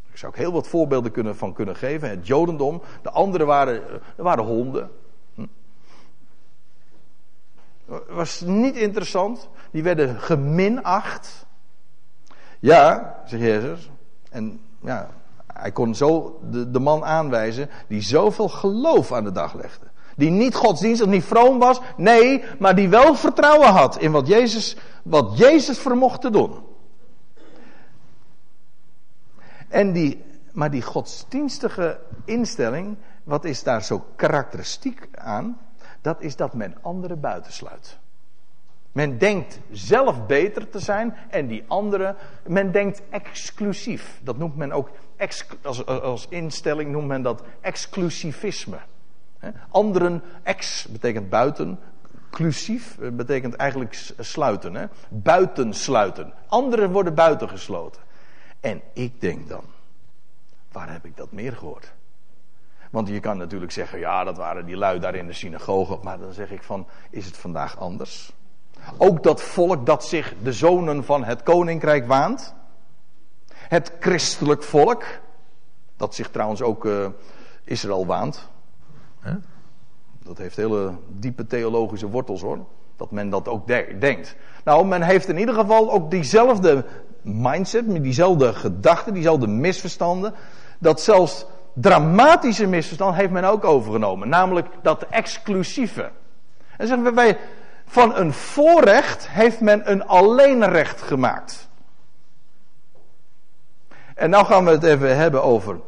Daar 0.07 0.17
zou 0.17 0.31
ik 0.31 0.37
heel 0.37 0.51
wat 0.51 0.67
voorbeelden 0.67 1.11
kunnen, 1.11 1.35
van 1.35 1.53
kunnen 1.53 1.75
geven. 1.75 2.09
Het 2.09 2.27
Jodendom, 2.27 2.81
de 3.01 3.11
anderen 3.11 3.47
waren, 3.47 4.01
waren 4.15 4.45
honden. 4.45 5.03
Was 8.07 8.41
niet 8.41 8.75
interessant. 8.75 9.49
Die 9.71 9.83
werden 9.83 10.19
geminacht. 10.19 11.45
Ja, 12.59 13.15
zegt 13.25 13.43
Jezus. 13.43 13.89
En 14.29 14.59
ja, 14.81 15.09
hij 15.53 15.71
kon 15.71 15.95
zo 15.95 16.39
de, 16.49 16.71
de 16.71 16.79
man 16.79 17.03
aanwijzen 17.03 17.69
die 17.87 18.01
zoveel 18.01 18.49
geloof 18.49 19.11
aan 19.11 19.23
de 19.23 19.31
dag 19.31 19.53
legde. 19.53 19.85
Die 20.15 20.29
niet 20.29 20.55
godsdienstig, 20.55 21.07
niet 21.07 21.23
vroom 21.23 21.59
was. 21.59 21.81
Nee, 21.97 22.43
maar 22.59 22.75
die 22.75 22.89
wel 22.89 23.15
vertrouwen 23.15 23.67
had 23.67 23.97
in 23.97 24.11
wat 24.11 24.27
Jezus, 24.27 24.77
wat 25.03 25.37
Jezus 25.37 25.77
vermocht 25.77 26.21
te 26.21 26.29
doen. 26.29 26.53
En 29.67 29.91
die, 29.91 30.23
maar 30.51 30.71
die 30.71 30.81
godsdienstige 30.81 31.99
instelling, 32.25 32.97
wat 33.23 33.45
is 33.45 33.63
daar 33.63 33.83
zo 33.83 34.05
karakteristiek 34.15 35.07
aan? 35.11 35.57
Dat 36.05 36.21
is 36.21 36.35
dat 36.35 36.53
men 36.53 36.75
anderen 36.81 37.19
buitensluit. 37.19 37.97
Men 38.91 39.17
denkt 39.17 39.59
zelf 39.71 40.25
beter 40.25 40.69
te 40.69 40.79
zijn 40.79 41.15
en 41.29 41.47
die 41.47 41.63
anderen, 41.67 42.15
men 42.47 42.71
denkt 42.71 43.01
exclusief. 43.09 44.19
Dat 44.23 44.37
noemt 44.37 44.55
men 44.55 44.71
ook, 44.71 44.89
als, 45.61 45.85
als 45.85 46.27
instelling 46.29 46.91
noemt 46.91 47.07
men 47.07 47.21
dat 47.21 47.43
exclusivisme. 47.61 48.77
Anderen, 49.69 50.21
ex 50.43 50.87
betekent 50.87 51.29
buiten, 51.29 51.79
clusief 52.29 52.97
betekent 53.11 53.55
eigenlijk 53.55 54.13
sluiten. 54.19 54.75
Hè? 54.75 54.85
Buitensluiten. 55.09 56.33
Anderen 56.47 56.91
worden 56.91 57.15
buitengesloten. 57.15 58.01
En 58.59 58.81
ik 58.93 59.21
denk 59.21 59.49
dan, 59.49 59.63
waar 60.71 60.91
heb 60.91 61.05
ik 61.05 61.17
dat 61.17 61.31
meer 61.31 61.53
gehoord? 61.53 61.93
Want 62.95 63.07
je 63.07 63.19
kan 63.19 63.37
natuurlijk 63.37 63.71
zeggen, 63.71 63.99
ja, 63.99 64.23
dat 64.23 64.37
waren 64.37 64.65
die 64.65 64.77
lui 64.77 64.99
daar 64.99 65.15
in 65.15 65.27
de 65.27 65.33
synagoge. 65.33 65.99
Maar 66.01 66.19
dan 66.19 66.33
zeg 66.33 66.51
ik 66.51 66.63
van, 66.63 66.87
is 67.09 67.25
het 67.25 67.37
vandaag 67.37 67.79
anders? 67.79 68.33
Ook 68.97 69.23
dat 69.23 69.41
volk 69.41 69.85
dat 69.85 70.05
zich 70.05 70.33
de 70.43 70.53
zonen 70.53 71.03
van 71.03 71.23
het 71.23 71.43
koninkrijk 71.43 72.07
waant. 72.07 72.55
Het 73.53 73.91
christelijk 73.99 74.63
volk. 74.63 75.03
Dat 75.97 76.15
zich 76.15 76.29
trouwens 76.29 76.61
ook 76.61 76.85
uh, 76.85 77.07
Israël 77.63 78.05
waant. 78.05 78.47
Dat 80.23 80.37
heeft 80.37 80.55
hele 80.55 80.93
diepe 81.07 81.47
theologische 81.47 82.09
wortels 82.09 82.41
hoor. 82.41 82.65
Dat 82.95 83.11
men 83.11 83.29
dat 83.29 83.47
ook 83.47 83.67
denkt. 83.99 84.35
Nou, 84.63 84.85
men 84.85 85.01
heeft 85.01 85.27
in 85.27 85.37
ieder 85.37 85.55
geval 85.55 85.91
ook 85.91 86.11
diezelfde 86.11 86.85
mindset, 87.21 88.03
diezelfde 88.03 88.53
gedachten, 88.53 89.13
diezelfde 89.13 89.47
misverstanden. 89.47 90.33
Dat 90.79 91.01
zelfs 91.01 91.45
dramatische 91.75 92.67
misverstand 92.67 93.15
heeft 93.15 93.31
men 93.31 93.43
ook 93.43 93.65
overgenomen. 93.65 94.29
Namelijk 94.29 94.67
dat 94.81 95.05
exclusieve. 95.09 96.11
En 96.77 96.87
zeggen 96.87 97.05
we 97.05 97.11
bij, 97.11 97.37
van 97.85 98.15
een 98.15 98.33
voorrecht 98.33 99.29
heeft 99.29 99.61
men 99.61 99.91
een 99.91 100.05
alleenrecht 100.07 101.01
gemaakt. 101.01 101.69
En 104.15 104.29
nou 104.29 104.45
gaan 104.45 104.65
we 104.65 104.71
het 104.71 104.83
even 104.83 105.17
hebben 105.17 105.43
over, 105.43 105.79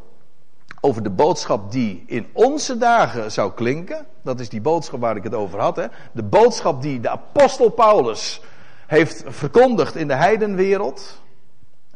over 0.81 1.03
de 1.03 1.09
boodschap 1.09 1.71
die 1.71 2.03
in 2.07 2.27
onze 2.33 2.77
dagen 2.77 3.31
zou 3.31 3.51
klinken. 3.53 4.05
Dat 4.21 4.39
is 4.39 4.49
die 4.49 4.61
boodschap 4.61 4.99
waar 4.99 5.15
ik 5.15 5.23
het 5.23 5.33
over 5.33 5.59
had. 5.59 5.75
Hè? 5.75 5.85
De 6.11 6.23
boodschap 6.23 6.81
die 6.81 6.99
de 6.99 7.09
apostel 7.09 7.69
Paulus 7.69 8.41
heeft 8.87 9.23
verkondigd 9.25 9.95
in 9.95 10.07
de 10.07 10.15
heidenwereld. 10.15 11.21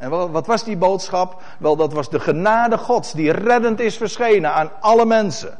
En 0.01 0.31
wat 0.31 0.47
was 0.47 0.63
die 0.63 0.77
boodschap? 0.77 1.41
Wel, 1.57 1.75
dat 1.75 1.93
was 1.93 2.09
de 2.09 2.19
genade 2.19 2.77
Gods 2.77 3.11
die 3.11 3.31
reddend 3.31 3.79
is 3.79 3.97
verschenen 3.97 4.53
aan 4.53 4.71
alle 4.79 5.05
mensen. 5.05 5.57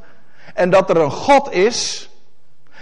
En 0.53 0.69
dat 0.69 0.89
er 0.89 0.97
een 0.97 1.11
God 1.11 1.51
is 1.51 2.09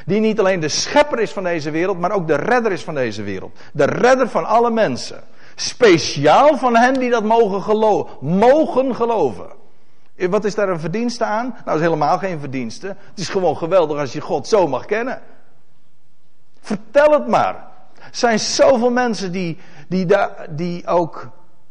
die 0.06 0.20
niet 0.20 0.40
alleen 0.40 0.60
de 0.60 0.68
schepper 0.68 1.20
is 1.20 1.32
van 1.32 1.44
deze 1.44 1.72
wereld, 1.72 2.00
maar 2.00 2.12
ook 2.12 2.28
de 2.28 2.36
redder 2.36 2.72
is 2.72 2.84
van 2.84 2.94
deze 2.94 3.24
wereld. 3.24 3.60
De 3.74 3.86
redder 3.86 4.30
van 4.30 4.46
alle 4.46 4.72
mensen. 4.72 5.24
Speciaal 5.56 6.58
van 6.58 6.76
hen 6.76 6.94
die 6.94 7.10
dat 7.10 7.24
mogen, 7.24 7.62
geloven. 7.62 8.18
mogen 8.20 8.96
geloven. 8.96 9.48
Wat 10.16 10.46
is 10.46 10.56
daar 10.56 10.70
een 10.70 10.80
verdienste 10.80 11.24
aan? 11.24 11.56
Nou, 11.66 11.78
is 11.78 11.84
helemaal 11.84 12.18
geen 12.18 12.40
verdienste. 12.40 12.88
Het 12.88 13.20
is 13.20 13.30
gewoon 13.30 13.58
geweldig 13.58 13.98
als 13.98 14.14
je 14.14 14.22
God 14.22 14.48
zo 14.48 14.68
mag 14.68 14.86
kennen. 14.86 15.22
Vertel 16.62 17.12
het 17.12 17.28
maar. 17.28 17.68
Er 17.96 18.10
zijn 18.12 18.40
zoveel 18.40 18.92
mensen 18.92 19.32
die, 19.32 19.58
die, 19.88 20.06
die 20.50 20.88
ook 20.88 21.28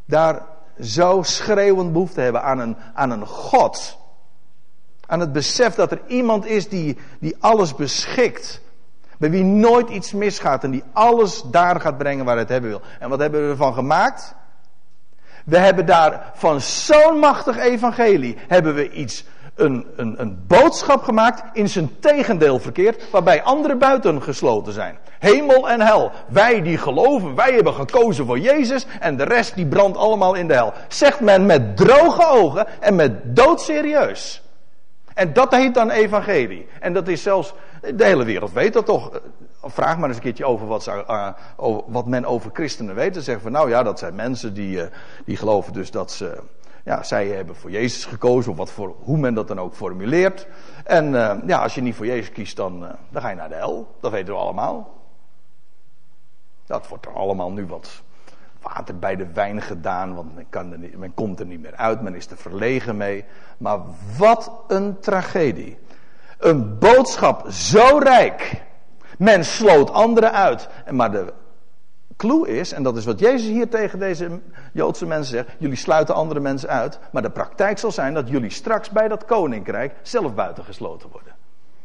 daar 0.08 0.42
zo 0.80 1.22
schreeuwend 1.22 1.92
behoefte 1.92 2.20
hebben 2.20 2.42
aan 2.42 2.58
een, 2.58 2.76
aan 2.94 3.10
een 3.10 3.26
God. 3.26 3.98
Aan 5.06 5.20
het 5.20 5.32
besef 5.32 5.74
dat 5.74 5.90
er 5.90 6.00
iemand 6.06 6.46
is 6.46 6.68
die, 6.68 6.98
die 7.20 7.36
alles 7.40 7.74
beschikt. 7.74 8.60
Bij 9.18 9.30
wie 9.30 9.44
nooit 9.44 9.90
iets 9.90 10.12
misgaat 10.12 10.64
en 10.64 10.70
die 10.70 10.82
alles 10.92 11.42
daar 11.42 11.80
gaat 11.80 11.98
brengen 11.98 12.24
waar 12.24 12.36
het 12.36 12.48
hebben 12.48 12.70
wil. 12.70 12.80
En 13.00 13.08
wat 13.08 13.18
hebben 13.18 13.44
we 13.44 13.50
ervan 13.50 13.74
gemaakt? 13.74 14.34
We 15.44 15.58
hebben 15.58 15.86
daar 15.86 16.30
van 16.34 16.60
zo'n 16.60 17.18
machtig 17.18 17.58
evangelie 17.58 18.36
hebben 18.48 18.74
we 18.74 18.90
iets, 18.90 19.24
een, 19.58 19.86
een, 19.96 20.14
een 20.20 20.44
boodschap 20.46 21.02
gemaakt 21.02 21.42
in 21.52 21.68
zijn 21.68 22.00
tegendeel 22.00 22.58
verkeerd, 22.58 23.10
waarbij 23.10 23.42
anderen 23.42 23.78
buiten 23.78 24.22
gesloten 24.22 24.72
zijn. 24.72 24.98
Hemel 25.18 25.68
en 25.68 25.80
hel. 25.80 26.10
Wij 26.28 26.62
die 26.62 26.78
geloven, 26.78 27.34
wij 27.34 27.52
hebben 27.52 27.74
gekozen 27.74 28.26
voor 28.26 28.38
Jezus 28.38 28.86
en 29.00 29.16
de 29.16 29.24
rest 29.24 29.54
die 29.54 29.66
brandt 29.66 29.96
allemaal 29.96 30.34
in 30.34 30.48
de 30.48 30.54
hel. 30.54 30.72
Zegt 30.88 31.20
men 31.20 31.46
met 31.46 31.76
droge 31.76 32.26
ogen 32.26 32.66
en 32.80 32.94
met 32.94 33.36
doodserieus. 33.36 34.42
En 35.14 35.32
dat 35.32 35.54
heet 35.54 35.74
dan 35.74 35.90
evangelie. 35.90 36.66
En 36.80 36.92
dat 36.92 37.08
is 37.08 37.22
zelfs, 37.22 37.54
de 37.94 38.04
hele 38.04 38.24
wereld 38.24 38.52
weet 38.52 38.72
dat 38.72 38.86
toch. 38.86 39.20
vraag 39.62 39.98
maar 39.98 40.08
eens 40.08 40.16
een 40.16 40.22
keertje 40.22 40.44
over 40.44 40.66
wat, 40.66 40.90
over 41.56 41.82
wat 41.86 42.06
men 42.06 42.24
over 42.24 42.50
christenen 42.52 42.94
weet. 42.94 43.14
Dan 43.14 43.22
zeggen 43.22 43.42
van 43.42 43.52
nou 43.52 43.68
ja, 43.68 43.82
dat 43.82 43.98
zijn 43.98 44.14
mensen 44.14 44.54
die, 44.54 44.76
uh, 44.76 44.84
die 45.24 45.36
geloven 45.36 45.72
dus 45.72 45.90
dat 45.90 46.12
ze. 46.12 46.38
Ja, 46.88 47.02
zij 47.02 47.26
hebben 47.28 47.56
voor 47.56 47.70
Jezus 47.70 48.04
gekozen, 48.04 48.50
of 48.50 48.56
wat 48.58 48.70
voor, 48.70 48.94
hoe 49.00 49.18
men 49.18 49.34
dat 49.34 49.48
dan 49.48 49.60
ook 49.60 49.74
formuleert. 49.74 50.46
En 50.84 51.12
uh, 51.12 51.34
ja, 51.46 51.62
als 51.62 51.74
je 51.74 51.80
niet 51.80 51.94
voor 51.94 52.06
Jezus 52.06 52.32
kiest, 52.32 52.56
dan, 52.56 52.80
dan 53.08 53.22
ga 53.22 53.28
je 53.28 53.36
naar 53.36 53.48
de 53.48 53.54
hel. 53.54 53.94
Dat 54.00 54.12
weten 54.12 54.34
we 54.34 54.40
allemaal. 54.40 54.94
Dat 56.66 56.88
wordt 56.88 57.06
er 57.06 57.12
allemaal 57.12 57.52
nu 57.52 57.66
wat 57.66 58.02
water 58.62 58.98
bij 58.98 59.16
de 59.16 59.32
wijn 59.32 59.62
gedaan, 59.62 60.14
want 60.14 60.34
men, 60.34 60.46
kan 60.48 60.72
er 60.72 60.98
men 60.98 61.14
komt 61.14 61.40
er 61.40 61.46
niet 61.46 61.60
meer 61.60 61.76
uit, 61.76 62.00
men 62.00 62.14
is 62.14 62.30
er 62.30 62.36
verlegen 62.36 62.96
mee. 62.96 63.24
Maar 63.58 63.78
wat 64.18 64.52
een 64.68 65.00
tragedie. 65.00 65.78
Een 66.38 66.78
boodschap 66.78 67.50
zo 67.50 67.98
rijk. 67.98 68.62
Men 69.18 69.44
sloot 69.44 69.90
anderen 69.90 70.32
uit. 70.32 70.68
Maar 70.90 71.10
de 71.10 71.32
clue 72.18 72.48
is, 72.48 72.72
en 72.72 72.82
dat 72.82 72.96
is 72.96 73.04
wat 73.04 73.20
Jezus 73.20 73.48
hier 73.48 73.68
tegen 73.68 73.98
deze 73.98 74.40
Joodse 74.72 75.06
mensen 75.06 75.36
zegt: 75.36 75.48
jullie 75.58 75.76
sluiten 75.76 76.14
andere 76.14 76.40
mensen 76.40 76.68
uit. 76.68 76.98
Maar 77.12 77.22
de 77.22 77.30
praktijk 77.30 77.78
zal 77.78 77.92
zijn 77.92 78.14
dat 78.14 78.28
jullie 78.28 78.50
straks 78.50 78.90
bij 78.90 79.08
dat 79.08 79.24
koninkrijk 79.24 79.94
zelf 80.02 80.34
buitengesloten 80.34 81.08
worden. 81.12 81.32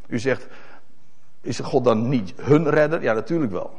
U 0.06 0.18
zegt: 0.18 0.46
is 1.40 1.58
God 1.58 1.84
dan 1.84 2.08
niet 2.08 2.32
hun 2.36 2.70
redder? 2.70 3.02
Ja, 3.02 3.12
natuurlijk 3.12 3.52
wel. 3.52 3.70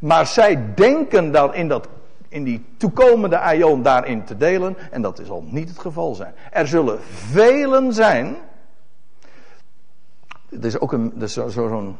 Maar 0.00 0.26
zij 0.26 0.74
denken 0.74 1.32
dan 1.32 1.54
in, 1.54 1.68
dat, 1.68 1.88
in 2.28 2.44
die 2.44 2.64
toekomende 2.76 3.38
aion 3.38 3.82
daarin 3.82 4.24
te 4.24 4.36
delen. 4.36 4.76
En 4.90 5.02
dat 5.02 5.20
zal 5.24 5.44
niet 5.46 5.68
het 5.68 5.78
geval 5.78 6.14
zijn. 6.14 6.34
Er 6.50 6.66
zullen 6.66 6.98
velen 7.10 7.92
zijn. 7.92 8.36
Er 10.50 10.64
is 10.64 10.80
ook 10.80 10.92
een, 10.92 11.12
zo'n 11.26 11.96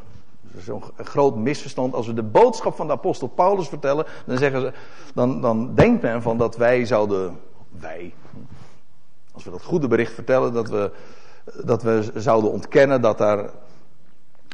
zo, 0.55 0.61
zo 0.61 0.83
groot 0.97 1.37
misverstand. 1.37 1.95
Als 1.95 2.07
we 2.07 2.13
de 2.13 2.23
boodschap 2.23 2.75
van 2.75 2.87
de 2.87 2.93
apostel 2.93 3.29
Paulus 3.29 3.69
vertellen. 3.69 4.07
Dan, 4.27 4.39
zeggen 4.39 4.61
ze, 4.61 4.73
dan, 5.15 5.41
dan 5.41 5.75
denkt 5.75 6.03
men 6.03 6.23
van 6.23 6.39
dat 6.39 6.57
wij 6.57 6.85
zouden. 6.85 7.41
Wij. 7.69 8.15
Als 9.33 9.45
we 9.45 9.51
dat 9.51 9.63
goede 9.63 9.89
bericht 9.89 10.15
vertellen. 10.15 10.53
Dat 10.53 10.69
we, 10.69 10.91
dat 11.65 11.83
we 11.83 12.13
zouden 12.15 12.51
ontkennen 12.51 13.01
dat 13.01 13.19
daar 13.19 13.51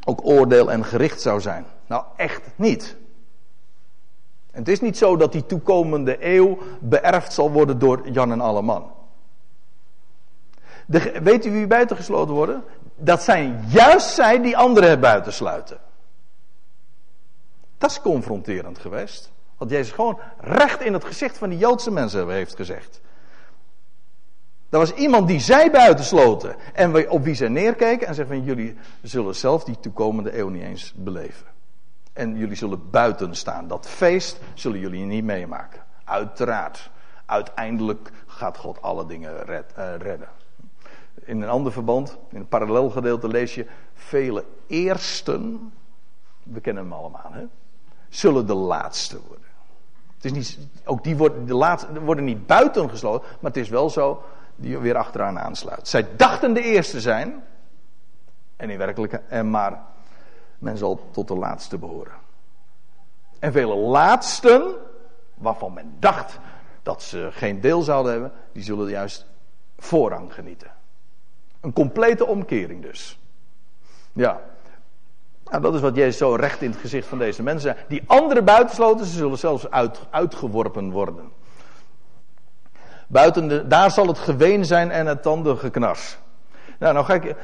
ook 0.05 0.27
oordeel 0.27 0.71
en 0.71 0.85
gericht 0.85 1.21
zou 1.21 1.41
zijn. 1.41 1.65
Nou, 1.87 2.05
echt 2.17 2.43
niet 2.57 2.97
het 4.57 4.69
is 4.69 4.81
niet 4.81 4.99
zo 4.99 5.17
dat 5.17 5.33
die 5.33 5.47
toekomende 5.47 6.17
eeuw 6.21 6.59
beërfd 6.81 7.33
zal 7.33 7.51
worden 7.51 7.79
door 7.79 8.09
Jan 8.11 8.33
en 8.33 8.41
Alleman. 8.41 8.93
De, 10.87 11.21
weet 11.23 11.47
u 11.47 11.51
wie 11.51 11.67
buitengesloten 11.67 12.35
worden? 12.35 12.65
Dat 12.97 13.23
zijn 13.23 13.65
juist 13.69 14.11
zij 14.11 14.41
die 14.41 14.57
anderen 14.57 15.01
buitensluiten. 15.01 15.79
Dat 17.79 17.91
is 17.91 18.01
confronterend 18.01 18.79
geweest. 18.79 19.33
Wat 19.57 19.71
Jezus 19.71 19.93
gewoon 19.93 20.19
recht 20.39 20.81
in 20.81 20.93
het 20.93 21.05
gezicht 21.05 21.39
van 21.39 21.49
die 21.49 21.59
Joodse 21.59 21.91
mensen 21.91 22.31
heeft 22.31 22.57
gezegd. 22.57 23.01
Er 24.69 24.79
was 24.79 24.95
iemand 24.95 25.29
die 25.29 25.41
zij 25.41 25.71
buitensloten 25.71 26.57
en 26.75 27.11
op 27.11 27.25
wie 27.25 27.35
zij 27.35 27.49
neerkeken 27.49 28.07
en 28.07 28.15
zeggen 28.15 28.37
van 28.37 28.45
jullie 28.45 28.77
zullen 29.03 29.35
zelf 29.35 29.65
die 29.65 29.81
toekomende 29.81 30.39
eeuw 30.39 30.49
niet 30.49 30.63
eens 30.63 30.93
beleven. 30.97 31.47
En 32.13 32.37
jullie 32.37 32.57
zullen 32.57 32.91
buiten 32.91 33.35
staan. 33.35 33.69
Dat 33.69 33.89
feest 33.89 34.41
zullen 34.55 34.79
jullie 34.79 35.05
niet 35.05 35.25
meemaken. 35.25 35.83
Uiteraard. 36.05 36.91
Uiteindelijk 37.27 38.11
gaat 38.27 38.57
God 38.57 38.83
alle 38.83 39.07
dingen 39.07 39.43
red, 39.43 39.75
uh, 39.79 39.97
redden. 39.99 40.29
In 41.25 41.43
een 41.43 41.49
ander 41.49 41.73
verband, 41.73 42.19
in 42.31 42.37
een 42.37 42.49
parallel 42.49 42.91
gedeelte 42.91 43.29
lees 43.29 43.55
je. 43.55 43.67
Vele 43.95 44.45
eersten, 44.67 45.73
we 46.43 46.61
kennen 46.61 46.83
hem 46.83 46.93
allemaal, 46.93 47.31
hè, 47.33 47.45
zullen 48.09 48.47
de 48.47 48.55
laatste 48.55 49.21
worden. 49.27 49.47
Het 50.15 50.25
is 50.25 50.33
niet, 50.33 50.59
ook 50.85 51.05
die 51.05 51.17
worden, 51.17 51.47
de 51.47 51.55
laatste, 51.55 52.01
worden 52.01 52.25
niet 52.25 52.47
buiten 52.47 52.91
gesloten, 52.91 53.29
maar 53.41 53.51
het 53.51 53.61
is 53.61 53.69
wel 53.69 53.91
zo 53.91 54.23
die 54.57 54.79
weer 54.79 54.97
achteraan 54.97 55.39
aansluit. 55.39 55.89
Zij 55.89 56.17
dachten 56.17 56.55
de 56.55 56.63
eerste 56.63 57.01
zijn, 57.01 57.45
en 58.57 58.71
in 58.71 58.79
werkelijkheid, 58.79 59.45
maar 59.45 59.83
men 60.59 60.77
zal 60.77 61.09
tot 61.11 61.29
de 61.29 61.37
laatste 61.37 61.79
behoren. 61.79 62.13
En 63.39 63.53
vele 63.53 63.75
laatsten, 63.75 64.75
waarvan 65.35 65.73
men 65.73 65.97
dacht 65.99 66.39
dat 66.83 67.03
ze 67.03 67.29
geen 67.33 67.61
deel 67.61 67.83
zouden 67.83 68.13
hebben, 68.13 68.33
die 68.53 68.63
zullen 68.63 68.89
juist 68.89 69.27
voorrang 69.79 70.35
genieten. 70.35 70.71
Een 71.61 71.73
complete 71.73 72.27
omkering 72.27 72.83
dus. 72.83 73.19
Ja. 74.13 74.41
Nou, 75.51 75.63
dat 75.63 75.75
is 75.75 75.81
wat 75.81 75.97
Jezus 75.97 76.17
zo 76.17 76.35
recht 76.35 76.63
in 76.63 76.71
het 76.71 76.81
gezicht 76.81 77.09
van 77.09 77.19
deze 77.19 77.43
mensen 77.43 77.75
zei. 77.75 77.87
Die 77.89 78.03
anderen 78.07 78.45
buitensloten, 78.45 79.07
ze 79.07 79.17
zullen 79.17 79.39
zelfs 79.39 79.71
uit, 79.71 80.01
uitgeworpen 80.11 80.91
worden. 80.91 81.33
Buiten 83.07 83.49
de, 83.49 83.67
daar 83.67 83.91
zal 83.91 84.07
het 84.07 84.19
geween 84.19 84.65
zijn 84.65 84.91
en 84.91 85.07
het 85.07 85.23
tandengeknars. 85.23 86.19
Nou, 86.79 86.95
nou 86.95 87.05
ga 87.05 87.15
ik. 87.15 87.37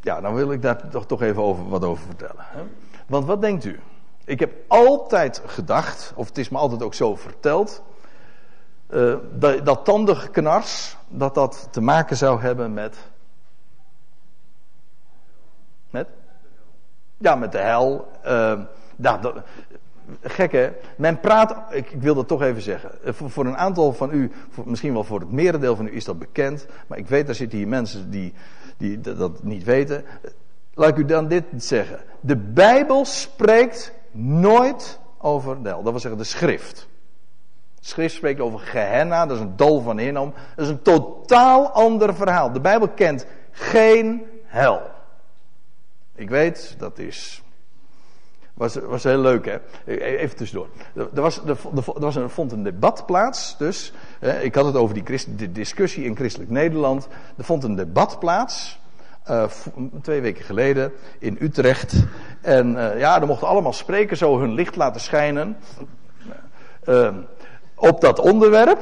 Ja, 0.00 0.20
dan 0.20 0.34
wil 0.34 0.52
ik 0.52 0.62
daar 0.62 0.88
toch, 0.88 1.06
toch 1.06 1.22
even 1.22 1.42
over, 1.42 1.68
wat 1.68 1.84
over 1.84 2.04
vertellen. 2.04 2.44
Hè? 2.44 2.60
Want 3.06 3.26
wat 3.26 3.40
denkt 3.40 3.64
u? 3.64 3.80
Ik 4.24 4.40
heb 4.40 4.52
altijd 4.68 5.42
gedacht, 5.46 6.12
of 6.14 6.28
het 6.28 6.38
is 6.38 6.48
me 6.48 6.58
altijd 6.58 6.82
ook 6.82 6.94
zo 6.94 7.16
verteld, 7.16 7.82
uh, 8.90 9.14
dat, 9.32 9.66
dat 9.66 9.84
tandengeknars, 9.84 10.96
dat 11.08 11.34
dat 11.34 11.68
te 11.70 11.80
maken 11.80 12.16
zou 12.16 12.40
hebben. 12.40 12.72
Met? 12.72 12.96
Ja, 17.22 17.34
met 17.34 17.52
de 17.52 17.58
hel. 17.58 18.08
Uh, 18.26 18.60
nou, 18.96 19.20
dat, 19.20 19.34
gek 20.22 20.52
hè? 20.52 20.70
Men 20.96 21.20
praat, 21.20 21.56
ik, 21.70 21.90
ik, 21.90 22.02
wil 22.02 22.14
dat 22.14 22.28
toch 22.28 22.42
even 22.42 22.62
zeggen. 22.62 23.04
Eh, 23.04 23.12
voor, 23.14 23.46
een 23.46 23.56
aantal 23.56 23.92
van 23.92 24.12
u, 24.12 24.30
misschien 24.64 24.92
wel 24.92 25.04
voor 25.04 25.20
het 25.20 25.30
merendeel 25.30 25.76
van 25.76 25.86
u 25.86 25.94
is 25.94 26.04
dat 26.04 26.18
bekend. 26.18 26.66
Maar 26.86 26.98
ik 26.98 27.08
weet, 27.08 27.26
daar 27.26 27.34
zitten 27.34 27.58
hier 27.58 27.68
mensen 27.68 28.10
die 28.10 28.34
die 28.76 29.00
dat 29.00 29.42
niet 29.42 29.64
weten. 29.64 30.04
Laat 30.74 30.88
ik 30.88 30.96
u 30.96 31.04
dan 31.04 31.28
dit 31.28 31.44
zeggen. 31.56 31.98
De 32.20 32.36
Bijbel 32.36 33.04
spreekt 33.04 33.92
nooit 34.12 35.00
over 35.18 35.62
de 35.62 35.68
hel. 35.68 35.82
Dat 35.82 35.92
wil 35.92 36.00
zeggen 36.00 36.20
de 36.20 36.26
schrift. 36.26 36.88
De 37.74 37.86
schrift 37.86 38.14
spreekt 38.14 38.40
over 38.40 38.58
Gehenna, 38.58 39.26
dat 39.26 39.36
is 39.36 39.42
een 39.42 39.56
dal 39.56 39.80
van 39.80 39.98
Hinnom. 39.98 40.34
Dat 40.56 40.64
is 40.64 40.70
een 40.70 40.82
totaal 40.82 41.70
ander 41.70 42.14
verhaal. 42.14 42.52
De 42.52 42.60
Bijbel 42.60 42.88
kent 42.88 43.26
geen 43.50 44.22
hel. 44.44 44.82
Ik 46.20 46.28
weet, 46.28 46.74
dat 46.78 46.98
is. 46.98 47.42
Was, 48.54 48.74
was 48.74 49.02
heel 49.02 49.18
leuk, 49.18 49.44
hè? 49.44 49.58
Even 49.98 50.36
tussendoor. 50.36 50.68
Er, 50.94 51.08
was, 51.12 51.40
er, 51.44 51.56
was 51.84 52.16
er 52.16 52.30
vond 52.30 52.52
een 52.52 52.62
debat 52.62 53.06
plaats, 53.06 53.56
dus. 53.58 53.92
Ik 54.40 54.54
had 54.54 54.64
het 54.64 54.76
over 54.76 54.94
die, 55.04 55.52
discussie 55.52 56.04
in 56.04 56.16
christelijk 56.16 56.50
Nederland. 56.50 57.08
Er 57.36 57.44
vond 57.44 57.64
een 57.64 57.74
debat 57.74 58.18
plaats. 58.18 58.78
Uh, 59.30 59.44
twee 60.02 60.20
weken 60.20 60.44
geleden 60.44 60.92
in 61.18 61.36
Utrecht. 61.40 61.94
En 62.40 62.74
uh, 62.74 62.98
ja, 62.98 63.20
er 63.20 63.26
mochten 63.26 63.48
allemaal 63.48 63.72
sprekers 63.72 64.18
zo 64.18 64.38
hun 64.38 64.52
licht 64.54 64.76
laten 64.76 65.00
schijnen. 65.00 65.56
Uh, 66.84 67.14
op 67.74 68.00
dat 68.00 68.18
onderwerp. 68.18 68.80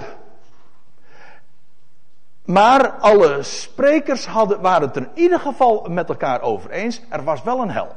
Maar 2.48 2.90
alle 2.90 3.42
sprekers 3.42 4.26
hadden, 4.26 4.60
waren 4.60 4.88
het 4.88 4.96
er 4.96 5.02
in 5.02 5.10
ieder 5.14 5.40
geval 5.40 5.86
met 5.88 6.08
elkaar 6.08 6.40
over 6.40 6.70
eens. 6.70 7.00
Er 7.08 7.24
was 7.24 7.42
wel 7.42 7.60
een 7.60 7.70
hel. 7.70 7.94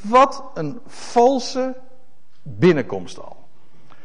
Wat 0.00 0.44
een 0.54 0.80
valse 0.86 1.76
binnenkomst 2.42 3.20
al. 3.20 3.36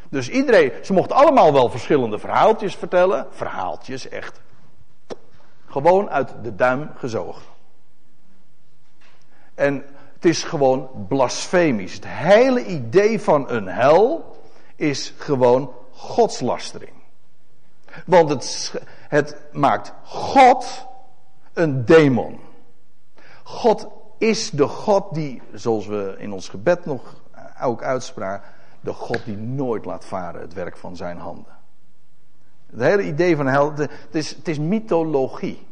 Dus 0.10 0.30
iedereen, 0.30 0.72
ze 0.84 0.94
mochten 0.94 1.16
allemaal 1.16 1.54
wel 1.54 1.70
verschillende 1.70 2.20
verhaaltjes 2.20 2.76
vertellen. 2.76 3.28
Verhaaltjes, 3.32 4.10
echt. 4.10 4.42
Gewoon 5.66 6.10
uit 6.10 6.34
de 6.42 6.56
duim 6.56 6.90
gezogen. 6.98 7.46
En 9.54 9.86
het 10.14 10.26
is 10.26 10.44
gewoon 10.44 11.06
blasfemisch. 11.08 11.94
Het 11.94 12.08
hele 12.08 12.66
idee 12.66 13.22
van 13.22 13.50
een 13.50 13.68
hel 13.68 14.36
is 14.76 15.14
gewoon 15.18 15.74
godslastering. 15.92 16.95
Want 18.06 18.30
het, 18.30 18.74
het 19.08 19.38
maakt 19.52 19.94
God 20.04 20.88
een 21.54 21.86
demon. 21.86 22.40
God 23.44 23.88
is 24.18 24.50
de 24.50 24.68
God 24.68 25.14
die, 25.14 25.42
zoals 25.54 25.88
we 25.88 26.16
in 26.18 26.32
ons 26.32 26.50
gebed 26.50 26.86
nog 26.86 27.16
ook 27.62 27.84
uitspraken, 27.84 28.50
de 28.82 28.94
God 28.94 29.26
die 29.26 29.38
nooit 29.38 29.86
laat 29.86 30.06
varen 30.06 30.42
het 30.42 30.54
werk 30.54 30.78
van 30.78 30.96
zijn 30.96 31.18
handen. 31.18 31.54
Het 32.72 32.82
hele 32.82 33.04
idee 33.04 33.36
van 33.36 33.48
hel, 33.48 33.74
het 33.76 33.90
is, 34.12 34.36
het 34.36 34.48
is 34.48 34.60
mythologie. 34.60 35.68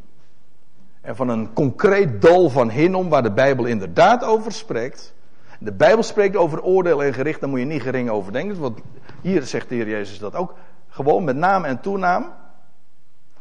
En 1.00 1.16
van 1.16 1.28
een 1.28 1.52
concreet 1.52 2.22
dal 2.22 2.50
van 2.50 2.70
Hinnom, 2.70 3.08
waar 3.08 3.22
de 3.22 3.32
Bijbel 3.32 3.64
inderdaad 3.64 4.24
over 4.24 4.52
spreekt. 4.52 5.14
De 5.58 5.72
Bijbel 5.72 6.02
spreekt 6.02 6.36
over 6.36 6.62
oordeel 6.62 7.02
en 7.02 7.14
gericht, 7.14 7.40
daar 7.40 7.48
moet 7.48 7.58
je 7.58 7.64
niet 7.64 7.82
gering 7.82 8.10
over 8.10 8.32
denken. 8.32 8.60
Want 8.60 8.80
hier 9.20 9.42
zegt 9.42 9.68
de 9.68 9.74
Heer 9.74 9.88
Jezus 9.88 10.18
dat 10.18 10.34
ook. 10.34 10.54
Gewoon 10.94 11.24
met 11.24 11.36
naam 11.36 11.64
en 11.64 11.80
toenaam. 11.80 12.32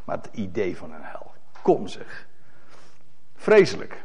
Maar 0.03 0.17
het 0.17 0.29
idee 0.31 0.77
van 0.77 0.91
een 0.93 1.03
hel. 1.03 1.31
Kom 1.61 1.87
zeg. 1.87 2.27
Vreselijk. 3.35 4.03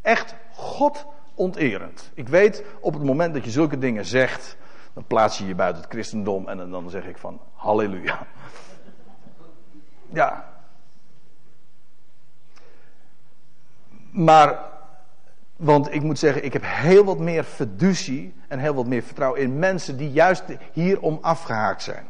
Echt 0.00 0.34
God 0.52 1.06
onterend. 1.34 2.10
Ik 2.14 2.28
weet, 2.28 2.64
op 2.80 2.92
het 2.92 3.02
moment 3.02 3.34
dat 3.34 3.44
je 3.44 3.50
zulke 3.50 3.78
dingen 3.78 4.04
zegt, 4.04 4.56
dan 4.92 5.04
plaats 5.06 5.38
je 5.38 5.46
je 5.46 5.54
buiten 5.54 5.82
het 5.82 5.92
christendom 5.92 6.48
en 6.48 6.70
dan 6.70 6.90
zeg 6.90 7.04
ik 7.04 7.18
van 7.18 7.40
halleluja. 7.54 8.26
Ja. 10.08 10.48
Maar, 14.10 14.58
want 15.56 15.92
ik 15.94 16.02
moet 16.02 16.18
zeggen, 16.18 16.44
ik 16.44 16.52
heb 16.52 16.62
heel 16.64 17.04
wat 17.04 17.18
meer 17.18 17.44
fiducie 17.44 18.34
en 18.48 18.58
heel 18.58 18.74
wat 18.74 18.86
meer 18.86 19.02
vertrouwen 19.02 19.40
in 19.40 19.58
mensen 19.58 19.96
die 19.96 20.10
juist 20.10 20.44
hierom 20.72 21.18
afgehaakt 21.20 21.82
zijn. 21.82 22.06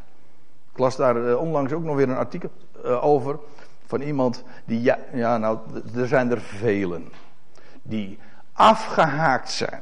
Ik 0.79 0.85
las 0.85 0.95
daar 0.95 1.29
eh, 1.29 1.39
onlangs 1.39 1.73
ook 1.73 1.83
nog 1.83 1.95
weer 1.95 2.09
een 2.09 2.15
artikel 2.15 2.49
eh, 2.83 3.05
over 3.05 3.39
van 3.85 4.01
iemand 4.01 4.43
die, 4.65 4.81
ja, 4.81 4.99
ja 5.13 5.37
nou, 5.37 5.59
er 5.95 6.07
zijn 6.07 6.31
er 6.31 6.41
velen, 6.41 7.11
die 7.81 8.19
afgehaakt 8.53 9.51
zijn. 9.51 9.81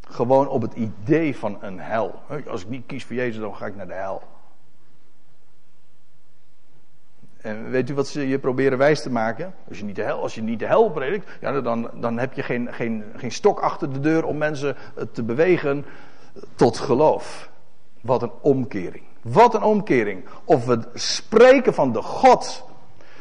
Gewoon 0.00 0.48
op 0.48 0.62
het 0.62 0.74
idee 0.74 1.36
van 1.36 1.58
een 1.60 1.80
hel. 1.80 2.22
Als 2.48 2.62
ik 2.62 2.68
niet 2.68 2.86
kies 2.86 3.04
voor 3.04 3.16
Jezus, 3.16 3.40
dan 3.40 3.56
ga 3.56 3.66
ik 3.66 3.76
naar 3.76 3.86
de 3.86 3.94
hel. 3.94 4.22
En 7.40 7.70
weet 7.70 7.90
u 7.90 7.94
wat 7.94 8.08
ze 8.08 8.28
je 8.28 8.38
proberen 8.38 8.78
wijs 8.78 9.02
te 9.02 9.10
maken? 9.10 9.54
Als 9.68 9.78
je 9.78 9.84
niet 9.84 9.96
de 9.96 10.02
hel, 10.02 10.22
als 10.22 10.34
je 10.34 10.42
niet 10.42 10.58
de 10.58 10.66
hel 10.66 10.90
predikt, 10.90 11.30
ja, 11.40 11.60
dan, 11.60 11.90
dan 11.94 12.18
heb 12.18 12.32
je 12.32 12.42
geen, 12.42 12.72
geen, 12.72 13.04
geen 13.16 13.32
stok 13.32 13.60
achter 13.60 13.92
de 13.92 14.00
deur 14.00 14.24
om 14.24 14.38
mensen 14.38 14.76
te 15.12 15.22
bewegen 15.22 15.84
tot 16.54 16.78
geloof. 16.78 17.50
Wat 18.00 18.22
een 18.22 18.32
omkering. 18.40 19.07
Wat 19.22 19.54
een 19.54 19.62
omkering. 19.62 20.24
Of 20.44 20.64
we 20.64 20.80
spreken 20.94 21.74
van 21.74 21.92
de 21.92 22.02
God 22.02 22.66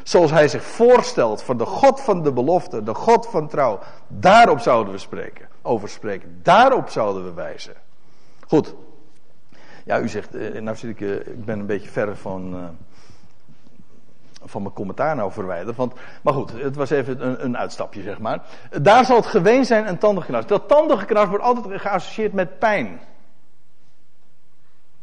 zoals 0.07 0.31
hij 0.31 0.47
zich 0.47 0.63
voorstelt, 0.63 1.43
van 1.43 1.57
de 1.57 1.65
God 1.65 2.01
van 2.01 2.23
de 2.23 2.31
belofte, 2.31 2.83
de 2.83 2.93
God 2.93 3.27
van 3.27 3.47
trouw. 3.47 3.79
Daarop 4.07 4.59
zouden 4.59 4.93
we 4.93 4.99
spreken, 4.99 5.47
over 5.61 5.89
spreken. 5.89 6.39
Daarop 6.43 6.89
zouden 6.89 7.23
we 7.23 7.33
wijzen. 7.33 7.73
Goed. 8.47 8.75
Ja, 9.85 9.99
u 9.99 10.09
zegt, 10.09 10.35
eh, 10.35 10.61
nou 10.61 10.77
zit 10.77 10.89
ik, 10.89 11.01
eh, 11.01 11.13
ik 11.13 11.45
ben 11.45 11.59
een 11.59 11.65
beetje 11.65 11.89
ver 11.89 12.17
van, 12.17 12.53
eh, 12.53 12.63
van 14.43 14.61
mijn 14.61 14.73
commentaar 14.73 15.15
nou 15.15 15.31
verwijderd. 15.31 15.75
Want, 15.75 15.93
maar 16.21 16.33
goed, 16.33 16.51
het 16.51 16.75
was 16.75 16.89
even 16.89 17.27
een, 17.27 17.45
een 17.45 17.57
uitstapje, 17.57 18.01
zeg 18.01 18.19
maar. 18.19 18.41
Daar 18.81 19.05
zal 19.05 19.15
het 19.15 19.25
geween 19.25 19.65
zijn 19.65 19.85
en 19.85 19.97
tandengeknars. 19.97 20.45
Dat 20.45 20.67
tandengeknars 20.67 21.29
wordt 21.29 21.43
altijd 21.43 21.81
geassocieerd 21.81 22.33
met 22.33 22.59
pijn. 22.59 22.99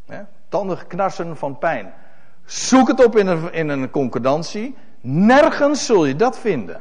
Ja? 0.05 0.29
Tandengeknarsen 0.49 1.37
van 1.37 1.59
pijn. 1.59 1.93
Zoek 2.45 2.89
het 2.89 3.05
op 3.05 3.17
in 3.17 3.27
een, 3.27 3.53
in 3.53 3.69
een 3.69 3.91
concordantie. 3.91 4.75
Nergens 5.01 5.87
zul 5.87 6.05
je 6.05 6.17
dat 6.17 6.39
vinden. 6.39 6.81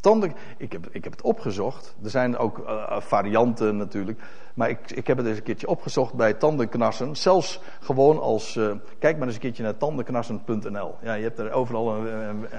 Tanden, 0.00 0.34
ik, 0.56 0.72
heb, 0.72 0.88
ik 0.90 1.04
heb 1.04 1.12
het 1.12 1.22
opgezocht. 1.22 1.94
Er 2.02 2.10
zijn 2.10 2.36
ook 2.36 2.58
uh, 2.58 3.00
varianten 3.00 3.76
natuurlijk. 3.76 4.20
Maar 4.54 4.68
ik, 4.68 4.90
ik 4.90 5.06
heb 5.06 5.16
het 5.16 5.26
eens 5.26 5.36
een 5.36 5.42
keertje 5.42 5.66
opgezocht 5.66 6.14
bij 6.14 6.32
tandenknarsen. 6.32 7.16
Zelfs 7.16 7.60
gewoon 7.80 8.20
als. 8.20 8.56
Uh, 8.56 8.72
kijk 8.98 9.16
maar 9.16 9.26
eens 9.26 9.34
een 9.34 9.42
keertje 9.42 9.62
naar 9.62 9.76
tandenknarsen.nl. 9.76 10.94
Ja, 11.02 11.14
je 11.14 11.22
hebt 11.22 11.38
er 11.38 11.52
overal 11.52 11.96
een. 11.96 12.40
Uh, 12.40 12.58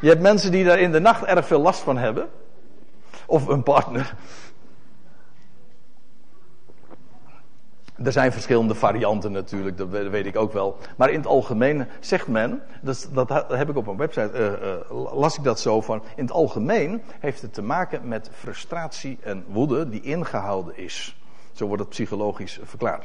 je 0.00 0.08
hebt 0.08 0.20
mensen 0.20 0.50
die 0.50 0.64
daar 0.64 0.78
in 0.78 0.92
de 0.92 1.00
nacht 1.00 1.24
erg 1.24 1.46
veel 1.46 1.60
last 1.60 1.80
van 1.80 1.96
hebben. 1.96 2.28
Of 3.26 3.46
een 3.46 3.62
partner. 3.62 4.14
Er 8.04 8.12
zijn 8.12 8.32
verschillende 8.32 8.74
varianten 8.74 9.32
natuurlijk, 9.32 9.76
dat 9.76 9.88
weet 9.88 10.26
ik 10.26 10.36
ook 10.36 10.52
wel. 10.52 10.76
Maar 10.96 11.10
in 11.10 11.18
het 11.18 11.26
algemeen 11.26 11.86
zegt 12.00 12.26
men, 12.26 12.62
dat, 12.80 13.08
dat 13.12 13.44
heb 13.48 13.68
ik 13.68 13.76
op 13.76 13.86
een 13.86 13.96
website, 13.96 14.30
uh, 14.32 14.98
uh, 15.00 15.14
las 15.14 15.36
ik 15.38 15.44
dat 15.44 15.60
zo 15.60 15.80
van. 15.80 16.02
In 16.16 16.24
het 16.24 16.32
algemeen 16.32 17.02
heeft 17.20 17.42
het 17.42 17.54
te 17.54 17.62
maken 17.62 18.08
met 18.08 18.30
frustratie 18.32 19.18
en 19.22 19.44
woede 19.48 19.88
die 19.88 20.00
ingehouden 20.00 20.76
is. 20.76 21.16
Zo 21.52 21.66
wordt 21.66 21.82
het 21.82 21.90
psychologisch 21.90 22.60
verklaard. 22.62 23.04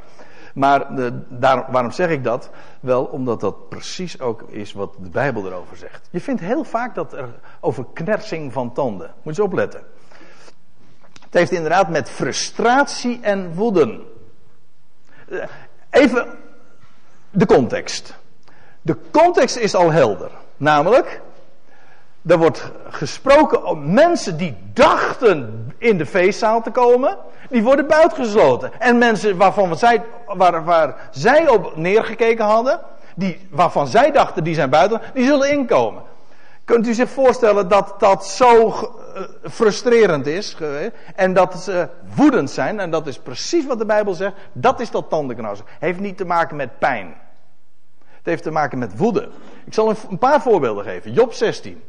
Maar 0.54 0.94
de, 0.94 1.22
daar, 1.28 1.66
waarom 1.70 1.90
zeg 1.90 2.08
ik 2.10 2.24
dat? 2.24 2.50
Wel 2.80 3.04
omdat 3.04 3.40
dat 3.40 3.68
precies 3.68 4.20
ook 4.20 4.42
is 4.42 4.72
wat 4.72 4.94
de 5.02 5.08
Bijbel 5.08 5.46
erover 5.46 5.76
zegt. 5.76 6.08
Je 6.10 6.20
vindt 6.20 6.40
heel 6.40 6.64
vaak 6.64 6.94
dat 6.94 7.12
er 7.12 7.28
over 7.60 7.86
knersing 7.92 8.52
van 8.52 8.72
tanden. 8.72 9.06
Moet 9.06 9.36
je 9.36 9.42
eens 9.42 9.50
opletten. 9.50 9.82
Het 11.24 11.34
heeft 11.34 11.52
inderdaad 11.52 11.88
met 11.88 12.10
frustratie 12.10 13.20
en 13.22 13.54
woeden 13.54 13.90
eh, 13.90 14.06
even 15.90 16.26
de 17.30 17.46
context. 17.46 18.14
De 18.82 18.96
context 19.10 19.56
is 19.56 19.74
al 19.74 19.90
helder. 19.90 20.30
Namelijk, 20.56 21.20
er 22.26 22.38
wordt 22.38 22.70
gesproken 22.88 23.64
om 23.64 23.92
mensen 23.92 24.36
die 24.36 24.56
dachten 24.72 25.66
in 25.78 25.98
de 25.98 26.06
feestzaal 26.06 26.62
te 26.62 26.70
komen, 26.70 27.16
die 27.48 27.62
worden 27.62 27.86
buitengesloten. 27.86 28.80
En 28.80 28.98
mensen 28.98 29.36
waarvan 29.36 29.76
zij, 29.76 30.02
waar, 30.26 30.64
waar 30.64 31.08
zij 31.10 31.48
op 31.48 31.76
neergekeken 31.76 32.44
hadden, 32.44 32.80
die, 33.14 33.48
waarvan 33.50 33.86
zij 33.86 34.10
dachten 34.10 34.44
die 34.44 34.54
zijn 34.54 34.70
buiten, 34.70 35.00
die 35.14 35.24
zullen 35.24 35.50
inkomen. 35.50 36.02
Kunt 36.64 36.86
u 36.86 36.94
zich 36.94 37.10
voorstellen 37.10 37.68
dat 37.68 37.94
dat 37.98 38.26
zo 38.26 38.66
eh, 38.66 38.82
frustrerend 39.42 40.26
is 40.26 40.56
en 41.14 41.32
dat 41.32 41.62
ze 41.62 41.88
woedend 42.14 42.50
zijn 42.50 42.80
en 42.80 42.90
dat 42.90 43.06
is 43.06 43.18
precies 43.18 43.66
wat 43.66 43.78
de 43.78 43.86
Bijbel 43.86 44.14
zegt, 44.14 44.34
dat 44.52 44.80
is 44.80 44.90
dat 44.90 45.10
tandenknarsen. 45.10 45.64
Heeft 45.78 46.00
niet 46.00 46.16
te 46.16 46.24
maken 46.24 46.56
met 46.56 46.78
pijn. 46.78 47.14
Het 47.98 48.26
heeft 48.30 48.42
te 48.42 48.50
maken 48.50 48.78
met 48.78 48.96
woede. 48.96 49.28
Ik 49.64 49.74
zal 49.74 49.94
een 50.10 50.18
paar 50.18 50.42
voorbeelden 50.42 50.84
geven. 50.84 51.12
Job 51.12 51.32
16. 51.32 51.82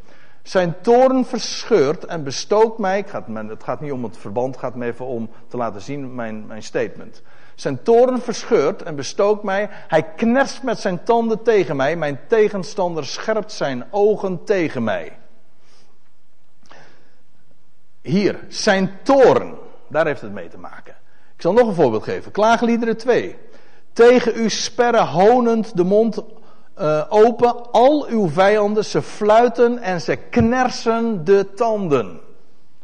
Zijn 0.43 0.75
toren 0.81 1.25
verscheurt 1.25 2.05
en 2.05 2.23
bestookt 2.23 2.77
mij. 2.77 3.05
het 3.47 3.63
gaat 3.63 3.81
niet 3.81 3.91
om 3.91 4.03
het 4.03 4.17
verband, 4.17 4.55
het 4.55 4.63
gaat 4.63 4.75
me 4.75 4.85
even 4.85 5.05
om 5.05 5.29
te 5.47 5.57
laten 5.57 5.81
zien 5.81 6.15
mijn, 6.15 6.45
mijn 6.45 6.63
statement. 6.63 7.21
Zijn 7.55 7.83
toren 7.83 8.21
verscheurt 8.21 8.81
en 8.81 8.95
bestookt 8.95 9.43
mij. 9.43 9.69
Hij 9.87 10.03
knerst 10.03 10.63
met 10.63 10.79
zijn 10.79 11.03
tanden 11.03 11.43
tegen 11.43 11.75
mij. 11.75 11.95
Mijn 11.95 12.19
tegenstander 12.27 13.05
scherpt 13.05 13.51
zijn 13.51 13.85
ogen 13.91 14.43
tegen 14.43 14.83
mij. 14.83 15.17
Hier, 18.03 18.39
zijn 18.47 18.91
toren. 19.03 19.57
Daar 19.87 20.05
heeft 20.05 20.21
het 20.21 20.31
mee 20.31 20.47
te 20.47 20.57
maken. 20.57 20.95
Ik 21.35 21.41
zal 21.41 21.53
nog 21.53 21.67
een 21.67 21.73
voorbeeld 21.73 22.03
geven. 22.03 22.31
Klaagliederen 22.31 22.97
2. 22.97 23.37
Tegen 23.93 24.33
u 24.35 24.49
sperren 24.49 25.07
honend 25.07 25.77
de 25.77 25.83
mond 25.83 26.23
uh, 26.79 27.05
open. 27.09 27.71
Al 27.71 28.07
uw 28.07 28.29
vijanden, 28.29 28.85
ze 28.85 29.01
fluiten 29.01 29.77
en 29.77 30.01
ze 30.01 30.15
knersen 30.15 31.23
de 31.23 31.53
tanden. 31.53 32.19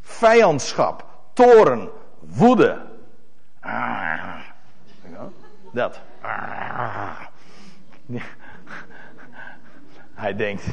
Vijandschap, 0.02 1.06
toren, 1.34 1.90
woede. 2.20 2.82
Ah. 3.60 4.36
Dat. 5.72 6.00
Ah. 6.22 7.20
Hij 10.14 10.36
denkt. 10.36 10.64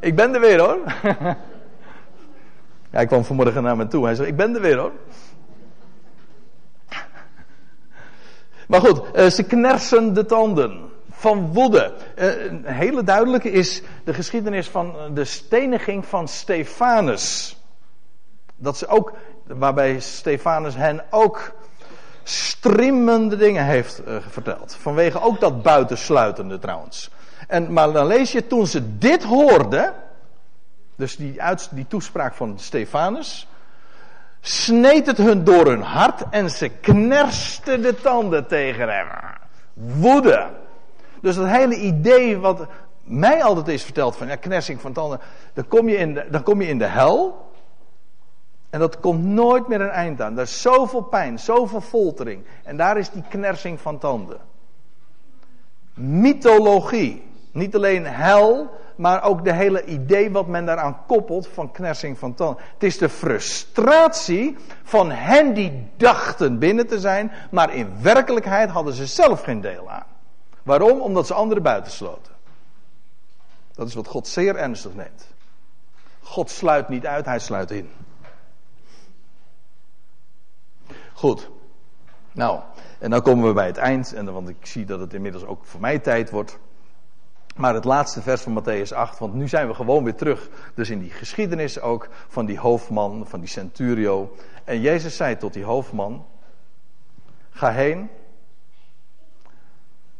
Ik 0.00 0.16
ben 0.16 0.34
er 0.34 0.40
weer 0.40 0.60
hoor. 0.60 0.78
ja, 2.92 2.98
hij 2.98 3.06
kwam 3.06 3.24
vanmorgen 3.24 3.62
naar 3.62 3.76
me 3.76 3.86
toe. 3.86 4.04
Hij 4.04 4.14
zei: 4.14 4.28
Ik 4.28 4.36
ben 4.36 4.54
er 4.54 4.60
weer 4.60 4.78
hoor. 4.78 4.92
Maar 8.68 8.80
goed, 8.80 9.02
uh, 9.16 9.26
ze 9.26 9.42
knersen 9.42 10.14
de 10.14 10.24
tanden 10.24 10.90
van 11.10 11.52
woede. 11.52 11.92
Uh, 12.16 12.44
een 12.44 12.64
hele 12.64 13.02
duidelijke 13.02 13.50
is 13.50 13.82
de 14.04 14.14
geschiedenis 14.14 14.68
van 14.68 14.94
de 15.14 15.24
steniging 15.24 16.06
van 16.06 16.28
Stefanus. 16.28 17.56
Dat 18.56 18.76
ze 18.76 18.86
ook, 18.86 19.12
waarbij 19.46 20.00
Stefanus 20.00 20.74
hen 20.74 21.04
ook 21.10 21.52
strimmende 22.22 23.36
dingen 23.36 23.64
heeft 23.64 24.02
verteld. 24.28 24.76
Vanwege 24.80 25.20
ook 25.20 25.40
dat 25.40 25.62
buitensluitende 25.62 26.58
trouwens. 26.58 27.10
En, 27.48 27.72
maar 27.72 27.92
dan 27.92 28.06
lees 28.06 28.32
je, 28.32 28.46
toen 28.46 28.66
ze 28.66 28.98
dit 28.98 29.22
hoorden, 29.22 29.94
dus 31.02 31.16
die, 31.16 31.40
die 31.70 31.86
toespraak 31.86 32.34
van 32.34 32.58
Stefanus, 32.58 33.48
sneed 34.40 35.06
het 35.06 35.18
hun 35.18 35.44
door 35.44 35.66
hun 35.66 35.82
hart 35.82 36.22
en 36.30 36.50
ze 36.50 36.68
knersten 36.68 37.82
de 37.82 37.94
tanden 37.94 38.46
tegen 38.46 38.88
hem. 38.88 39.06
Woede. 39.72 40.50
Dus 41.20 41.36
dat 41.36 41.46
hele 41.46 41.76
idee 41.76 42.38
wat 42.38 42.66
mij 43.02 43.42
altijd 43.42 43.68
is 43.68 43.84
verteld 43.84 44.16
van 44.16 44.26
ja, 44.26 44.36
knersing 44.36 44.80
van 44.80 44.92
tanden, 44.92 45.20
dan 45.52 45.68
kom 45.68 45.88
je 45.88 45.96
in 45.96 46.14
de, 46.14 46.26
dan 46.30 46.42
kom 46.42 46.60
je 46.60 46.68
in 46.68 46.78
de 46.78 46.86
hel. 46.86 47.50
En 48.70 48.80
dat 48.80 49.00
komt 49.00 49.24
nooit 49.24 49.68
meer 49.68 49.80
een 49.80 49.90
eind 49.90 50.20
aan. 50.20 50.36
Er 50.36 50.42
is 50.42 50.62
zoveel 50.62 51.02
pijn, 51.02 51.38
zoveel 51.38 51.80
foltering. 51.80 52.44
En 52.62 52.76
daar 52.76 52.98
is 52.98 53.10
die 53.10 53.24
knersing 53.28 53.80
van 53.80 53.98
tanden. 53.98 54.40
Mythologie. 55.94 57.31
Niet 57.52 57.74
alleen 57.74 58.06
hel, 58.06 58.70
maar 58.96 59.22
ook 59.22 59.44
de 59.44 59.52
hele 59.52 59.84
idee 59.84 60.30
wat 60.30 60.46
men 60.46 60.66
daaraan 60.66 61.06
koppelt 61.06 61.48
van 61.48 61.72
knersing 61.72 62.18
van 62.18 62.34
tanden. 62.34 62.64
Het 62.72 62.82
is 62.82 62.98
de 62.98 63.08
frustratie 63.08 64.56
van 64.82 65.10
hen 65.10 65.54
die 65.54 65.90
dachten 65.96 66.58
binnen 66.58 66.86
te 66.86 67.00
zijn, 67.00 67.32
maar 67.50 67.74
in 67.74 68.02
werkelijkheid 68.02 68.70
hadden 68.70 68.94
ze 68.94 69.06
zelf 69.06 69.42
geen 69.42 69.60
deel 69.60 69.90
aan. 69.90 70.06
Waarom? 70.62 71.00
Omdat 71.00 71.26
ze 71.26 71.34
anderen 71.34 71.62
buitensloten. 71.62 72.32
Dat 73.74 73.88
is 73.88 73.94
wat 73.94 74.06
God 74.06 74.28
zeer 74.28 74.56
ernstig 74.56 74.94
neemt. 74.94 75.26
God 76.20 76.50
sluit 76.50 76.88
niet 76.88 77.06
uit, 77.06 77.24
hij 77.24 77.38
sluit 77.38 77.70
in. 77.70 77.90
Goed. 81.12 81.50
Nou, 82.32 82.60
en 82.98 83.10
dan 83.10 83.22
komen 83.22 83.46
we 83.46 83.52
bij 83.52 83.66
het 83.66 83.76
eind, 83.76 84.12
en, 84.12 84.32
want 84.32 84.48
ik 84.48 84.66
zie 84.66 84.84
dat 84.84 85.00
het 85.00 85.14
inmiddels 85.14 85.44
ook 85.44 85.64
voor 85.64 85.80
mij 85.80 85.98
tijd 85.98 86.30
wordt. 86.30 86.58
Maar 87.56 87.74
het 87.74 87.84
laatste 87.84 88.22
vers 88.22 88.42
van 88.42 88.62
Matthäus 88.62 88.94
8, 88.94 89.18
want 89.18 89.34
nu 89.34 89.48
zijn 89.48 89.66
we 89.66 89.74
gewoon 89.74 90.04
weer 90.04 90.14
terug. 90.14 90.48
Dus 90.74 90.90
in 90.90 90.98
die 90.98 91.10
geschiedenis 91.10 91.80
ook 91.80 92.08
van 92.28 92.46
die 92.46 92.58
hoofdman, 92.58 93.26
van 93.26 93.40
die 93.40 93.48
centurio. 93.48 94.36
En 94.64 94.80
Jezus 94.80 95.16
zei 95.16 95.36
tot 95.36 95.52
die 95.52 95.64
hoofdman: 95.64 96.26
Ga 97.50 97.70
heen. 97.70 98.10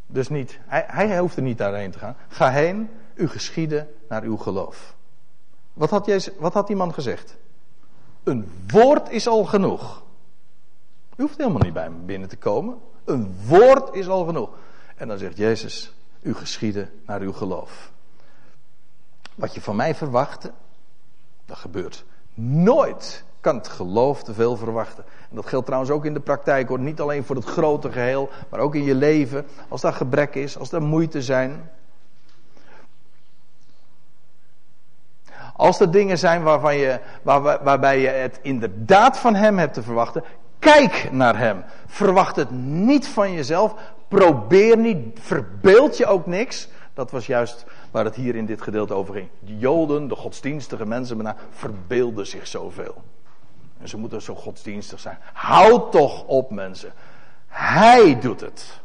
Dus 0.07 0.29
niet, 0.29 0.59
hij, 0.67 0.85
hij 0.89 1.19
hoeft 1.19 1.37
er 1.37 1.43
niet 1.43 1.59
daarheen 1.59 1.91
te 1.91 1.99
gaan. 1.99 2.17
Ga 2.29 2.51
heen, 2.51 2.91
u 3.15 3.29
geschieden 3.29 3.89
naar 4.09 4.23
uw 4.23 4.37
geloof. 4.37 4.95
Wat 5.73 5.91
had, 5.91 6.07
Jezus, 6.07 6.35
wat 6.39 6.53
had 6.53 6.67
die 6.67 6.77
man 6.77 6.95
gezegd? 6.95 7.37
Een 8.23 8.51
woord 8.67 9.11
is 9.11 9.29
al 9.29 9.45
genoeg. 9.45 10.03
U 11.17 11.23
hoeft 11.23 11.37
helemaal 11.37 11.63
niet 11.63 11.73
bij 11.73 11.91
me 11.91 11.97
binnen 11.97 12.29
te 12.29 12.37
komen. 12.37 12.79
Een 13.05 13.35
woord 13.47 13.95
is 13.95 14.09
al 14.09 14.25
genoeg. 14.25 14.51
En 14.97 15.09
dan 15.09 15.19
zegt 15.19 15.37
Jezus, 15.37 15.93
u 16.23 16.35
geschieden 16.35 16.91
naar 17.07 17.21
uw 17.21 17.33
geloof. 17.33 17.91
Wat 19.35 19.55
je 19.55 19.61
van 19.61 19.77
mij 19.77 19.95
verwachtte, 19.95 20.51
dat 21.47 21.57
gebeurt 21.57 22.05
nooit. 22.35 23.25
Kan 23.41 23.57
het 23.57 23.69
geloof 23.69 24.23
te 24.23 24.35
veel 24.35 24.57
verwachten. 24.57 25.05
En 25.31 25.37
dat 25.37 25.47
geldt 25.47 25.67
trouwens 25.67 25.93
ook 25.93 26.05
in 26.05 26.15
de 26.15 26.21
praktijk 26.21 26.69
hoor. 26.69 26.79
Niet 26.79 27.01
alleen 27.01 27.25
voor 27.25 27.37
het 27.37 27.45
grote 27.45 27.93
geheel, 27.93 28.31
maar 28.49 28.61
ook 28.61 28.75
in 28.75 28.85
je 28.85 28.95
leven. 28.95 29.47
Als 29.69 29.81
daar 29.81 29.93
gebrek 29.93 30.35
is, 30.35 30.59
als 30.59 30.73
er 30.73 30.83
moeite 30.83 31.23
zijn. 31.23 31.71
Als 35.57 35.81
er 35.81 35.91
dingen 35.91 36.19
zijn 36.19 36.43
waarvan 36.43 36.77
je, 36.77 37.01
waar, 37.23 37.63
waarbij 37.65 38.01
je 38.01 38.09
het 38.09 38.39
inderdaad 38.43 39.19
van 39.19 39.35
Hem 39.35 39.59
hebt 39.59 39.75
te 39.75 39.83
verwachten, 39.83 40.25
kijk 40.59 41.09
naar 41.13 41.39
Hem. 41.39 41.65
Verwacht 41.87 42.37
het 42.37 42.51
niet 42.51 43.09
van 43.09 43.33
jezelf. 43.33 43.75
Probeer 44.13 44.79
niet, 44.79 45.19
verbeeld 45.21 45.97
je 45.97 46.07
ook 46.07 46.27
niks. 46.27 46.69
Dat 46.95 47.11
was 47.11 47.27
juist 47.27 47.65
waar 47.91 48.05
het 48.05 48.15
hier 48.15 48.37
in 48.37 48.47
dit 48.47 48.63
gedeelte 48.63 48.95
over 48.95 49.15
ging. 49.15 49.29
De 49.39 49.59
Joden, 49.59 50.09
de 50.09 50.15
godsdienstige 50.15 50.87
mensen, 50.87 51.17
bijna, 51.17 51.37
verbeelden 51.51 52.27
zich 52.27 52.47
zoveel. 52.47 53.03
En 53.79 53.89
ze 53.89 53.97
moeten 53.97 54.23
zo 54.23 54.35
godsdienstig 54.35 55.01
zijn. 55.01 55.19
Houd 55.33 55.93
toch 55.93 56.25
op, 56.25 56.51
mensen. 56.51 56.93
Hij 57.47 58.21
doet 58.21 58.41
het. 58.41 58.81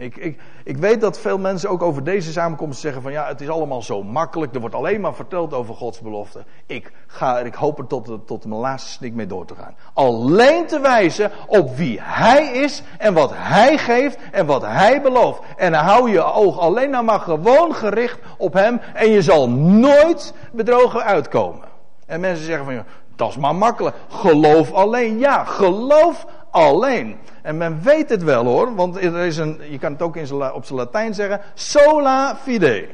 Ik, 0.00 0.16
ik, 0.16 0.40
ik 0.64 0.76
weet 0.76 1.00
dat 1.00 1.18
veel 1.18 1.38
mensen 1.38 1.70
ook 1.70 1.82
over 1.82 2.04
deze 2.04 2.32
samenkomst 2.32 2.80
zeggen 2.80 3.02
van 3.02 3.12
ja, 3.12 3.26
het 3.26 3.40
is 3.40 3.48
allemaal 3.48 3.82
zo 3.82 4.02
makkelijk. 4.02 4.54
Er 4.54 4.60
wordt 4.60 4.74
alleen 4.74 5.00
maar 5.00 5.14
verteld 5.14 5.54
over 5.54 5.74
Gods 5.74 6.00
belofte. 6.00 6.44
Ik, 6.66 6.92
ga, 7.06 7.38
ik 7.38 7.54
hoop 7.54 7.78
er 7.78 7.86
tot, 7.86 8.18
tot 8.26 8.44
mijn 8.44 8.60
laatste 8.60 8.90
snik 8.90 9.14
mee 9.14 9.26
door 9.26 9.46
te 9.46 9.54
gaan. 9.54 9.76
Alleen 9.92 10.66
te 10.66 10.80
wijzen 10.80 11.30
op 11.46 11.76
wie 11.76 11.98
Hij 12.02 12.46
is 12.46 12.82
en 12.98 13.14
wat 13.14 13.30
Hij 13.34 13.78
geeft 13.78 14.18
en 14.32 14.46
wat 14.46 14.62
Hij 14.62 15.02
belooft. 15.02 15.40
En 15.56 15.72
hou 15.72 16.10
je 16.10 16.22
oog 16.22 16.58
alleen 16.58 16.90
nou 16.90 17.04
maar 17.04 17.20
gewoon 17.20 17.74
gericht 17.74 18.18
op 18.38 18.52
Hem 18.52 18.80
en 18.94 19.10
je 19.10 19.22
zal 19.22 19.48
nooit 19.50 20.34
bedrogen 20.52 21.04
uitkomen. 21.04 21.68
En 22.06 22.20
mensen 22.20 22.44
zeggen 22.44 22.64
van 22.64 22.74
ja, 22.74 22.84
dat 23.16 23.28
is 23.28 23.36
maar 23.36 23.54
makkelijk. 23.54 23.96
Geloof 24.08 24.72
alleen. 24.72 25.18
Ja, 25.18 25.44
geloof 25.44 26.26
alleen. 26.50 27.18
En 27.42 27.56
men 27.56 27.82
weet 27.82 28.08
het 28.08 28.22
wel 28.22 28.44
hoor, 28.44 28.74
want 28.74 28.96
er 28.96 29.16
is 29.16 29.36
een, 29.36 29.60
je 29.70 29.78
kan 29.78 29.92
het 29.92 30.02
ook 30.02 30.16
in 30.16 30.52
op 30.52 30.64
zijn 30.64 30.78
Latijn 30.78 31.14
zeggen, 31.14 31.40
sola 31.54 32.36
fide. 32.36 32.88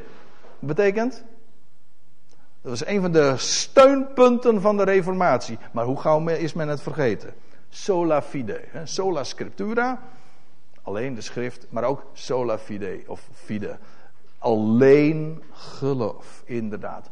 Dat 0.59 0.69
betekent? 0.69 1.25
Dat 2.61 2.79
was 2.79 2.87
een 2.87 3.01
van 3.01 3.13
de 3.13 3.35
steunpunten 3.37 4.61
van 4.61 4.77
de 4.77 4.85
Reformatie. 4.85 5.59
Maar 5.73 5.85
hoe 5.85 6.01
gauw 6.01 6.29
is 6.29 6.53
men 6.53 6.69
het 6.69 6.83
vergeten? 6.83 7.35
Sola 7.69 8.23
fide. 8.23 8.61
Sola 8.85 9.25
scriptura, 9.25 10.01
alleen 10.83 11.15
de 11.15 11.21
schrift, 11.21 11.67
maar 11.71 11.85
ook 11.85 12.03
sola 12.13 12.59
fide 12.59 13.01
of 13.07 13.29
fide. 13.33 13.79
Alleen 14.39 15.43
geloof, 15.53 16.43
inderdaad. 16.45 17.11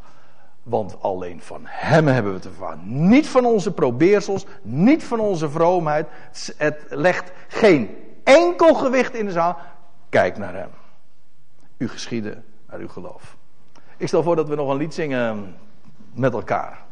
Want 0.64 1.02
alleen 1.02 1.40
van 1.40 1.60
Hem 1.64 2.06
hebben 2.06 2.32
we 2.32 2.38
te 2.38 2.50
verwachten. 2.50 3.08
Niet 3.08 3.28
van 3.28 3.44
onze 3.44 3.72
probeersels, 3.72 4.46
niet 4.62 5.04
van 5.04 5.20
onze 5.20 5.50
vroomheid. 5.50 6.06
Het 6.56 6.84
legt 6.88 7.32
geen 7.48 7.96
enkel 8.22 8.74
gewicht 8.74 9.14
in 9.14 9.26
de 9.26 9.32
zaal. 9.32 9.56
Kijk 10.08 10.38
naar 10.38 10.54
Hem. 10.54 10.70
U 11.76 11.88
geschieden 11.88 12.44
naar 12.68 12.78
uw 12.78 12.88
geloof. 12.88 13.36
Ik 13.96 14.06
stel 14.06 14.22
voor 14.22 14.36
dat 14.36 14.48
we 14.48 14.54
nog 14.54 14.70
een 14.70 14.76
lied 14.76 14.94
zingen 14.94 15.56
met 16.12 16.32
elkaar. 16.32 16.83